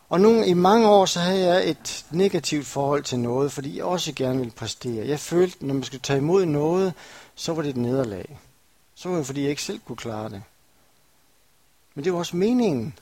Og 0.08 0.20
nogle, 0.20 0.46
i 0.46 0.54
mange 0.54 0.88
år, 0.88 1.06
så 1.06 1.20
havde 1.20 1.46
jeg 1.46 1.70
et 1.70 2.04
negativt 2.10 2.66
forhold 2.66 3.02
til 3.02 3.18
noget, 3.18 3.52
fordi 3.52 3.76
jeg 3.76 3.84
også 3.84 4.12
gerne 4.12 4.38
ville 4.38 4.52
præstere. 4.52 5.08
Jeg 5.08 5.20
følte, 5.20 5.66
når 5.66 5.74
man 5.74 5.82
skulle 5.82 6.00
tage 6.00 6.18
imod 6.18 6.46
noget, 6.46 6.92
så 7.34 7.52
var 7.52 7.62
det 7.62 7.68
et 7.68 7.76
nederlag. 7.76 8.38
Så 8.94 9.08
var 9.08 9.16
det, 9.16 9.26
fordi 9.26 9.42
jeg 9.42 9.50
ikke 9.50 9.62
selv 9.62 9.80
kunne 9.86 9.96
klare 9.96 10.28
det. 10.28 10.42
Men 11.94 12.04
det 12.04 12.12
var 12.12 12.18
også 12.18 12.36
meningen. 12.36 12.94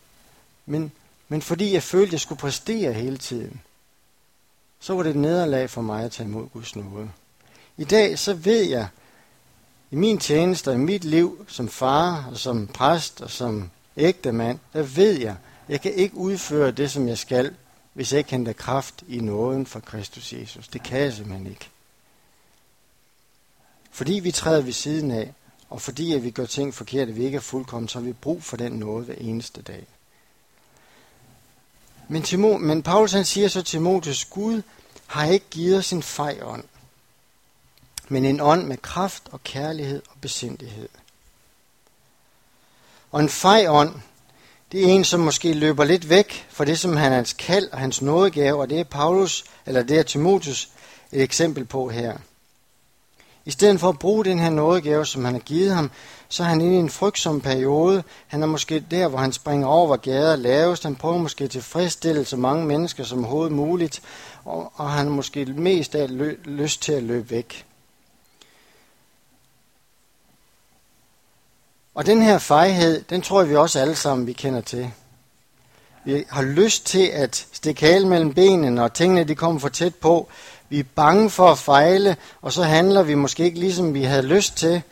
Men, 0.67 0.93
men 1.29 1.43
fordi 1.43 1.73
jeg 1.73 1.83
følte, 1.83 2.07
at 2.07 2.13
jeg 2.13 2.21
skulle 2.21 2.39
præstere 2.39 2.93
hele 2.93 3.19
tiden 3.19 3.61
så 4.81 4.95
var 4.95 5.03
det 5.03 5.11
et 5.11 5.17
nederlag 5.17 5.71
for 5.71 5.83
mig 5.83 6.05
at 6.05 6.13
tage 6.13 6.29
imod 6.29 6.49
Guds 6.49 6.77
nåde. 6.77 7.11
I 7.77 7.85
dag 7.85 8.19
så 8.19 8.35
ved 8.35 8.63
jeg, 8.63 8.89
i 9.91 9.97
min 9.97 10.19
tjeneste 10.19 10.69
og 10.69 10.75
i 10.75 10.79
mit 10.79 11.05
liv 11.05 11.47
som 11.49 11.69
far 11.69 12.29
og 12.31 12.37
som 12.37 12.67
præst 12.67 13.21
og 13.21 13.31
som 13.31 13.71
ægte 13.97 14.33
mand, 14.33 14.59
der 14.73 14.83
ved 14.83 15.21
jeg, 15.21 15.37
jeg 15.69 15.81
kan 15.81 15.95
ikke 15.95 16.17
udføre 16.17 16.71
det, 16.71 16.91
som 16.91 17.09
jeg 17.09 17.19
skal, 17.19 17.55
hvis 17.93 18.13
jeg 18.13 18.19
ikke 18.19 18.31
henter 18.31 18.53
kraft 18.53 19.05
i 19.09 19.19
nåden 19.19 19.67
fra 19.67 19.81
Kristus 19.81 20.33
Jesus. 20.33 20.69
Det 20.69 20.83
kan 20.83 21.01
jeg 21.01 21.13
simpelthen 21.13 21.47
ikke. 21.47 21.69
Fordi 23.91 24.13
vi 24.13 24.31
træder 24.31 24.63
ved 24.63 24.73
siden 24.73 25.11
af, 25.11 25.33
og 25.71 25.83
fordi 25.83 26.15
at 26.15 26.23
vi 26.23 26.31
gør 26.31 26.47
ting 26.47 26.75
forkert, 26.75 27.09
at 27.09 27.17
vi 27.17 27.25
ikke 27.25 27.37
er 27.37 27.41
fuldkommen, 27.41 27.89
så 27.89 27.99
har 27.99 28.07
vi 28.07 28.13
brug 28.13 28.43
for 28.43 28.57
den 28.57 28.73
nåde 28.73 29.05
hver 29.05 29.15
eneste 29.15 29.63
dag. 29.63 29.87
Men, 32.09 32.23
Timo, 32.23 32.59
men 32.59 32.83
Paulus 32.83 33.13
han 33.13 33.25
siger 33.25 33.49
så 33.49 33.63
til 33.63 33.79
Timotheus, 33.79 34.25
Gud 34.25 34.63
har 35.07 35.27
ikke 35.27 35.47
givet 35.51 35.79
os 35.79 35.93
en 35.93 36.03
fej 36.03 36.39
ånd, 36.43 36.65
men 38.09 38.25
en 38.25 38.41
ånd 38.41 38.67
med 38.67 38.77
kraft 38.77 39.23
og 39.33 39.45
kærlighed 39.45 40.03
og 40.09 40.17
besindighed. 40.21 40.89
Og 43.11 43.21
en 43.21 43.29
fej 43.29 43.67
ånd, 43.69 43.95
det 44.73 44.85
er 44.85 44.89
en, 44.89 45.05
som 45.05 45.21
måske 45.21 45.53
løber 45.53 45.85
lidt 45.85 46.09
væk 46.09 46.47
fra 46.51 46.65
det, 46.65 46.79
som 46.79 46.97
han 46.97 47.13
er 47.13 47.17
hans 47.17 47.33
kald 47.33 47.71
og 47.73 47.79
hans 47.79 48.03
nådegave, 48.03 48.61
og 48.61 48.71
det 48.71 48.81
er 48.81 48.85
Paulus, 48.85 49.45
eller 49.67 49.83
det 49.83 49.99
er 49.99 50.03
Timotheus 50.03 50.69
et 51.13 51.23
eksempel 51.23 51.65
på 51.65 51.89
her. 51.89 52.19
I 53.49 53.51
stedet 53.51 53.81
for 53.81 53.89
at 53.89 53.99
bruge 53.99 54.25
den 54.25 54.39
her 54.39 54.51
nådegave, 54.51 55.07
som 55.07 55.25
han 55.25 55.35
har 55.35 55.41
givet 55.41 55.75
ham, 55.75 55.91
så 56.29 56.43
er 56.43 56.47
han 56.47 56.61
inde 56.61 56.77
i 56.77 56.79
en 56.79 56.91
frygtsom 56.91 57.41
periode. 57.41 58.03
Han 58.27 58.43
er 58.43 58.47
måske 58.47 58.81
der, 58.81 59.09
hvor 59.09 59.19
han 59.19 59.33
springer 59.33 59.67
over, 59.67 59.87
hvor 59.87 59.97
gader 59.97 60.37
lavest. 60.37 60.83
Han 60.83 60.97
prøver 60.97 61.19
måske 61.19 61.45
at 61.45 61.51
tilfredsstille 61.51 62.25
så 62.25 62.37
mange 62.37 62.67
mennesker 62.67 63.05
som 63.05 63.19
overhovedet 63.19 63.53
muligt, 63.53 64.03
og, 64.45 64.73
og 64.75 64.91
han 64.91 65.07
har 65.07 65.15
måske 65.15 65.45
mest 65.45 65.95
af 65.95 66.09
lø- 66.09 66.43
lyst 66.45 66.83
til 66.83 66.93
at 66.93 67.03
løbe 67.03 67.31
væk. 67.31 67.67
Og 71.95 72.07
den 72.07 72.23
her 72.23 72.39
fejhed, 72.39 73.03
den 73.11 73.23
tror 73.23 73.41
jeg 73.41 73.51
vi 73.51 73.57
også 73.57 73.81
alle 73.81 73.97
sammen 73.97 74.27
vi 74.27 74.33
kender 74.33 74.61
til. 74.61 74.91
Vi 76.05 76.25
har 76.29 76.43
lyst 76.43 76.87
til 76.87 77.07
at 77.07 77.47
stikke 77.53 77.87
halen 77.87 78.09
mellem 78.09 78.35
benene, 78.35 78.83
og 78.83 78.95
tingene 78.95 79.25
de 79.25 79.35
kommer 79.35 79.61
for 79.61 79.69
tæt 79.69 79.95
på. 79.95 80.29
Vi 80.69 80.79
er 80.79 80.85
bange 80.95 81.31
for 81.31 81.51
at 81.51 81.59
fejle, 81.59 82.17
og 82.43 82.53
så 82.53 82.63
handler 82.63 83.03
vi 83.03 83.15
måske 83.15 83.45
ikke 83.45 83.61
ligesom 83.61 83.95
vi 83.95 84.03
havde 84.03 84.23
lyst 84.23 84.57
til. 84.57 84.83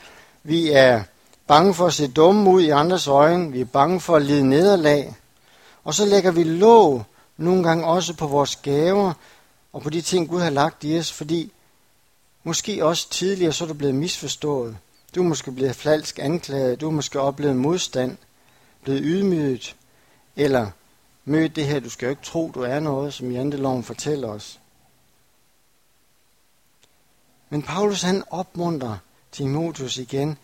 Vi 0.42 0.70
er 0.70 1.02
bange 1.46 1.74
for 1.74 1.86
at 1.86 1.94
se 1.94 2.08
dumme 2.08 2.50
ud 2.50 2.62
i 2.62 2.70
andres 2.70 3.08
øjne. 3.08 3.52
Vi 3.52 3.60
er 3.60 3.64
bange 3.64 4.00
for 4.00 4.16
at 4.16 4.22
lide 4.22 4.48
nederlag. 4.48 5.14
Og 5.84 5.94
så 5.94 6.06
lægger 6.06 6.30
vi 6.30 6.44
låg 6.44 7.04
nogle 7.36 7.62
gange 7.62 7.86
også 7.86 8.14
på 8.14 8.26
vores 8.26 8.56
gaver 8.56 9.12
og 9.72 9.82
på 9.82 9.90
de 9.90 10.00
ting, 10.00 10.28
Gud 10.28 10.40
har 10.40 10.50
lagt 10.50 10.84
i 10.84 10.98
os, 10.98 11.12
fordi 11.12 11.52
måske 12.44 12.84
også 12.84 13.10
tidligere 13.10 13.52
så 13.52 13.64
er 13.64 13.68
du 13.68 13.74
blevet 13.74 13.94
misforstået. 13.94 14.76
Du 15.14 15.22
er 15.22 15.28
måske 15.28 15.52
blevet 15.52 15.76
falsk 15.76 16.18
anklaget. 16.18 16.80
Du 16.80 16.86
er 16.86 16.92
måske 16.92 17.20
oplevet 17.20 17.56
modstand, 17.56 18.16
blevet 18.82 19.00
ydmyget, 19.04 19.76
eller 20.36 20.70
mødt 21.24 21.56
det 21.56 21.66
her, 21.66 21.80
du 21.80 21.90
skal 21.90 22.06
jo 22.06 22.10
ikke 22.10 22.22
tro, 22.22 22.50
du 22.54 22.62
er 22.62 22.80
noget, 22.80 23.14
som 23.14 23.32
janteloven 23.32 23.82
fortæller 23.82 24.28
os. 24.28 24.58
Men 27.50 27.62
Paulus 27.62 28.02
han 28.02 28.24
opmuntrer 28.30 28.96
Timotheus 29.32 29.96
igen. 29.96 30.38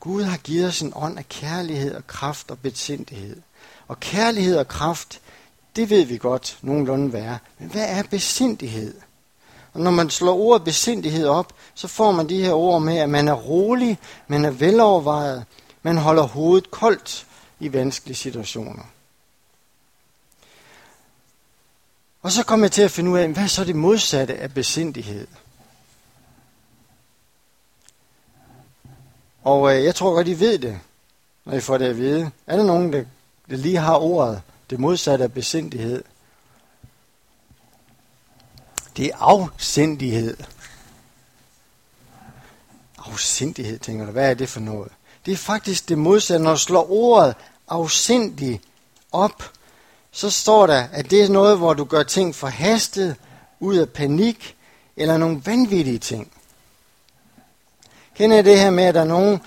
Gud 0.00 0.22
har 0.22 0.36
givet 0.36 0.68
os 0.68 0.82
en 0.82 0.92
ånd 0.96 1.18
af 1.18 1.28
kærlighed 1.28 1.94
og 1.94 2.06
kraft 2.06 2.50
og 2.50 2.58
besindighed. 2.58 3.42
Og 3.88 4.00
kærlighed 4.00 4.56
og 4.56 4.68
kraft, 4.68 5.20
det 5.76 5.90
ved 5.90 6.04
vi 6.04 6.18
godt 6.18 6.58
nogenlunde 6.62 7.08
hvad 7.08 7.22
er. 7.22 7.38
Men 7.58 7.68
hvad 7.68 7.84
er 7.88 8.02
besindighed? 8.02 8.94
Og 9.72 9.80
når 9.80 9.90
man 9.90 10.10
slår 10.10 10.34
ordet 10.34 10.64
besindighed 10.64 11.26
op, 11.26 11.52
så 11.74 11.88
får 11.88 12.12
man 12.12 12.28
de 12.28 12.42
her 12.42 12.52
ord 12.52 12.82
med, 12.82 12.98
at 12.98 13.08
man 13.08 13.28
er 13.28 13.32
rolig, 13.32 13.98
man 14.28 14.44
er 14.44 14.50
velovervejet, 14.50 15.44
man 15.82 15.96
holder 15.96 16.22
hovedet 16.22 16.70
koldt 16.70 17.26
i 17.60 17.72
vanskelige 17.72 18.16
situationer. 18.16 18.82
Og 22.22 22.32
så 22.32 22.42
kommer 22.42 22.66
jeg 22.66 22.72
til 22.72 22.82
at 22.82 22.90
finde 22.90 23.10
ud 23.10 23.18
af, 23.18 23.28
hvad 23.28 23.42
er 23.42 23.46
så 23.46 23.64
det 23.64 23.76
modsatte 23.76 24.34
af 24.34 24.54
besindighed? 24.54 25.26
Og 29.46 29.76
øh, 29.76 29.84
jeg 29.84 29.94
tror 29.94 30.14
godt, 30.14 30.28
I 30.28 30.40
ved 30.40 30.58
det, 30.58 30.80
når 31.44 31.52
I 31.52 31.60
får 31.60 31.78
det 31.78 31.84
at 31.84 31.96
vide. 31.96 32.30
Er 32.46 32.56
der 32.56 32.64
nogen, 32.64 32.92
der, 32.92 33.04
der 33.50 33.56
lige 33.56 33.76
har 33.76 33.96
ordet, 33.96 34.42
det 34.70 34.80
modsatte 34.80 35.24
af 35.24 35.32
besindighed? 35.32 36.04
Det 38.96 39.06
er 39.06 39.16
afsindighed. 39.16 40.36
Afsindighed, 42.98 43.78
tænker 43.78 44.06
du. 44.06 44.12
Hvad 44.12 44.30
er 44.30 44.34
det 44.34 44.48
for 44.48 44.60
noget? 44.60 44.92
Det 45.26 45.32
er 45.32 45.36
faktisk 45.36 45.88
det 45.88 45.98
modsatte. 45.98 46.44
Når 46.44 46.52
du 46.52 46.58
slår 46.58 46.90
ordet 46.90 47.34
afsindig 47.68 48.60
op, 49.12 49.42
så 50.12 50.30
står 50.30 50.66
der, 50.66 50.88
at 50.92 51.10
det 51.10 51.22
er 51.22 51.28
noget, 51.28 51.58
hvor 51.58 51.74
du 51.74 51.84
gør 51.84 52.02
ting 52.02 52.34
forhastet, 52.34 53.16
ud 53.60 53.76
af 53.76 53.88
panik, 53.88 54.56
eller 54.96 55.16
nogle 55.16 55.42
vanvittige 55.44 55.98
ting. 55.98 56.32
Kender 58.16 58.38
I 58.38 58.42
det 58.42 58.58
her 58.58 58.70
med, 58.70 58.84
at 58.84 58.94
der 58.94 59.00
er 59.00 59.04
nogen, 59.04 59.40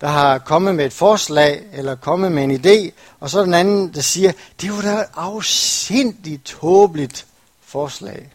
der 0.00 0.08
har 0.08 0.38
kommet 0.38 0.74
med 0.74 0.86
et 0.86 0.92
forslag, 0.92 1.66
eller 1.72 1.94
kommet 1.94 2.32
med 2.32 2.44
en 2.44 2.50
idé, 2.50 2.92
og 3.20 3.30
så 3.30 3.38
er 3.40 3.44
den 3.44 3.54
anden, 3.54 3.94
der 3.94 4.00
siger, 4.00 4.32
det 4.60 4.72
var 4.72 4.82
da 4.82 5.00
et 5.00 5.06
afsindigt 5.14 6.44
tåbeligt 6.44 7.26
forslag. 7.60 8.32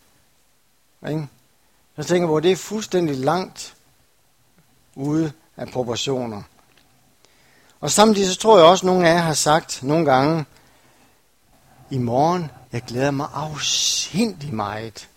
Ikke? 1.10 1.28
Jeg 1.98 2.06
tænker 2.06 2.28
hvor 2.28 2.40
det 2.40 2.52
er 2.52 2.56
fuldstændig 2.56 3.16
langt 3.16 3.76
ude 4.96 5.32
af 5.58 5.68
proportioner. 5.68 6.42
Og 7.82 7.92
samtidig 7.92 8.30
så 8.30 8.40
tror 8.40 8.58
jeg 8.58 8.66
også, 8.66 8.82
at 8.82 8.86
nogle 8.86 9.10
af 9.10 9.14
jer 9.14 9.22
har 9.22 9.34
sagt 9.34 9.84
nogle 9.84 10.06
gange, 10.06 10.46
i 11.90 11.98
morgen, 11.98 12.52
jeg 12.72 12.82
glæder 12.82 13.12
mig 13.12 13.28
afsindig 13.34 14.54
meget 14.54 15.10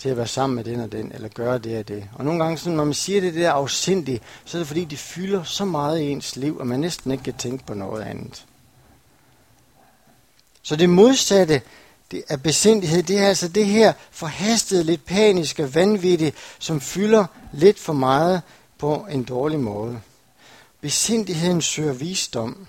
til 0.00 0.08
at 0.08 0.16
være 0.16 0.26
sammen 0.26 0.56
med 0.56 0.64
den 0.64 0.80
og 0.80 0.92
den, 0.92 1.12
eller 1.14 1.28
gøre 1.28 1.58
det 1.58 1.78
og 1.78 1.88
det. 1.88 2.08
Og 2.14 2.24
nogle 2.24 2.44
gange, 2.44 2.58
så 2.58 2.70
når 2.70 2.84
man 2.84 2.94
siger 2.94 3.20
det, 3.20 3.34
det 3.34 3.42
der 3.42 3.52
afsindig, 3.52 4.20
så 4.44 4.56
er 4.56 4.60
det 4.60 4.66
fordi, 4.66 4.84
det 4.84 4.98
fylder 4.98 5.42
så 5.42 5.64
meget 5.64 6.00
i 6.00 6.10
ens 6.10 6.36
liv, 6.36 6.58
at 6.60 6.66
man 6.66 6.80
næsten 6.80 7.10
ikke 7.10 7.24
kan 7.24 7.34
tænke 7.34 7.66
på 7.66 7.74
noget 7.74 8.02
andet. 8.02 8.46
Så 10.62 10.76
det 10.76 10.90
modsatte 10.90 11.62
det 12.10 12.22
af 12.28 12.42
besindighed, 12.42 13.02
det 13.02 13.18
er 13.18 13.28
altså 13.28 13.48
det 13.48 13.66
her 13.66 13.92
forhastede, 14.10 14.84
lidt 14.84 15.04
paniske, 15.04 15.74
vanvittige, 15.74 16.32
som 16.58 16.80
fylder 16.80 17.26
lidt 17.52 17.78
for 17.78 17.92
meget 17.92 18.42
på 18.78 19.06
en 19.10 19.22
dårlig 19.22 19.60
måde. 19.60 20.00
Besindigheden 20.80 21.62
søger 21.62 21.92
visdom. 21.92 22.66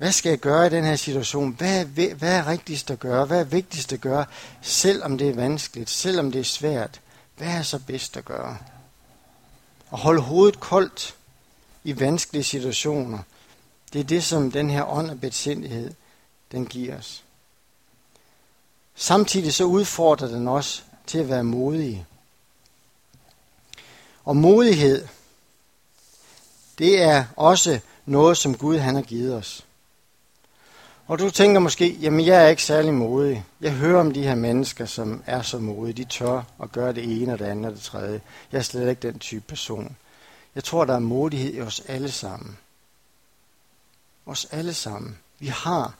Hvad 0.00 0.12
skal 0.12 0.30
jeg 0.30 0.38
gøre 0.38 0.66
i 0.66 0.70
den 0.70 0.84
her 0.84 0.96
situation? 0.96 1.52
Hvad 1.52 1.80
er, 1.80 2.14
hvad 2.14 2.36
er 2.36 2.46
rigtigst 2.46 2.90
at 2.90 2.98
gøre? 2.98 3.24
Hvad 3.24 3.40
er 3.40 3.44
vigtigst 3.44 3.92
at 3.92 4.00
gøre? 4.00 4.24
Selvom 4.62 5.18
det 5.18 5.28
er 5.28 5.34
vanskeligt, 5.34 5.90
selvom 5.90 6.32
det 6.32 6.38
er 6.38 6.44
svært. 6.44 7.00
Hvad 7.36 7.48
er 7.48 7.62
så 7.62 7.78
bedst 7.78 8.16
at 8.16 8.24
gøre? 8.24 8.58
At 9.92 9.98
holde 9.98 10.20
hovedet 10.20 10.60
koldt 10.60 11.16
i 11.84 12.00
vanskelige 12.00 12.44
situationer. 12.44 13.18
Det 13.92 14.00
er 14.00 14.04
det, 14.04 14.24
som 14.24 14.52
den 14.52 14.70
her 14.70 14.84
ånd 14.84 15.10
af 15.10 15.20
besindighed, 15.20 15.94
den 16.52 16.66
giver 16.66 16.98
os. 16.98 17.24
Samtidig 18.94 19.54
så 19.54 19.64
udfordrer 19.64 20.28
den 20.28 20.48
os 20.48 20.84
til 21.06 21.18
at 21.18 21.28
være 21.28 21.44
modige. 21.44 22.06
Og 24.24 24.36
modighed, 24.36 25.08
det 26.78 27.02
er 27.02 27.24
også 27.36 27.80
noget, 28.06 28.36
som 28.36 28.56
Gud 28.56 28.78
han 28.78 28.94
har 28.94 29.02
givet 29.02 29.34
os. 29.34 29.64
Og 31.10 31.18
du 31.18 31.30
tænker 31.30 31.60
måske, 31.60 31.88
jamen 31.88 32.26
jeg 32.26 32.44
er 32.44 32.48
ikke 32.48 32.62
særlig 32.62 32.94
modig. 32.94 33.44
Jeg 33.60 33.72
hører 33.72 34.00
om 34.00 34.12
de 34.12 34.22
her 34.22 34.34
mennesker, 34.34 34.86
som 34.86 35.22
er 35.26 35.42
så 35.42 35.58
modige. 35.58 35.92
De 35.92 36.04
tør 36.04 36.42
at 36.62 36.72
gøre 36.72 36.92
det 36.92 37.22
ene 37.22 37.32
og 37.32 37.38
det 37.38 37.44
andet 37.44 37.66
og 37.66 37.72
det 37.72 37.82
tredje. 37.82 38.20
Jeg 38.52 38.58
er 38.58 38.62
slet 38.62 38.90
ikke 38.90 39.08
den 39.08 39.18
type 39.18 39.44
person. 39.48 39.96
Jeg 40.54 40.64
tror, 40.64 40.84
der 40.84 40.94
er 40.94 40.98
modighed 40.98 41.54
i 41.54 41.60
os 41.60 41.82
alle 41.88 42.10
sammen. 42.10 42.58
Os 44.26 44.48
alle 44.50 44.74
sammen. 44.74 45.18
Vi 45.38 45.46
har, 45.46 45.94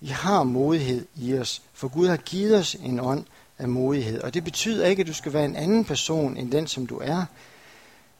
vi 0.00 0.08
har 0.08 0.42
modighed 0.42 1.06
i 1.16 1.34
os, 1.38 1.62
for 1.72 1.88
Gud 1.88 2.08
har 2.08 2.16
givet 2.16 2.58
os 2.58 2.74
en 2.74 3.00
ånd 3.00 3.24
af 3.58 3.68
modighed. 3.68 4.20
Og 4.20 4.34
det 4.34 4.44
betyder 4.44 4.86
ikke, 4.86 5.00
at 5.00 5.06
du 5.06 5.14
skal 5.14 5.32
være 5.32 5.44
en 5.44 5.56
anden 5.56 5.84
person 5.84 6.36
end 6.36 6.52
den, 6.52 6.66
som 6.66 6.86
du 6.86 6.98
er. 7.02 7.24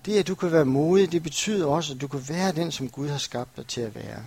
Det, 0.06 0.18
at 0.18 0.28
du 0.28 0.34
kan 0.34 0.52
være 0.52 0.64
modig, 0.64 1.12
det 1.12 1.22
betyder 1.22 1.66
også, 1.66 1.94
at 1.94 2.00
du 2.00 2.08
kan 2.08 2.28
være 2.28 2.52
den, 2.52 2.72
som 2.72 2.88
Gud 2.88 3.08
har 3.08 3.18
skabt 3.18 3.56
dig 3.56 3.66
til 3.66 3.80
at 3.80 3.94
være. 3.94 4.22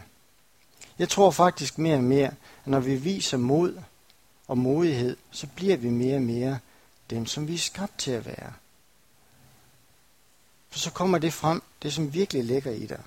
Jeg 0.99 1.10
tror 1.10 1.32
faktisk 1.32 1.77
mere 1.77 1.95
og 1.95 2.03
mere, 2.03 2.27
at 2.27 2.67
når 2.67 2.79
vi 2.79 2.95
viser 2.95 3.38
mod 3.38 3.82
og 4.47 4.58
modighed, 4.58 5.17
så 5.32 5.47
bliver 5.56 5.77
vi 5.77 5.89
mere 5.89 6.15
og 6.15 6.21
mere 6.21 6.60
dem, 7.10 7.25
som 7.25 7.47
vi 7.47 7.53
er 7.53 7.58
skabt 7.58 7.97
til 7.97 8.12
at 8.12 8.25
være. 8.25 8.53
For 10.69 10.79
så 10.79 10.91
kommer 10.91 11.17
det 11.17 11.34
frem, 11.34 11.63
det 11.84 11.93
som 11.93 12.13
virkelig 12.13 12.43
ligger 12.43 12.71
i 12.71 12.86
dig. 12.86 13.03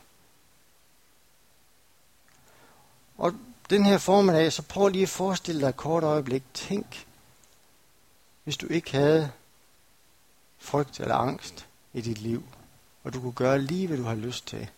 Og 3.19 3.33
den 3.71 3.85
her 3.85 3.99
formiddag, 3.99 4.53
så 4.53 4.63
prøv 4.63 4.89
lige 4.89 5.03
at 5.03 5.09
forestille 5.09 5.61
dig 5.61 5.69
et 5.69 5.77
kort 5.77 6.03
øjeblik. 6.03 6.43
Tænk, 6.55 7.07
hvis 8.45 8.57
du 8.57 8.67
ikke 8.67 8.91
havde 8.91 9.31
frygt 10.59 11.01
eller 11.01 11.15
angst 11.15 11.67
i 11.93 12.01
dit 12.01 12.19
liv, 12.19 12.49
og 13.05 13.13
du 13.13 13.21
kunne 13.21 13.33
gøre 13.33 13.63
lige, 13.63 13.87
hvad 13.87 13.97
du 13.97 14.03
har 14.03 14.15
lyst 14.15 14.47
til. 14.47 14.69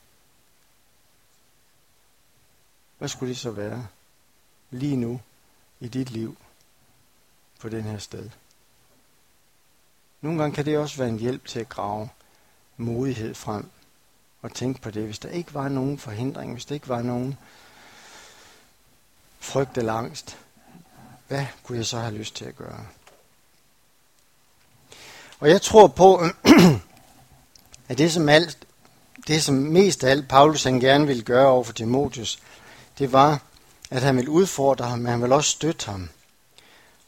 Hvad 2.99 3.09
skulle 3.09 3.29
det 3.29 3.39
så 3.39 3.51
være 3.51 3.87
lige 4.71 4.97
nu 4.97 5.21
i 5.81 5.89
dit 5.89 6.11
liv 6.11 6.37
på 7.61 7.69
den 7.69 7.83
her 7.83 7.99
sted? 7.99 8.31
Nogle 10.21 10.39
gange 10.39 10.55
kan 10.55 10.65
det 10.65 10.79
også 10.79 10.97
være 10.97 11.09
en 11.09 11.19
hjælp 11.19 11.47
til 11.47 11.61
at 11.61 11.69
grave 11.69 12.09
modighed 12.77 13.35
frem 13.35 13.71
og 14.43 14.55
tænke 14.55 14.81
på 14.81 14.91
det. 14.91 15.05
Hvis 15.05 15.19
der 15.19 15.29
ikke 15.29 15.55
var 15.55 15.69
nogen 15.69 15.99
forhindring, 15.99 16.53
hvis 16.53 16.65
der 16.65 16.75
ikke 16.75 16.89
var 16.89 17.03
nogen 17.03 17.39
frygt 19.39 19.79
eller 19.79 19.93
angst, 19.93 20.39
hvad 21.29 21.47
kunne 21.63 21.79
jeg 21.79 21.87
så 21.87 21.99
have 21.99 22.15
lyst 22.15 22.37
til 22.37 22.45
at 22.45 22.57
gøre? 22.57 22.87
Og 25.41 25.51
jeg 25.51 25.63
tror 25.63 25.87
på, 25.87 26.25
at 27.89 27.99
det 27.99 28.13
som, 28.13 28.29
alt, 28.29 28.59
det 29.27 29.43
som 29.43 29.55
mest 29.55 30.05
af 30.05 30.11
alt 30.11 30.29
Paulus 30.29 30.65
han 30.65 30.81
gerne 30.81 31.07
ville 31.07 31.23
gøre 31.23 31.49
over 31.49 31.65
for 31.65 31.73
Timotius, 31.73 32.39
det 32.99 33.13
var, 33.13 33.41
at 33.91 34.03
han 34.03 34.17
ville 34.17 34.31
udfordre 34.31 34.85
ham, 34.85 34.99
men 34.99 35.07
han 35.07 35.21
ville 35.21 35.35
også 35.35 35.51
støtte 35.51 35.87
ham. 35.87 36.09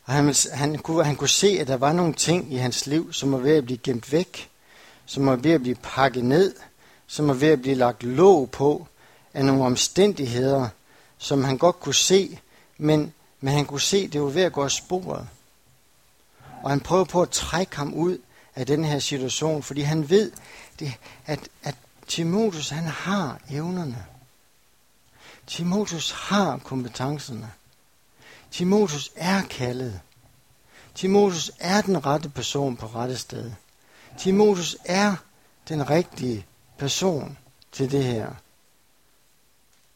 Og 0.04 0.12
han, 0.12 0.26
ville, 0.26 0.38
han, 0.52 0.78
kunne, 0.78 1.04
han 1.04 1.16
kunne 1.16 1.28
se, 1.28 1.56
at 1.60 1.68
der 1.68 1.76
var 1.76 1.92
nogle 1.92 2.14
ting 2.14 2.52
i 2.52 2.56
hans 2.56 2.86
liv, 2.86 3.12
som 3.12 3.32
var 3.32 3.38
ved 3.38 3.56
at 3.56 3.64
blive 3.64 3.78
gemt 3.78 4.12
væk, 4.12 4.50
som 5.06 5.26
var 5.26 5.36
ved 5.36 5.52
at 5.52 5.62
blive 5.62 5.76
pakket 5.82 6.24
ned, 6.24 6.54
som 7.06 7.28
var 7.28 7.34
ved 7.34 7.48
at 7.48 7.62
blive 7.62 7.74
lagt 7.74 8.02
låg 8.02 8.50
på 8.50 8.86
af 9.34 9.44
nogle 9.44 9.64
omstændigheder, 9.64 10.68
som 11.18 11.44
han 11.44 11.58
godt 11.58 11.80
kunne 11.80 11.94
se, 11.94 12.38
men, 12.78 13.12
men 13.40 13.54
han 13.54 13.66
kunne 13.66 13.80
se, 13.80 13.96
at 13.96 14.12
det 14.12 14.20
var 14.20 14.28
ved 14.28 14.42
at 14.42 14.52
gå 14.52 14.62
af 14.62 14.70
sporet. 14.70 15.28
Og 16.62 16.70
han 16.70 16.80
prøver 16.80 17.04
på 17.04 17.22
at 17.22 17.30
trække 17.30 17.76
ham 17.76 17.94
ud 17.94 18.18
af 18.54 18.66
den 18.66 18.84
her 18.84 18.98
situation, 18.98 19.62
fordi 19.62 19.80
han 19.80 20.10
ved, 20.10 20.32
det, 20.78 20.92
at, 21.26 21.40
at 21.62 21.74
Timotheus 22.08 22.68
han 22.68 22.84
har 22.84 23.40
evnerne. 23.50 24.06
Timotheus 25.50 26.10
har 26.10 26.58
kompetencerne. 26.58 27.52
Timotheus 28.50 29.10
er 29.16 29.42
kaldet. 29.42 30.00
Timotheus 30.94 31.52
er 31.58 31.80
den 31.80 32.06
rette 32.06 32.28
person 32.28 32.76
på 32.76 32.86
rette 32.86 33.16
sted. 33.16 33.52
Timotheus 34.18 34.76
er 34.84 35.16
den 35.68 35.90
rigtige 35.90 36.46
person 36.78 37.38
til 37.72 37.90
det 37.90 38.04
her. 38.04 38.30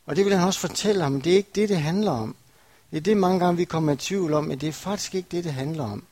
Og 0.07 0.17
det 0.17 0.25
vil 0.25 0.37
han 0.37 0.47
også 0.47 0.61
fortælle 0.61 1.03
ham, 1.03 1.21
det 1.21 1.33
er 1.33 1.37
ikke 1.37 1.51
det, 1.55 1.69
det 1.69 1.81
handler 1.81 2.11
om. 2.11 2.37
Det 2.91 2.97
er 2.97 3.01
det 3.01 3.17
mange 3.17 3.41
gange, 3.41 3.57
vi 3.57 3.65
kommer 3.65 3.93
i 3.93 3.97
tvivl 3.97 4.33
om, 4.33 4.45
men 4.45 4.59
det 4.59 4.69
er 4.69 4.73
faktisk 4.73 5.15
ikke 5.15 5.29
det, 5.31 5.45
det 5.45 5.53
handler 5.53 5.85
om. 5.85 6.05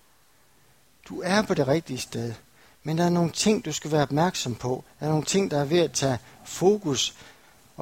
Du 1.09 1.21
er 1.25 1.43
på 1.43 1.55
det 1.55 1.69
rigtige 1.69 1.99
sted, 1.99 2.35
men 2.83 2.99
der 2.99 3.05
er 3.05 3.09
nogle 3.09 3.31
ting, 3.31 3.65
du 3.65 3.73
skal 3.73 3.93
være 3.93 4.03
opmærksom 4.03 4.55
på. 4.55 4.85
Der 5.01 5.07
er 5.07 5.11
nogle 5.11 5.25
ting, 5.25 5.51
der 5.51 5.61
er 5.61 5.65
ved 5.65 5.79
at 5.79 5.93
tage 5.93 6.19
fokus 6.45 7.15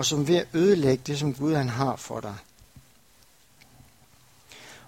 og 0.00 0.06
som 0.06 0.28
ved 0.28 0.36
at 0.36 0.46
ødelægge 0.54 1.02
det, 1.06 1.18
som 1.18 1.34
Gud 1.34 1.54
han 1.54 1.68
har 1.68 1.96
for 1.96 2.20
dig. 2.20 2.34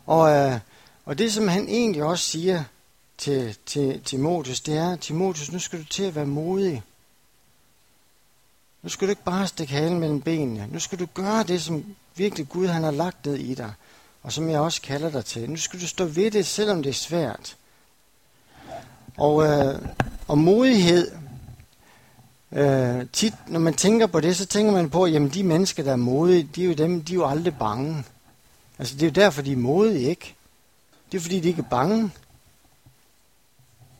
Og, 0.07 0.31
øh, 0.31 0.59
og 1.05 1.19
det, 1.19 1.33
som 1.33 1.49
han 1.49 1.69
egentlig 1.69 2.03
også 2.03 2.25
siger 2.25 2.65
til, 3.19 3.57
til 3.67 4.03
Timotheus, 4.03 4.61
det 4.61 4.77
er, 4.77 4.97
Timotheus, 4.97 5.53
nu 5.53 5.59
skal 5.59 5.79
du 5.79 5.85
til 5.85 6.03
at 6.03 6.15
være 6.15 6.27
modig. 6.27 6.83
Nu 8.83 8.89
skal 8.89 9.09
du 9.09 9.11
ikke 9.11 9.25
bare 9.25 9.47
stikke 9.47 9.73
halen 9.73 10.01
mellem 10.01 10.21
benene. 10.21 10.69
Nu 10.71 10.79
skal 10.79 10.99
du 10.99 11.07
gøre 11.15 11.43
det, 11.43 11.63
som 11.63 11.85
virkelig 12.17 12.49
Gud 12.49 12.67
han 12.67 12.83
har 12.83 12.91
lagt 12.91 13.27
ned 13.27 13.37
i 13.37 13.55
dig, 13.55 13.73
og 14.23 14.33
som 14.33 14.49
jeg 14.49 14.61
også 14.61 14.83
kalder 14.83 15.11
dig 15.11 15.25
til. 15.25 15.51
Nu 15.51 15.57
skal 15.57 15.81
du 15.81 15.87
stå 15.87 16.05
ved 16.05 16.31
det, 16.31 16.47
selvom 16.47 16.83
det 16.83 16.91
er 16.91 16.95
svært. 16.95 17.57
Og, 19.17 19.45
øh, 19.45 19.89
og 20.29 20.39
modighed, 20.39 21.11
Øh, 22.53 23.07
tit, 23.13 23.35
når 23.49 23.61
man 23.61 23.75
tænker 23.75 24.07
på 24.07 24.21
det, 24.21 24.37
så 24.37 24.47
tænker 24.47 24.73
man 24.73 24.91
på, 24.91 25.05
at 25.05 25.35
de 25.35 25.43
mennesker, 25.43 25.83
der 25.83 25.93
er 25.93 25.97
modige, 25.97 26.49
de 26.55 26.63
er 26.63 26.67
jo 26.67 26.73
dem, 26.73 27.05
de 27.05 27.13
er 27.13 27.17
jo 27.17 27.27
aldrig 27.27 27.57
bange. 27.59 28.05
Altså, 28.79 28.95
det 28.95 29.03
er 29.03 29.07
jo 29.07 29.13
derfor, 29.13 29.43
de 29.43 29.53
er 29.53 29.57
modige, 29.57 30.09
ikke? 30.11 30.35
Det 31.13 31.19
er 31.19 31.23
fordi, 31.23 31.41
de 31.41 31.49
ikke 31.49 31.63
er 31.63 31.71
bange. 31.71 32.11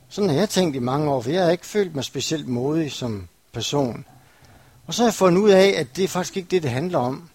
Sådan 0.09 0.29
har 0.29 0.37
jeg 0.37 0.49
tænkt 0.49 0.75
i 0.75 0.79
mange 0.79 1.11
år, 1.11 1.21
for 1.21 1.29
jeg 1.29 1.43
har 1.43 1.51
ikke 1.51 1.65
følt 1.65 1.95
mig 1.95 2.03
specielt 2.03 2.47
modig 2.47 2.91
som 2.91 3.27
person. 3.51 4.05
Og 4.87 4.93
så 4.93 5.01
har 5.01 5.07
jeg 5.07 5.13
fundet 5.13 5.41
ud 5.41 5.49
af, 5.49 5.73
at 5.77 5.95
det 5.95 6.03
er 6.03 6.07
faktisk 6.07 6.37
ikke 6.37 6.49
det, 6.49 6.63
det 6.63 6.71
handler 6.71 6.99
om. 6.99 7.29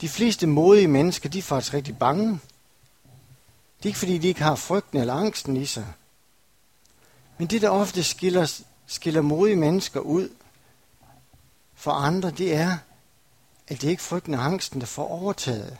De 0.00 0.08
fleste 0.08 0.46
modige 0.46 0.88
mennesker, 0.88 1.28
de 1.28 1.38
er 1.38 1.42
faktisk 1.42 1.74
rigtig 1.74 1.98
bange. 1.98 2.28
Det 3.78 3.82
er 3.82 3.86
ikke 3.86 3.98
fordi, 3.98 4.18
de 4.18 4.28
ikke 4.28 4.42
har 4.42 4.54
frygten 4.54 5.00
eller 5.00 5.14
angsten 5.14 5.56
i 5.56 5.66
sig. 5.66 5.86
Men 7.38 7.46
det, 7.46 7.62
der 7.62 7.68
ofte 7.68 8.02
skiller 8.02 8.60
skiller 8.86 9.20
modige 9.20 9.56
mennesker 9.56 10.00
ud 10.00 10.28
for 11.74 11.90
andre, 11.90 12.30
det 12.30 12.54
er, 12.54 12.78
at 13.68 13.82
det 13.82 13.88
ikke 13.88 14.00
er 14.00 14.04
frygten 14.04 14.34
og 14.34 14.44
angsten, 14.44 14.80
der 14.80 14.86
får 14.86 15.08
overtaget. 15.08 15.76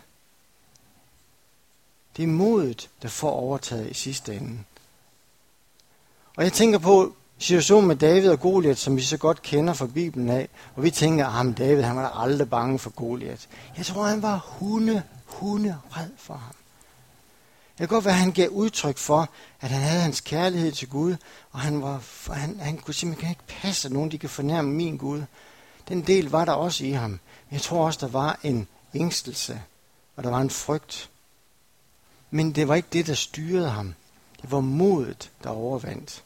Det 2.17 2.23
er 2.23 2.27
modet, 2.27 2.91
der 3.03 3.09
får 3.09 3.31
overtaget 3.31 3.91
i 3.91 3.95
sidste 3.95 4.37
ende. 4.37 4.59
Og 6.37 6.45
jeg 6.45 6.53
tænker 6.53 6.79
på, 6.79 7.15
situationen 7.39 7.89
med 7.89 7.97
David 7.97 8.31
og 8.31 8.41
Goliat, 8.41 8.79
som 8.79 8.97
vi 8.97 9.03
så 9.03 9.17
godt 9.17 9.43
kender 9.43 9.75
fra 9.75 9.87
Bibelen 9.87 10.29
af, 10.29 10.49
og 10.75 10.83
vi 10.83 10.91
tænker, 10.91 11.27
at 11.27 11.59
David 11.59 11.83
han 11.83 11.97
var 11.97 12.09
aldrig 12.09 12.51
bange 12.51 12.79
for 12.79 12.91
Goliat. 12.91 13.49
Jeg 13.77 13.87
tror, 13.87 14.03
han 14.03 14.23
var 14.23 14.37
hunde, 14.37 15.03
hunde 15.25 15.79
red 15.91 16.11
for 16.17 16.35
ham. 16.35 16.55
Det 17.79 17.89
kan 17.89 17.95
godt 17.95 18.05
være, 18.05 18.15
at 18.15 18.21
han 18.21 18.33
gav 18.33 18.49
udtryk 18.49 18.99
for, 18.99 19.29
at 19.61 19.71
han 19.71 19.83
havde 19.83 20.01
hans 20.01 20.21
kærlighed 20.21 20.73
til 20.73 20.89
Gud, 20.89 21.17
og 21.51 21.61
han, 21.61 21.83
var, 21.83 22.03
han, 22.33 22.61
han 22.61 22.79
kunne 22.79 22.95
simpelthen 22.95 23.31
ikke 23.31 23.43
passe, 23.63 23.89
at 23.89 23.93
nogen 23.93 24.11
de 24.11 24.19
kan 24.19 24.31
fornærme 24.31 24.71
min 24.71 24.97
Gud. 24.97 25.23
Den 25.89 26.03
del 26.03 26.31
var 26.31 26.45
der 26.45 26.53
også 26.53 26.85
i 26.85 26.91
ham. 26.91 27.11
Men 27.11 27.21
jeg 27.53 27.61
tror 27.61 27.87
også, 27.87 28.07
der 28.07 28.13
var 28.13 28.39
en 28.43 28.69
ængstelse, 28.95 29.63
og 30.17 30.25
der 30.25 30.31
var 30.31 30.41
en 30.41 30.51
frygt. 30.51 31.11
Men 32.31 32.53
det 32.53 32.69
var 32.69 32.75
ikke 32.75 32.89
det, 32.93 33.07
der 33.07 33.15
styrede 33.15 33.71
ham. 33.71 33.95
Det 34.43 34.53
var 34.53 34.61
modet, 34.61 35.31
der 35.45 35.51
overvandt. 35.51 36.25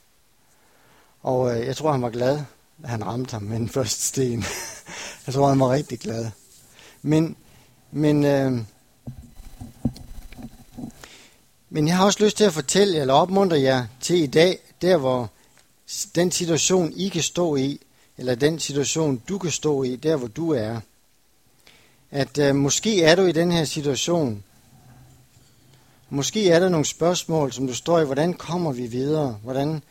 Og 1.22 1.58
øh, 1.58 1.66
jeg 1.66 1.76
tror, 1.76 1.92
han 1.92 2.02
var 2.02 2.10
glad, 2.10 2.42
da 2.82 2.86
han 2.86 3.06
ramte 3.06 3.32
ham 3.32 3.42
med 3.42 3.58
den 3.58 3.68
første 3.78 4.02
sten. 4.02 4.44
jeg 5.26 5.34
tror, 5.34 5.48
han 5.48 5.60
var 5.60 5.70
rigtig 5.70 6.00
glad. 6.00 6.30
Men, 7.02 7.36
men, 7.90 8.24
øh, 8.24 8.62
men 11.70 11.88
jeg 11.88 11.96
har 11.96 12.04
også 12.04 12.24
lyst 12.24 12.36
til 12.36 12.44
at 12.44 12.52
fortælle 12.52 13.00
eller 13.00 13.14
opmuntre 13.14 13.60
jer 13.60 13.86
til 14.00 14.16
i 14.22 14.26
dag, 14.26 14.58
der 14.82 14.96
hvor 14.96 15.30
den 16.14 16.30
situation, 16.30 16.92
I 16.96 17.08
kan 17.08 17.22
stå 17.22 17.56
i, 17.56 17.80
eller 18.18 18.34
den 18.34 18.58
situation, 18.58 19.22
du 19.28 19.38
kan 19.38 19.50
stå 19.50 19.82
i, 19.82 19.96
der 19.96 20.16
hvor 20.16 20.28
du 20.28 20.52
er, 20.52 20.80
at 22.10 22.38
øh, 22.38 22.54
måske 22.54 23.02
er 23.02 23.14
du 23.14 23.22
i 23.22 23.32
den 23.32 23.52
her 23.52 23.64
situation. 23.64 24.44
Måske 26.10 26.50
er 26.50 26.58
der 26.58 26.68
nogle 26.68 26.86
spørgsmål, 26.86 27.52
som 27.52 27.66
du 27.66 27.74
står 27.74 27.98
i. 27.98 28.04
Hvordan 28.04 28.34
kommer 28.34 28.72
vi 28.72 28.86
videre? 28.86 29.38
Hvordan, 29.42 29.82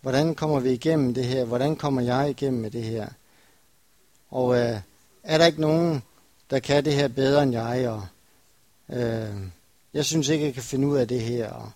hvordan 0.00 0.34
kommer 0.34 0.60
vi 0.60 0.70
igennem 0.70 1.14
det 1.14 1.24
her? 1.24 1.44
Hvordan 1.44 1.76
kommer 1.76 2.00
jeg 2.00 2.30
igennem 2.30 2.60
med 2.60 2.70
det 2.70 2.82
her? 2.82 3.08
Og 4.30 4.58
øh, 4.58 4.80
er 5.22 5.38
der 5.38 5.46
ikke 5.46 5.60
nogen, 5.60 6.02
der 6.50 6.58
kan 6.58 6.84
det 6.84 6.94
her 6.94 7.08
bedre 7.08 7.42
end 7.42 7.52
jeg? 7.52 7.88
Og, 7.88 8.06
øh, 8.96 9.36
jeg 9.94 10.04
synes 10.04 10.28
ikke, 10.28 10.44
jeg 10.44 10.54
kan 10.54 10.62
finde 10.62 10.88
ud 10.88 10.96
af 10.96 11.08
det 11.08 11.20
her. 11.20 11.50
Og, 11.50 11.72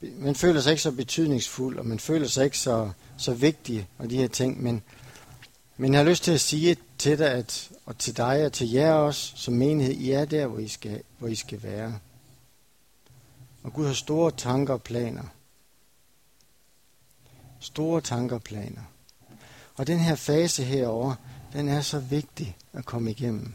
man 0.00 0.34
føler 0.34 0.60
sig 0.60 0.70
ikke 0.70 0.82
så 0.82 0.90
betydningsfuld, 0.90 1.78
og 1.78 1.86
man 1.86 1.98
føler 1.98 2.26
sig 2.26 2.44
ikke 2.44 2.58
så, 2.58 2.90
så 3.16 3.34
vigtig, 3.34 3.88
og 3.98 4.10
de 4.10 4.16
her 4.16 4.28
ting. 4.28 4.62
Men, 4.62 4.82
men 5.76 5.92
jeg 5.92 6.00
har 6.00 6.10
lyst 6.10 6.24
til 6.24 6.32
at 6.32 6.40
sige 6.40 6.76
til 6.98 7.18
dig, 7.18 7.30
at, 7.30 7.70
og 7.86 7.98
til 7.98 8.16
dig 8.16 8.46
og 8.46 8.52
til 8.52 8.70
jer 8.70 8.92
også, 8.92 9.32
som 9.36 9.54
menighed, 9.54 9.94
I 9.94 10.10
er 10.10 10.24
der, 10.24 10.46
hvor 10.46 10.58
I 10.58 10.68
skal, 10.68 11.02
hvor 11.18 11.28
I 11.28 11.34
skal 11.34 11.62
være. 11.62 11.98
Og 13.62 13.72
Gud 13.72 13.86
har 13.86 13.94
store 13.94 14.30
tanker 14.30 14.74
og 14.74 14.82
planer. 14.82 15.24
Store 17.60 18.00
tanker 18.00 18.36
og 18.36 18.42
planer. 18.42 18.82
Og 19.76 19.86
den 19.86 19.98
her 19.98 20.14
fase 20.14 20.64
herover, 20.64 21.14
den 21.52 21.68
er 21.68 21.80
så 21.80 21.98
vigtig 21.98 22.56
at 22.72 22.84
komme 22.84 23.10
igennem. 23.10 23.54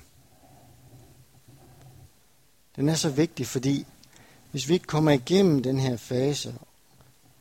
Den 2.76 2.90
er 2.90 2.96
så 2.96 3.10
vigtig, 3.10 3.48
fordi 3.48 3.86
hvis 4.54 4.70
vi 4.70 4.74
ikke 4.74 4.86
kommer 4.86 5.12
igennem 5.12 5.64
den 5.64 5.80
her 5.80 5.98
fase, 5.98 6.56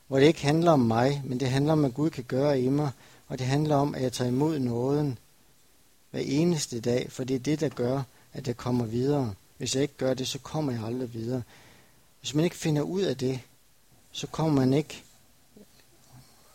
hvor 0.08 0.18
det 0.18 0.26
ikke 0.26 0.42
handler 0.42 0.72
om 0.72 0.80
mig, 0.80 1.22
men 1.24 1.40
det 1.40 1.50
handler 1.50 1.72
om, 1.72 1.84
at 1.84 1.94
Gud 1.94 2.10
kan 2.10 2.24
gøre 2.24 2.60
i 2.60 2.68
mig, 2.68 2.90
og 3.28 3.38
det 3.38 3.46
handler 3.46 3.76
om, 3.76 3.94
at 3.94 4.02
jeg 4.02 4.12
tager 4.12 4.30
imod 4.30 4.58
nåden 4.58 5.18
hver 6.10 6.20
eneste 6.20 6.80
dag, 6.80 7.12
for 7.12 7.24
det 7.24 7.36
er 7.36 7.40
det, 7.40 7.60
der 7.60 7.68
gør, 7.68 8.02
at 8.32 8.46
jeg 8.46 8.56
kommer 8.56 8.84
videre. 8.84 9.34
Hvis 9.58 9.74
jeg 9.74 9.82
ikke 9.82 9.96
gør 9.96 10.14
det, 10.14 10.28
så 10.28 10.38
kommer 10.38 10.72
jeg 10.72 10.84
aldrig 10.84 11.14
videre. 11.14 11.42
Hvis 12.20 12.34
man 12.34 12.44
ikke 12.44 12.56
finder 12.56 12.82
ud 12.82 13.02
af 13.02 13.16
det, 13.16 13.40
så 14.12 14.26
kommer 14.26 14.60
man 14.60 14.72
ikke 14.72 15.02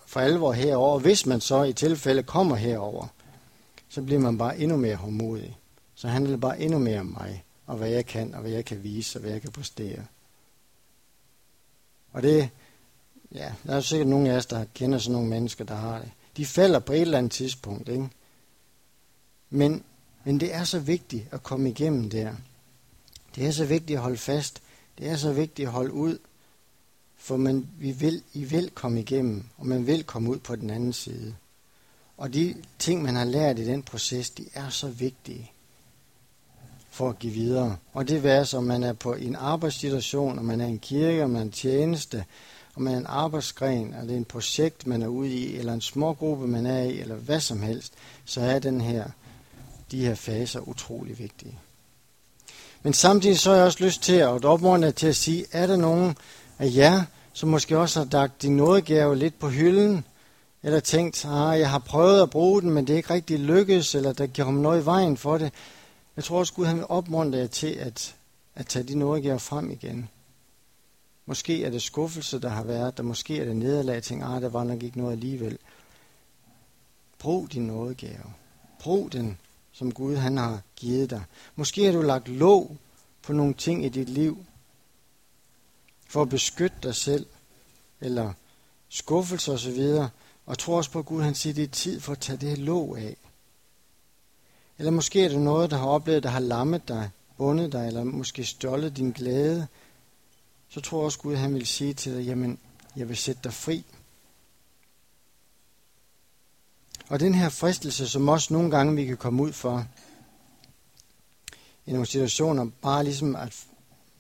for 0.05 0.19
alvor 0.19 0.53
herover. 0.53 0.99
Hvis 0.99 1.25
man 1.25 1.41
så 1.41 1.63
i 1.63 1.73
tilfælde 1.73 2.23
kommer 2.23 2.55
herover, 2.55 3.07
så 3.89 4.01
bliver 4.01 4.21
man 4.21 4.37
bare 4.37 4.59
endnu 4.59 4.77
mere 4.77 4.95
hårdmodig. 4.95 5.57
Så 5.95 6.07
handler 6.07 6.31
det 6.31 6.41
bare 6.41 6.59
endnu 6.59 6.79
mere 6.79 6.99
om 6.99 7.05
mig, 7.05 7.43
og 7.67 7.77
hvad 7.77 7.89
jeg 7.89 8.05
kan, 8.05 8.35
og 8.35 8.41
hvad 8.41 8.51
jeg 8.51 8.65
kan 8.65 8.83
vise, 8.83 9.19
og 9.19 9.21
hvad 9.21 9.31
jeg 9.31 9.41
kan 9.41 9.51
præstere. 9.51 10.03
Og 12.18 12.24
det, 12.24 12.49
ja, 13.32 13.53
der 13.65 13.76
er 13.76 13.82
sikkert 13.82 14.07
nogle 14.07 14.32
af 14.32 14.38
os, 14.38 14.45
der 14.45 14.65
kender 14.74 14.97
sådan 14.97 15.13
nogle 15.13 15.30
mennesker, 15.30 15.65
der 15.65 15.76
har 15.76 15.99
det. 15.99 16.11
De 16.38 16.45
falder 16.45 16.80
på 16.80 16.93
et 16.93 17.01
eller 17.01 17.18
andet 17.18 17.32
tidspunkt, 17.32 17.89
ikke? 17.89 18.09
Men, 19.49 19.84
men 20.24 20.39
det 20.39 20.53
er 20.53 20.63
så 20.63 20.80
vigtigt 20.80 21.28
at 21.32 21.43
komme 21.43 21.70
igennem 21.70 22.09
der. 22.09 22.34
Det 23.36 23.47
er 23.47 23.51
så 23.51 23.65
vigtigt 23.65 23.97
at 23.97 24.03
holde 24.03 24.18
fast. 24.18 24.61
Det 24.97 25.07
er 25.07 25.15
så 25.15 25.34
vigtigt 25.34 25.68
at 25.68 25.74
holde 25.74 25.93
ud. 25.93 26.20
For 27.18 27.38
man, 27.38 27.70
vi 27.80 27.91
vil, 27.91 28.24
I 28.34 28.43
vil 28.43 28.70
komme 28.70 28.99
igennem, 28.99 29.43
og 29.57 29.65
man 29.68 29.88
vil 29.88 30.03
komme 30.03 30.30
ud 30.30 30.38
på 30.38 30.55
den 30.55 30.70
anden 30.70 30.93
side. 30.93 31.36
Og 32.18 32.34
de 32.34 32.55
ting, 32.80 33.01
man 33.01 33.15
har 33.15 33.26
lært 33.26 33.59
i 33.59 33.65
den 33.65 33.84
proces, 33.84 34.30
de 34.30 34.45
er 34.53 34.70
så 34.70 34.88
vigtige 34.88 35.51
for 36.97 37.09
at 37.09 37.19
give 37.19 37.33
videre. 37.33 37.75
Og 37.93 38.07
det 38.07 38.23
være, 38.23 38.57
om 38.57 38.63
man 38.63 38.83
er 38.83 38.93
på 38.93 39.13
en 39.13 39.35
arbejdssituation, 39.35 40.39
om 40.39 40.45
man 40.45 40.61
er 40.61 40.65
en 40.65 40.79
kirke, 40.79 41.23
om 41.23 41.29
man 41.29 41.41
er 41.41 41.45
en 41.45 41.51
tjeneste, 41.51 42.25
om 42.75 42.81
man 42.81 42.93
er 42.93 42.97
en 42.97 43.05
arbejdsgren, 43.09 43.95
eller 44.01 44.15
en 44.15 44.25
projekt, 44.25 44.87
man 44.87 45.01
er 45.01 45.07
ude 45.07 45.29
i, 45.29 45.57
eller 45.57 45.73
en 45.73 45.81
smågruppe, 45.81 46.47
man 46.47 46.65
er 46.65 46.81
i, 46.81 46.99
eller 46.99 47.15
hvad 47.15 47.39
som 47.39 47.61
helst, 47.61 47.93
så 48.25 48.41
er 48.41 48.59
den 48.59 48.81
her, 48.81 49.05
de 49.91 50.05
her 50.05 50.15
faser 50.15 50.59
utrolig 50.59 51.19
vigtige. 51.19 51.59
Men 52.83 52.93
samtidig 52.93 53.39
så 53.39 53.49
har 53.49 53.57
jeg 53.57 53.65
også 53.65 53.83
lyst 53.83 54.03
til 54.03 54.15
at 54.15 54.45
opmuntre 54.45 54.91
til 54.91 55.07
at 55.07 55.15
sige, 55.15 55.45
er 55.51 55.67
der 55.67 55.75
nogen 55.75 56.17
af 56.59 56.71
jer, 56.75 57.03
som 57.33 57.49
måske 57.49 57.77
også 57.77 57.99
har 57.99 58.07
lagt 58.11 58.41
din 58.41 58.57
nådegave 58.57 59.15
lidt 59.15 59.39
på 59.39 59.49
hylden, 59.49 60.05
eller 60.63 60.79
tænkt, 60.79 61.25
ah, 61.25 61.59
jeg 61.59 61.69
har 61.69 61.79
prøvet 61.79 62.21
at 62.21 62.29
bruge 62.29 62.61
den, 62.61 62.71
men 62.71 62.87
det 62.87 62.93
er 62.93 62.97
ikke 62.97 63.13
rigtig 63.13 63.39
lykkedes, 63.39 63.95
eller 63.95 64.13
der 64.13 64.27
giver 64.27 64.51
noget 64.51 64.81
i 64.81 64.85
vejen 64.85 65.17
for 65.17 65.37
det, 65.37 65.51
jeg 66.18 66.24
tror 66.24 66.39
også, 66.39 66.53
Gud 66.53 66.65
han 66.65 66.78
vil 66.78 66.86
opmuntre 66.89 67.39
jer 67.39 67.47
til 67.47 67.68
at, 67.68 68.15
at 68.55 68.65
tage 68.65 68.84
de 68.84 68.95
nådegaver 68.95 69.38
frem 69.38 69.72
igen. 69.72 70.09
Måske 71.26 71.63
er 71.63 71.70
det 71.70 71.82
skuffelse, 71.82 72.39
der 72.39 72.49
har 72.49 72.63
været, 72.63 72.97
der 72.97 73.03
måske 73.03 73.39
er 73.39 73.45
det 73.45 73.55
nederlag, 73.55 74.03
ting, 74.03 74.24
ah, 74.24 74.41
der 74.41 74.49
var 74.49 74.63
nok 74.63 74.84
ikke 74.84 74.97
noget 74.97 75.11
alligevel. 75.11 75.57
Brug 77.20 77.51
din 77.53 77.68
nådegave. 77.68 78.34
Brug 78.80 79.11
den, 79.11 79.38
som 79.72 79.91
Gud 79.91 80.15
han 80.15 80.38
har 80.38 80.61
givet 80.76 81.09
dig. 81.09 81.24
Måske 81.55 81.86
har 81.86 81.91
du 81.91 82.01
lagt 82.01 82.28
låg 82.28 82.78
på 83.22 83.34
nogle 83.34 83.53
ting 83.53 83.86
i 83.86 83.89
dit 83.89 84.09
liv, 84.09 84.45
for 86.07 86.22
at 86.22 86.30
beskytte 86.30 86.78
dig 86.84 86.95
selv, 86.95 87.26
eller 88.01 88.34
skuffelse 88.89 89.51
osv., 89.51 89.82
og 90.45 90.57
tror 90.57 90.78
også 90.78 90.91
på, 90.91 90.99
at 90.99 91.05
Gud 91.05 91.22
han 91.22 91.36
siger, 91.36 91.53
det 91.53 91.63
er 91.63 91.68
tid 91.68 91.99
for 91.99 92.11
at 92.11 92.20
tage 92.20 92.38
det 92.38 92.57
låg 92.57 92.97
af. 92.97 93.18
Eller 94.78 94.91
måske 94.91 95.25
er 95.25 95.30
det 95.30 95.39
noget, 95.39 95.71
der 95.71 95.78
har 95.78 95.88
oplevet, 95.88 96.23
der 96.23 96.30
har 96.30 96.39
lammet 96.39 96.88
dig, 96.88 97.09
bundet 97.38 97.71
dig, 97.71 97.88
eller 97.88 98.03
måske 98.03 98.45
stjålet 98.45 98.97
din 98.97 99.11
glæde. 99.11 99.67
Så 100.69 100.82
tror 100.82 100.99
jeg 100.99 101.05
også, 101.05 101.19
Gud 101.19 101.36
han 101.36 101.53
vil 101.53 101.67
sige 101.67 101.93
til 101.93 102.15
dig, 102.15 102.25
jamen, 102.25 102.59
jeg 102.95 103.09
vil 103.09 103.17
sætte 103.17 103.41
dig 103.43 103.53
fri. 103.53 103.86
Og 107.09 107.19
den 107.19 107.34
her 107.34 107.49
fristelse, 107.49 108.07
som 108.07 108.30
også 108.30 108.53
nogle 108.53 108.71
gange 108.71 108.95
vi 108.95 109.05
kan 109.05 109.17
komme 109.17 109.43
ud 109.43 109.51
for, 109.51 109.86
i 111.86 111.91
nogle 111.91 112.05
situationer, 112.05 112.67
bare 112.82 113.03
ligesom 113.03 113.36
at 113.36 113.65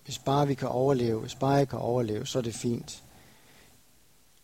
hvis 0.05 0.17
bare 0.17 0.47
vi 0.47 0.53
kan 0.53 0.67
overleve, 0.67 1.19
hvis 1.19 1.35
bare 1.35 1.51
jeg 1.53 1.69
kan 1.69 1.79
overleve, 1.79 2.25
så 2.25 2.37
er 2.37 2.43
det 2.43 2.55
fint. 2.55 3.03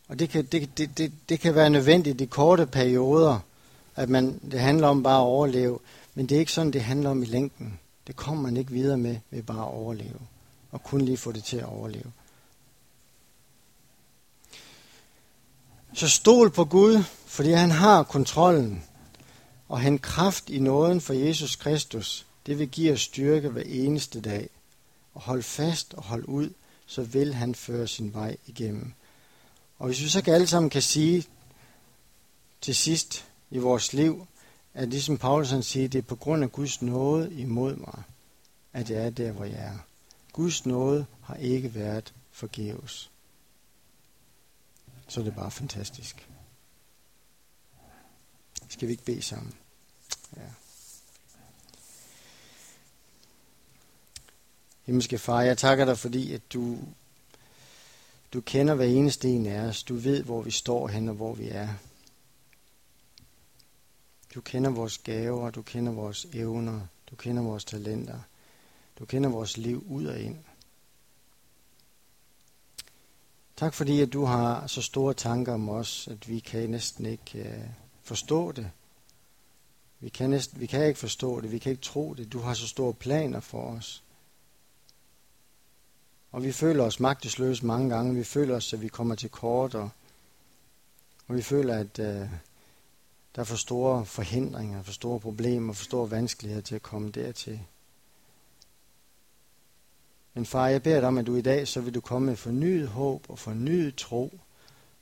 Og 0.07 0.19
det 0.19 0.29
kan, 0.29 0.45
det, 0.45 0.77
det, 0.77 0.97
det, 0.97 1.11
det 1.29 1.39
kan 1.39 1.55
være 1.55 1.69
nødvendigt 1.69 2.21
i 2.21 2.25
korte 2.25 2.65
perioder, 2.65 3.39
at 3.95 4.09
man, 4.09 4.39
det 4.51 4.59
handler 4.59 4.87
om 4.87 5.03
bare 5.03 5.19
at 5.19 5.25
overleve. 5.25 5.79
Men 6.15 6.25
det 6.25 6.35
er 6.35 6.39
ikke 6.39 6.51
sådan, 6.51 6.73
det 6.73 6.81
handler 6.81 7.09
om 7.09 7.23
i 7.23 7.25
længden. 7.25 7.79
Det 8.07 8.15
kommer 8.15 8.43
man 8.43 8.57
ikke 8.57 8.71
videre 8.71 8.97
med 8.97 9.17
ved 9.29 9.43
bare 9.43 9.65
at 9.65 9.73
overleve. 9.73 10.19
Og 10.71 10.83
kun 10.83 11.01
lige 11.01 11.17
få 11.17 11.31
det 11.31 11.43
til 11.43 11.57
at 11.57 11.65
overleve. 11.65 12.11
Så 15.93 16.09
stol 16.09 16.49
på 16.49 16.65
Gud, 16.65 17.03
fordi 17.25 17.51
han 17.51 17.71
har 17.71 18.03
kontrollen. 18.03 18.83
Og 19.67 19.81
han 19.81 19.99
kraft 19.99 20.49
i 20.49 20.59
nåden 20.59 21.01
for 21.01 21.13
Jesus 21.13 21.55
Kristus, 21.55 22.25
det 22.45 22.59
vil 22.59 22.69
give 22.69 22.93
os 22.93 23.01
styrke 23.01 23.49
hver 23.49 23.63
eneste 23.65 24.21
dag. 24.21 24.49
Og 25.13 25.21
hold 25.21 25.43
fast 25.43 25.93
og 25.93 26.03
hold 26.03 26.25
ud, 26.25 26.49
så 26.85 27.03
vil 27.03 27.33
han 27.33 27.55
føre 27.55 27.87
sin 27.87 28.13
vej 28.13 28.37
igennem. 28.47 28.93
Og 29.79 29.87
hvis 29.87 30.01
vi 30.01 30.09
så 30.09 30.23
alle 30.27 30.47
sammen 30.47 30.69
kan 30.69 30.81
sige 30.81 31.25
til 32.61 32.75
sidst 32.75 33.25
i 33.51 33.57
vores 33.57 33.93
liv, 33.93 34.27
at 34.73 34.89
ligesom 34.89 35.17
Paulus 35.17 35.49
han 35.49 35.63
siger, 35.63 35.87
det 35.87 35.97
er 35.97 36.01
på 36.01 36.15
grund 36.15 36.43
af 36.43 36.51
Guds 36.51 36.81
nåde 36.81 37.33
imod 37.33 37.75
mig, 37.75 38.03
at 38.73 38.89
jeg 38.89 39.05
er 39.05 39.09
der, 39.09 39.31
hvor 39.31 39.45
jeg 39.45 39.59
er. 39.59 39.77
Guds 40.33 40.65
nåde 40.65 41.05
har 41.21 41.35
ikke 41.35 41.75
været 41.75 42.13
forgæves. 42.31 43.11
Så 45.07 45.19
er 45.19 45.23
det 45.23 45.35
bare 45.35 45.51
fantastisk. 45.51 46.27
Skal 48.69 48.87
vi 48.87 48.91
ikke 48.91 49.05
bede 49.05 49.21
sammen? 49.21 49.53
Ja. 50.37 50.41
Himmelske 54.85 55.17
far, 55.17 55.41
jeg 55.41 55.57
takker 55.57 55.85
dig, 55.85 55.97
fordi 55.97 56.33
at 56.33 56.41
du, 56.53 56.77
du 58.33 58.41
kender 58.41 58.73
hver 58.73 58.85
eneste 58.85 59.29
en 59.29 59.45
af 59.45 59.59
os. 59.59 59.83
Du 59.83 59.95
ved, 59.95 60.23
hvor 60.23 60.41
vi 60.41 60.51
står 60.51 60.87
hen 60.87 61.09
og 61.09 61.15
hvor 61.15 61.33
vi 61.33 61.49
er. 61.49 61.69
Du 64.35 64.41
kender 64.41 64.69
vores 64.69 64.97
gaver, 64.97 65.49
du 65.49 65.61
kender 65.61 65.91
vores 65.91 66.27
evner, 66.33 66.81
du 67.09 67.15
kender 67.15 67.43
vores 67.43 67.65
talenter. 67.65 68.19
Du 68.99 69.05
kender 69.05 69.29
vores 69.29 69.57
liv 69.57 69.85
ud 69.89 70.05
og 70.05 70.19
ind. 70.19 70.37
Tak 73.55 73.73
fordi, 73.73 74.01
at 74.01 74.13
du 74.13 74.25
har 74.25 74.67
så 74.67 74.81
store 74.81 75.13
tanker 75.13 75.53
om 75.53 75.69
os, 75.69 76.07
at 76.07 76.29
vi 76.29 76.39
kan 76.39 76.69
næsten 76.69 77.05
ikke 77.05 77.39
uh, 77.39 77.69
forstå 78.03 78.51
det. 78.51 78.71
Vi 79.99 80.09
kan, 80.09 80.29
næsten, 80.29 80.59
vi 80.59 80.65
kan 80.65 80.87
ikke 80.87 80.99
forstå 80.99 81.41
det, 81.41 81.51
vi 81.51 81.59
kan 81.59 81.71
ikke 81.71 81.83
tro 81.83 82.13
det. 82.13 82.33
Du 82.33 82.39
har 82.39 82.53
så 82.53 82.67
store 82.67 82.93
planer 82.93 83.39
for 83.39 83.63
os. 83.63 84.03
Og 86.31 86.43
vi 86.43 86.51
føler 86.51 86.83
os 86.83 86.99
magtesløse 86.99 87.65
mange 87.65 87.89
gange. 87.89 88.15
Vi 88.15 88.23
føler 88.23 88.55
os, 88.55 88.73
at 88.73 88.81
vi 88.81 88.87
kommer 88.87 89.15
til 89.15 89.29
kort, 89.29 89.75
og, 89.75 89.89
og 91.27 91.35
vi 91.35 91.41
føler, 91.41 91.77
at 91.77 91.99
uh, 91.99 92.29
der 93.35 93.41
er 93.41 93.45
for 93.45 93.55
store 93.55 94.05
forhindringer, 94.05 94.83
for 94.83 94.91
store 94.91 95.19
problemer, 95.19 95.73
for 95.73 95.83
store 95.83 96.11
vanskeligheder 96.11 96.61
til 96.61 96.75
at 96.75 96.81
komme 96.81 97.11
dertil. 97.11 97.59
Men 100.33 100.45
far, 100.45 100.67
jeg 100.67 100.83
beder 100.83 100.99
dig 100.99 101.07
om, 101.07 101.17
at 101.17 101.27
du 101.27 101.35
i 101.35 101.41
dag, 101.41 101.67
så 101.67 101.81
vil 101.81 101.93
du 101.93 102.01
komme 102.01 102.25
med 102.25 102.35
fornyet 102.35 102.87
håb 102.87 103.25
og 103.29 103.39
fornyet 103.39 103.95
tro 103.95 104.39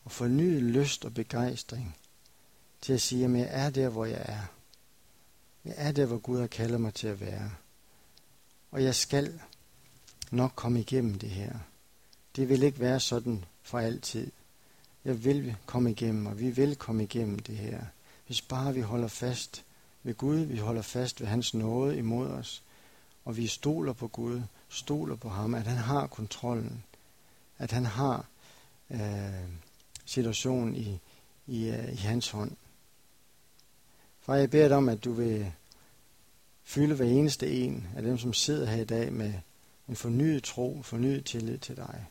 og 0.03 0.11
fornyet 0.11 0.63
lyst 0.63 1.05
og 1.05 1.13
begejstring 1.13 1.95
til 2.81 2.93
at 2.93 3.01
sige, 3.01 3.25
at 3.25 3.31
jeg 3.31 3.47
er 3.49 3.69
der, 3.69 3.89
hvor 3.89 4.05
jeg 4.05 4.21
er. 4.25 4.41
Jeg 5.65 5.73
er 5.77 5.91
der, 5.91 6.05
hvor 6.05 6.17
Gud 6.17 6.39
har 6.39 6.47
kaldet 6.47 6.81
mig 6.81 6.93
til 6.93 7.07
at 7.07 7.21
være. 7.21 7.51
Og 8.71 8.83
jeg 8.83 8.95
skal 8.95 9.41
nok 10.31 10.51
komme 10.55 10.79
igennem 10.79 11.19
det 11.19 11.29
her. 11.29 11.53
Det 12.35 12.49
vil 12.49 12.63
ikke 12.63 12.79
være 12.79 12.99
sådan 12.99 13.45
for 13.61 13.79
altid. 13.79 14.31
Jeg 15.05 15.23
vil 15.23 15.55
komme 15.65 15.91
igennem, 15.91 16.25
og 16.25 16.39
vi 16.39 16.49
vil 16.49 16.75
komme 16.75 17.03
igennem 17.03 17.39
det 17.39 17.57
her. 17.57 17.85
Hvis 18.31 18.41
bare 18.41 18.73
vi 18.73 18.81
holder 18.81 19.07
fast 19.07 19.65
ved 20.03 20.13
Gud, 20.13 20.37
vi 20.37 20.57
holder 20.57 20.81
fast 20.81 21.21
ved 21.21 21.27
hans 21.27 21.53
nåde 21.53 21.97
imod 21.97 22.27
os, 22.27 22.63
og 23.25 23.37
vi 23.37 23.47
stoler 23.47 23.93
på 23.93 24.07
Gud, 24.07 24.41
stoler 24.69 25.15
på 25.15 25.29
ham, 25.29 25.53
at 25.53 25.67
han 25.67 25.77
har 25.77 26.07
kontrollen, 26.07 26.83
at 27.57 27.71
han 27.71 27.85
har 27.85 28.25
øh, 28.89 29.49
situationen 30.05 30.75
i, 30.75 30.99
i, 31.47 31.69
øh, 31.69 31.93
i 31.93 31.95
hans 31.95 32.29
hånd. 32.29 32.51
Far, 34.19 34.35
jeg 34.35 34.49
beder 34.49 34.67
dig 34.67 34.77
om, 34.77 34.89
at 34.89 35.03
du 35.03 35.13
vil 35.13 35.51
fylde 36.63 36.95
hver 36.95 37.05
eneste 37.05 37.51
en 37.51 37.87
af 37.95 38.03
dem, 38.03 38.17
som 38.17 38.33
sidder 38.33 38.65
her 38.65 38.81
i 38.81 38.85
dag 38.85 39.13
med 39.13 39.33
en 39.89 39.95
fornyet 39.95 40.43
tro, 40.43 40.81
fornyet 40.83 41.25
tillid 41.25 41.57
til 41.57 41.77
dig. 41.77 42.05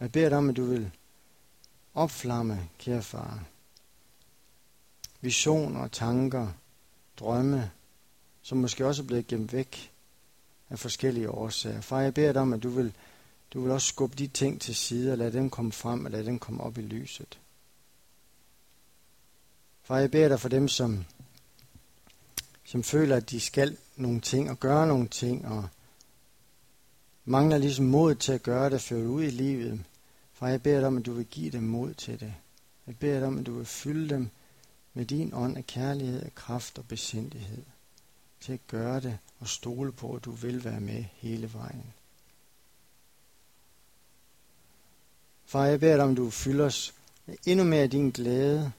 Jeg 0.00 0.12
beder 0.12 0.28
dig 0.28 0.38
om, 0.38 0.48
at 0.48 0.56
du 0.56 0.64
vil 0.64 0.90
opflamme, 1.94 2.68
kære 2.78 3.02
far, 3.02 3.44
visioner, 5.20 5.88
tanker, 5.88 6.48
drømme, 7.16 7.70
som 8.42 8.58
måske 8.58 8.86
også 8.86 9.02
er 9.02 9.06
blevet 9.06 9.26
gemt 9.26 9.52
væk 9.52 9.92
af 10.70 10.78
forskellige 10.78 11.30
årsager. 11.30 11.80
Far, 11.80 12.00
jeg 12.00 12.14
beder 12.14 12.32
dig 12.32 12.42
om, 12.42 12.52
at 12.52 12.62
du 12.62 12.68
vil, 12.68 12.94
du 13.52 13.62
vil 13.62 13.72
også 13.72 13.86
skubbe 13.86 14.16
de 14.16 14.26
ting 14.26 14.60
til 14.60 14.74
side 14.74 15.12
og 15.12 15.18
lade 15.18 15.32
dem 15.32 15.50
komme 15.50 15.72
frem 15.72 16.04
og 16.04 16.10
lade 16.10 16.24
dem 16.24 16.38
komme 16.38 16.62
op 16.62 16.78
i 16.78 16.82
lyset. 16.82 17.38
Far, 19.82 19.98
jeg 19.98 20.10
beder 20.10 20.28
dig 20.28 20.40
for 20.40 20.48
dem, 20.48 20.68
som, 20.68 21.04
som 22.64 22.82
føler, 22.82 23.16
at 23.16 23.30
de 23.30 23.40
skal 23.40 23.76
nogle 23.96 24.20
ting 24.20 24.50
og 24.50 24.60
gøre 24.60 24.86
nogle 24.86 25.08
ting 25.08 25.46
og 25.46 25.68
mangler 27.24 27.58
ligesom 27.58 27.84
mod 27.84 28.14
til 28.14 28.32
at 28.32 28.42
gøre 28.42 28.70
det, 28.70 28.80
føre 28.80 29.08
ud 29.08 29.22
i 29.22 29.30
livet. 29.30 29.84
Far, 30.42 30.48
jeg 30.48 30.62
beder 30.62 30.78
dig 30.78 30.86
om, 30.86 30.96
at 30.96 31.06
du 31.06 31.12
vil 31.12 31.26
give 31.26 31.50
dem 31.50 31.62
mod 31.62 31.94
til 31.94 32.20
det. 32.20 32.34
Jeg 32.86 32.96
beder 32.96 33.18
dig 33.18 33.28
om, 33.28 33.38
at 33.38 33.46
du 33.46 33.56
vil 33.56 33.66
fylde 33.66 34.14
dem 34.14 34.30
med 34.94 35.04
din 35.06 35.34
ånd 35.34 35.56
af 35.56 35.66
kærlighed, 35.66 36.22
af 36.22 36.34
kraft 36.34 36.78
og 36.78 36.88
besindighed 36.88 37.62
til 38.40 38.52
at 38.52 38.66
gøre 38.66 39.00
det 39.00 39.18
og 39.38 39.48
stole 39.48 39.92
på, 39.92 40.14
at 40.14 40.24
du 40.24 40.30
vil 40.30 40.64
være 40.64 40.80
med 40.80 41.04
hele 41.12 41.52
vejen. 41.52 41.92
Far, 45.44 45.64
jeg 45.64 45.80
beder 45.80 45.96
dig 45.96 46.04
om, 46.04 46.16
du 46.16 46.30
fylder 46.30 46.64
os 46.64 46.94
endnu 47.46 47.64
mere 47.64 47.82
af 47.82 47.90
din 47.90 48.10
glæde, 48.10 48.72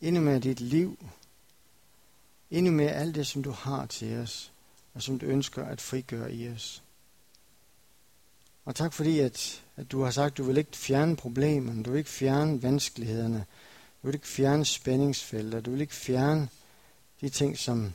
endnu 0.00 0.20
mere 0.20 0.34
af 0.34 0.42
dit 0.42 0.60
liv, 0.60 0.98
endnu 2.50 2.72
mere 2.72 2.90
af 2.90 3.00
alt 3.00 3.14
det, 3.14 3.26
som 3.26 3.42
du 3.42 3.50
har 3.50 3.86
til 3.86 4.16
os, 4.16 4.52
og 4.94 5.02
som 5.02 5.18
du 5.18 5.26
ønsker 5.26 5.64
at 5.64 5.80
frigøre 5.80 6.32
i 6.32 6.48
os. 6.48 6.82
Og 8.64 8.74
tak 8.74 8.92
fordi, 8.92 9.18
at, 9.18 9.64
at 9.76 9.92
du 9.92 10.02
har 10.02 10.10
sagt, 10.10 10.32
at 10.32 10.38
du 10.38 10.44
vil 10.44 10.56
ikke 10.56 10.76
fjerne 10.76 11.16
problemerne, 11.16 11.82
du 11.82 11.90
vil 11.90 11.98
ikke 11.98 12.10
fjerne 12.10 12.62
vanskelighederne, 12.62 13.44
du 14.02 14.06
vil 14.06 14.14
ikke 14.14 14.26
fjerne 14.26 14.64
spændingsfelter, 14.64 15.60
du 15.60 15.70
vil 15.70 15.80
ikke 15.80 15.94
fjerne 15.94 16.48
de 17.20 17.28
ting, 17.28 17.58
som, 17.58 17.92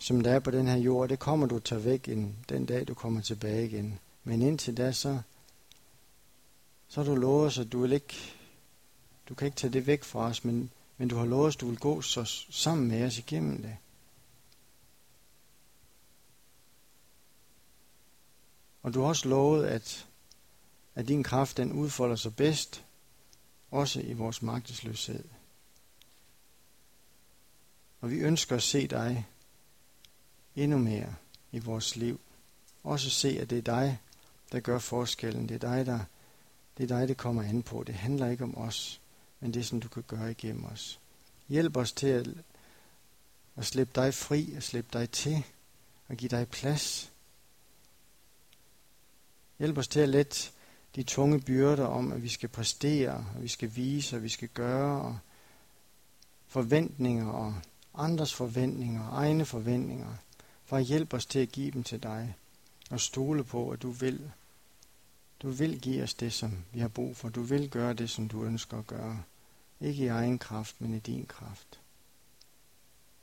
som 0.00 0.20
der 0.20 0.30
er 0.30 0.38
på 0.38 0.50
den 0.50 0.68
her 0.68 0.76
jord, 0.76 1.08
det 1.08 1.18
kommer 1.18 1.46
du 1.46 1.58
tage 1.58 1.84
væk 1.84 2.08
en, 2.08 2.36
den 2.48 2.66
dag, 2.66 2.88
du 2.88 2.94
kommer 2.94 3.20
tilbage 3.20 3.66
igen. 3.66 3.98
Men 4.24 4.42
indtil 4.42 4.76
da, 4.76 4.92
så, 4.92 5.18
så 6.88 7.02
har 7.02 7.10
du 7.10 7.14
lovet 7.14 7.46
os, 7.46 7.58
at 7.58 7.72
du 7.72 7.80
vil 7.80 7.92
ikke, 7.92 8.14
du 9.28 9.34
kan 9.34 9.46
ikke 9.46 9.56
tage 9.56 9.72
det 9.72 9.86
væk 9.86 10.04
fra 10.04 10.20
os, 10.20 10.44
men, 10.44 10.70
men 10.98 11.08
du 11.08 11.16
har 11.16 11.24
lovet 11.24 11.46
os, 11.46 11.56
at 11.56 11.60
du 11.60 11.68
vil 11.68 11.78
gå 11.78 12.02
så 12.02 12.44
sammen 12.50 12.88
med 12.88 13.06
os 13.06 13.18
igennem 13.18 13.62
det. 13.62 13.76
Og 18.86 18.94
du 18.94 19.00
har 19.00 19.08
også 19.08 19.28
lovet, 19.28 19.66
at, 19.66 20.06
at 20.94 21.08
din 21.08 21.22
kraft 21.22 21.56
den 21.56 21.72
udfolder 21.72 22.16
sig 22.16 22.36
bedst, 22.36 22.84
også 23.70 24.00
i 24.00 24.12
vores 24.12 24.42
magtesløshed. 24.42 25.24
Og 28.00 28.10
vi 28.10 28.16
ønsker 28.16 28.56
at 28.56 28.62
se 28.62 28.86
dig 28.86 29.26
endnu 30.56 30.78
mere 30.78 31.14
i 31.52 31.58
vores 31.58 31.96
liv. 31.96 32.20
Også 32.84 33.10
se, 33.10 33.28
at 33.40 33.50
det 33.50 33.58
er 33.58 33.62
dig, 33.62 33.98
der 34.52 34.60
gør 34.60 34.78
forskellen. 34.78 35.48
Det 35.48 35.54
er 35.54 35.76
dig, 35.76 35.86
der 35.86 36.00
det 36.78 36.90
er 36.90 36.98
dig, 36.98 37.08
det 37.08 37.16
kommer 37.16 37.42
an 37.42 37.62
på. 37.62 37.84
Det 37.84 37.94
handler 37.94 38.30
ikke 38.30 38.44
om 38.44 38.58
os, 38.58 39.00
men 39.40 39.54
det 39.54 39.60
er 39.60 39.64
sådan, 39.64 39.80
du 39.80 39.88
kan 39.88 40.04
gøre 40.06 40.30
igennem 40.30 40.64
os. 40.64 41.00
Hjælp 41.48 41.76
os 41.76 41.92
til 41.92 42.06
at, 42.06 42.28
at 43.56 43.66
slippe 43.66 43.92
dig 44.00 44.14
fri 44.14 44.54
og 44.56 44.62
slippe 44.62 44.98
dig 44.98 45.10
til 45.10 45.44
og 46.08 46.16
give 46.16 46.28
dig 46.28 46.48
plads. 46.48 47.12
Hjælp 49.58 49.78
os 49.78 49.88
til 49.88 50.00
at 50.00 50.08
lette 50.08 50.50
de 50.96 51.02
tunge 51.02 51.40
byrder 51.40 51.86
om, 51.86 52.12
at 52.12 52.22
vi 52.22 52.28
skal 52.28 52.48
præstere, 52.48 53.26
og 53.36 53.42
vi 53.42 53.48
skal 53.48 53.76
vise, 53.76 54.16
og 54.16 54.22
vi 54.22 54.28
skal 54.28 54.48
gøre, 54.48 55.02
og 55.02 55.18
forventninger 56.46 57.28
og 57.28 57.54
andres 57.94 58.34
forventninger, 58.34 59.08
og 59.08 59.16
egne 59.16 59.44
forventninger. 59.44 60.14
For 60.64 60.76
at 60.76 60.84
hjælpe 60.84 61.16
os 61.16 61.26
til 61.26 61.38
at 61.38 61.52
give 61.52 61.70
dem 61.70 61.82
til 61.82 62.02
dig, 62.02 62.36
og 62.90 63.00
stole 63.00 63.44
på, 63.44 63.70
at 63.70 63.82
du 63.82 63.90
vil. 63.90 64.30
Du 65.42 65.50
vil 65.50 65.80
give 65.80 66.02
os 66.02 66.14
det, 66.14 66.32
som 66.32 66.64
vi 66.72 66.80
har 66.80 66.88
brug 66.88 67.16
for. 67.16 67.28
Du 67.28 67.42
vil 67.42 67.70
gøre 67.70 67.94
det, 67.94 68.10
som 68.10 68.28
du 68.28 68.44
ønsker 68.44 68.78
at 68.78 68.86
gøre. 68.86 69.22
Ikke 69.80 70.04
i 70.04 70.08
egen 70.08 70.38
kraft, 70.38 70.80
men 70.80 70.94
i 70.94 70.98
din 70.98 71.26
kraft. 71.26 71.80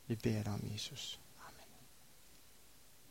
Vi 0.08 0.16
beder 0.16 0.44
dig 0.44 0.54
om, 0.54 0.62
Jesus. 0.74 1.20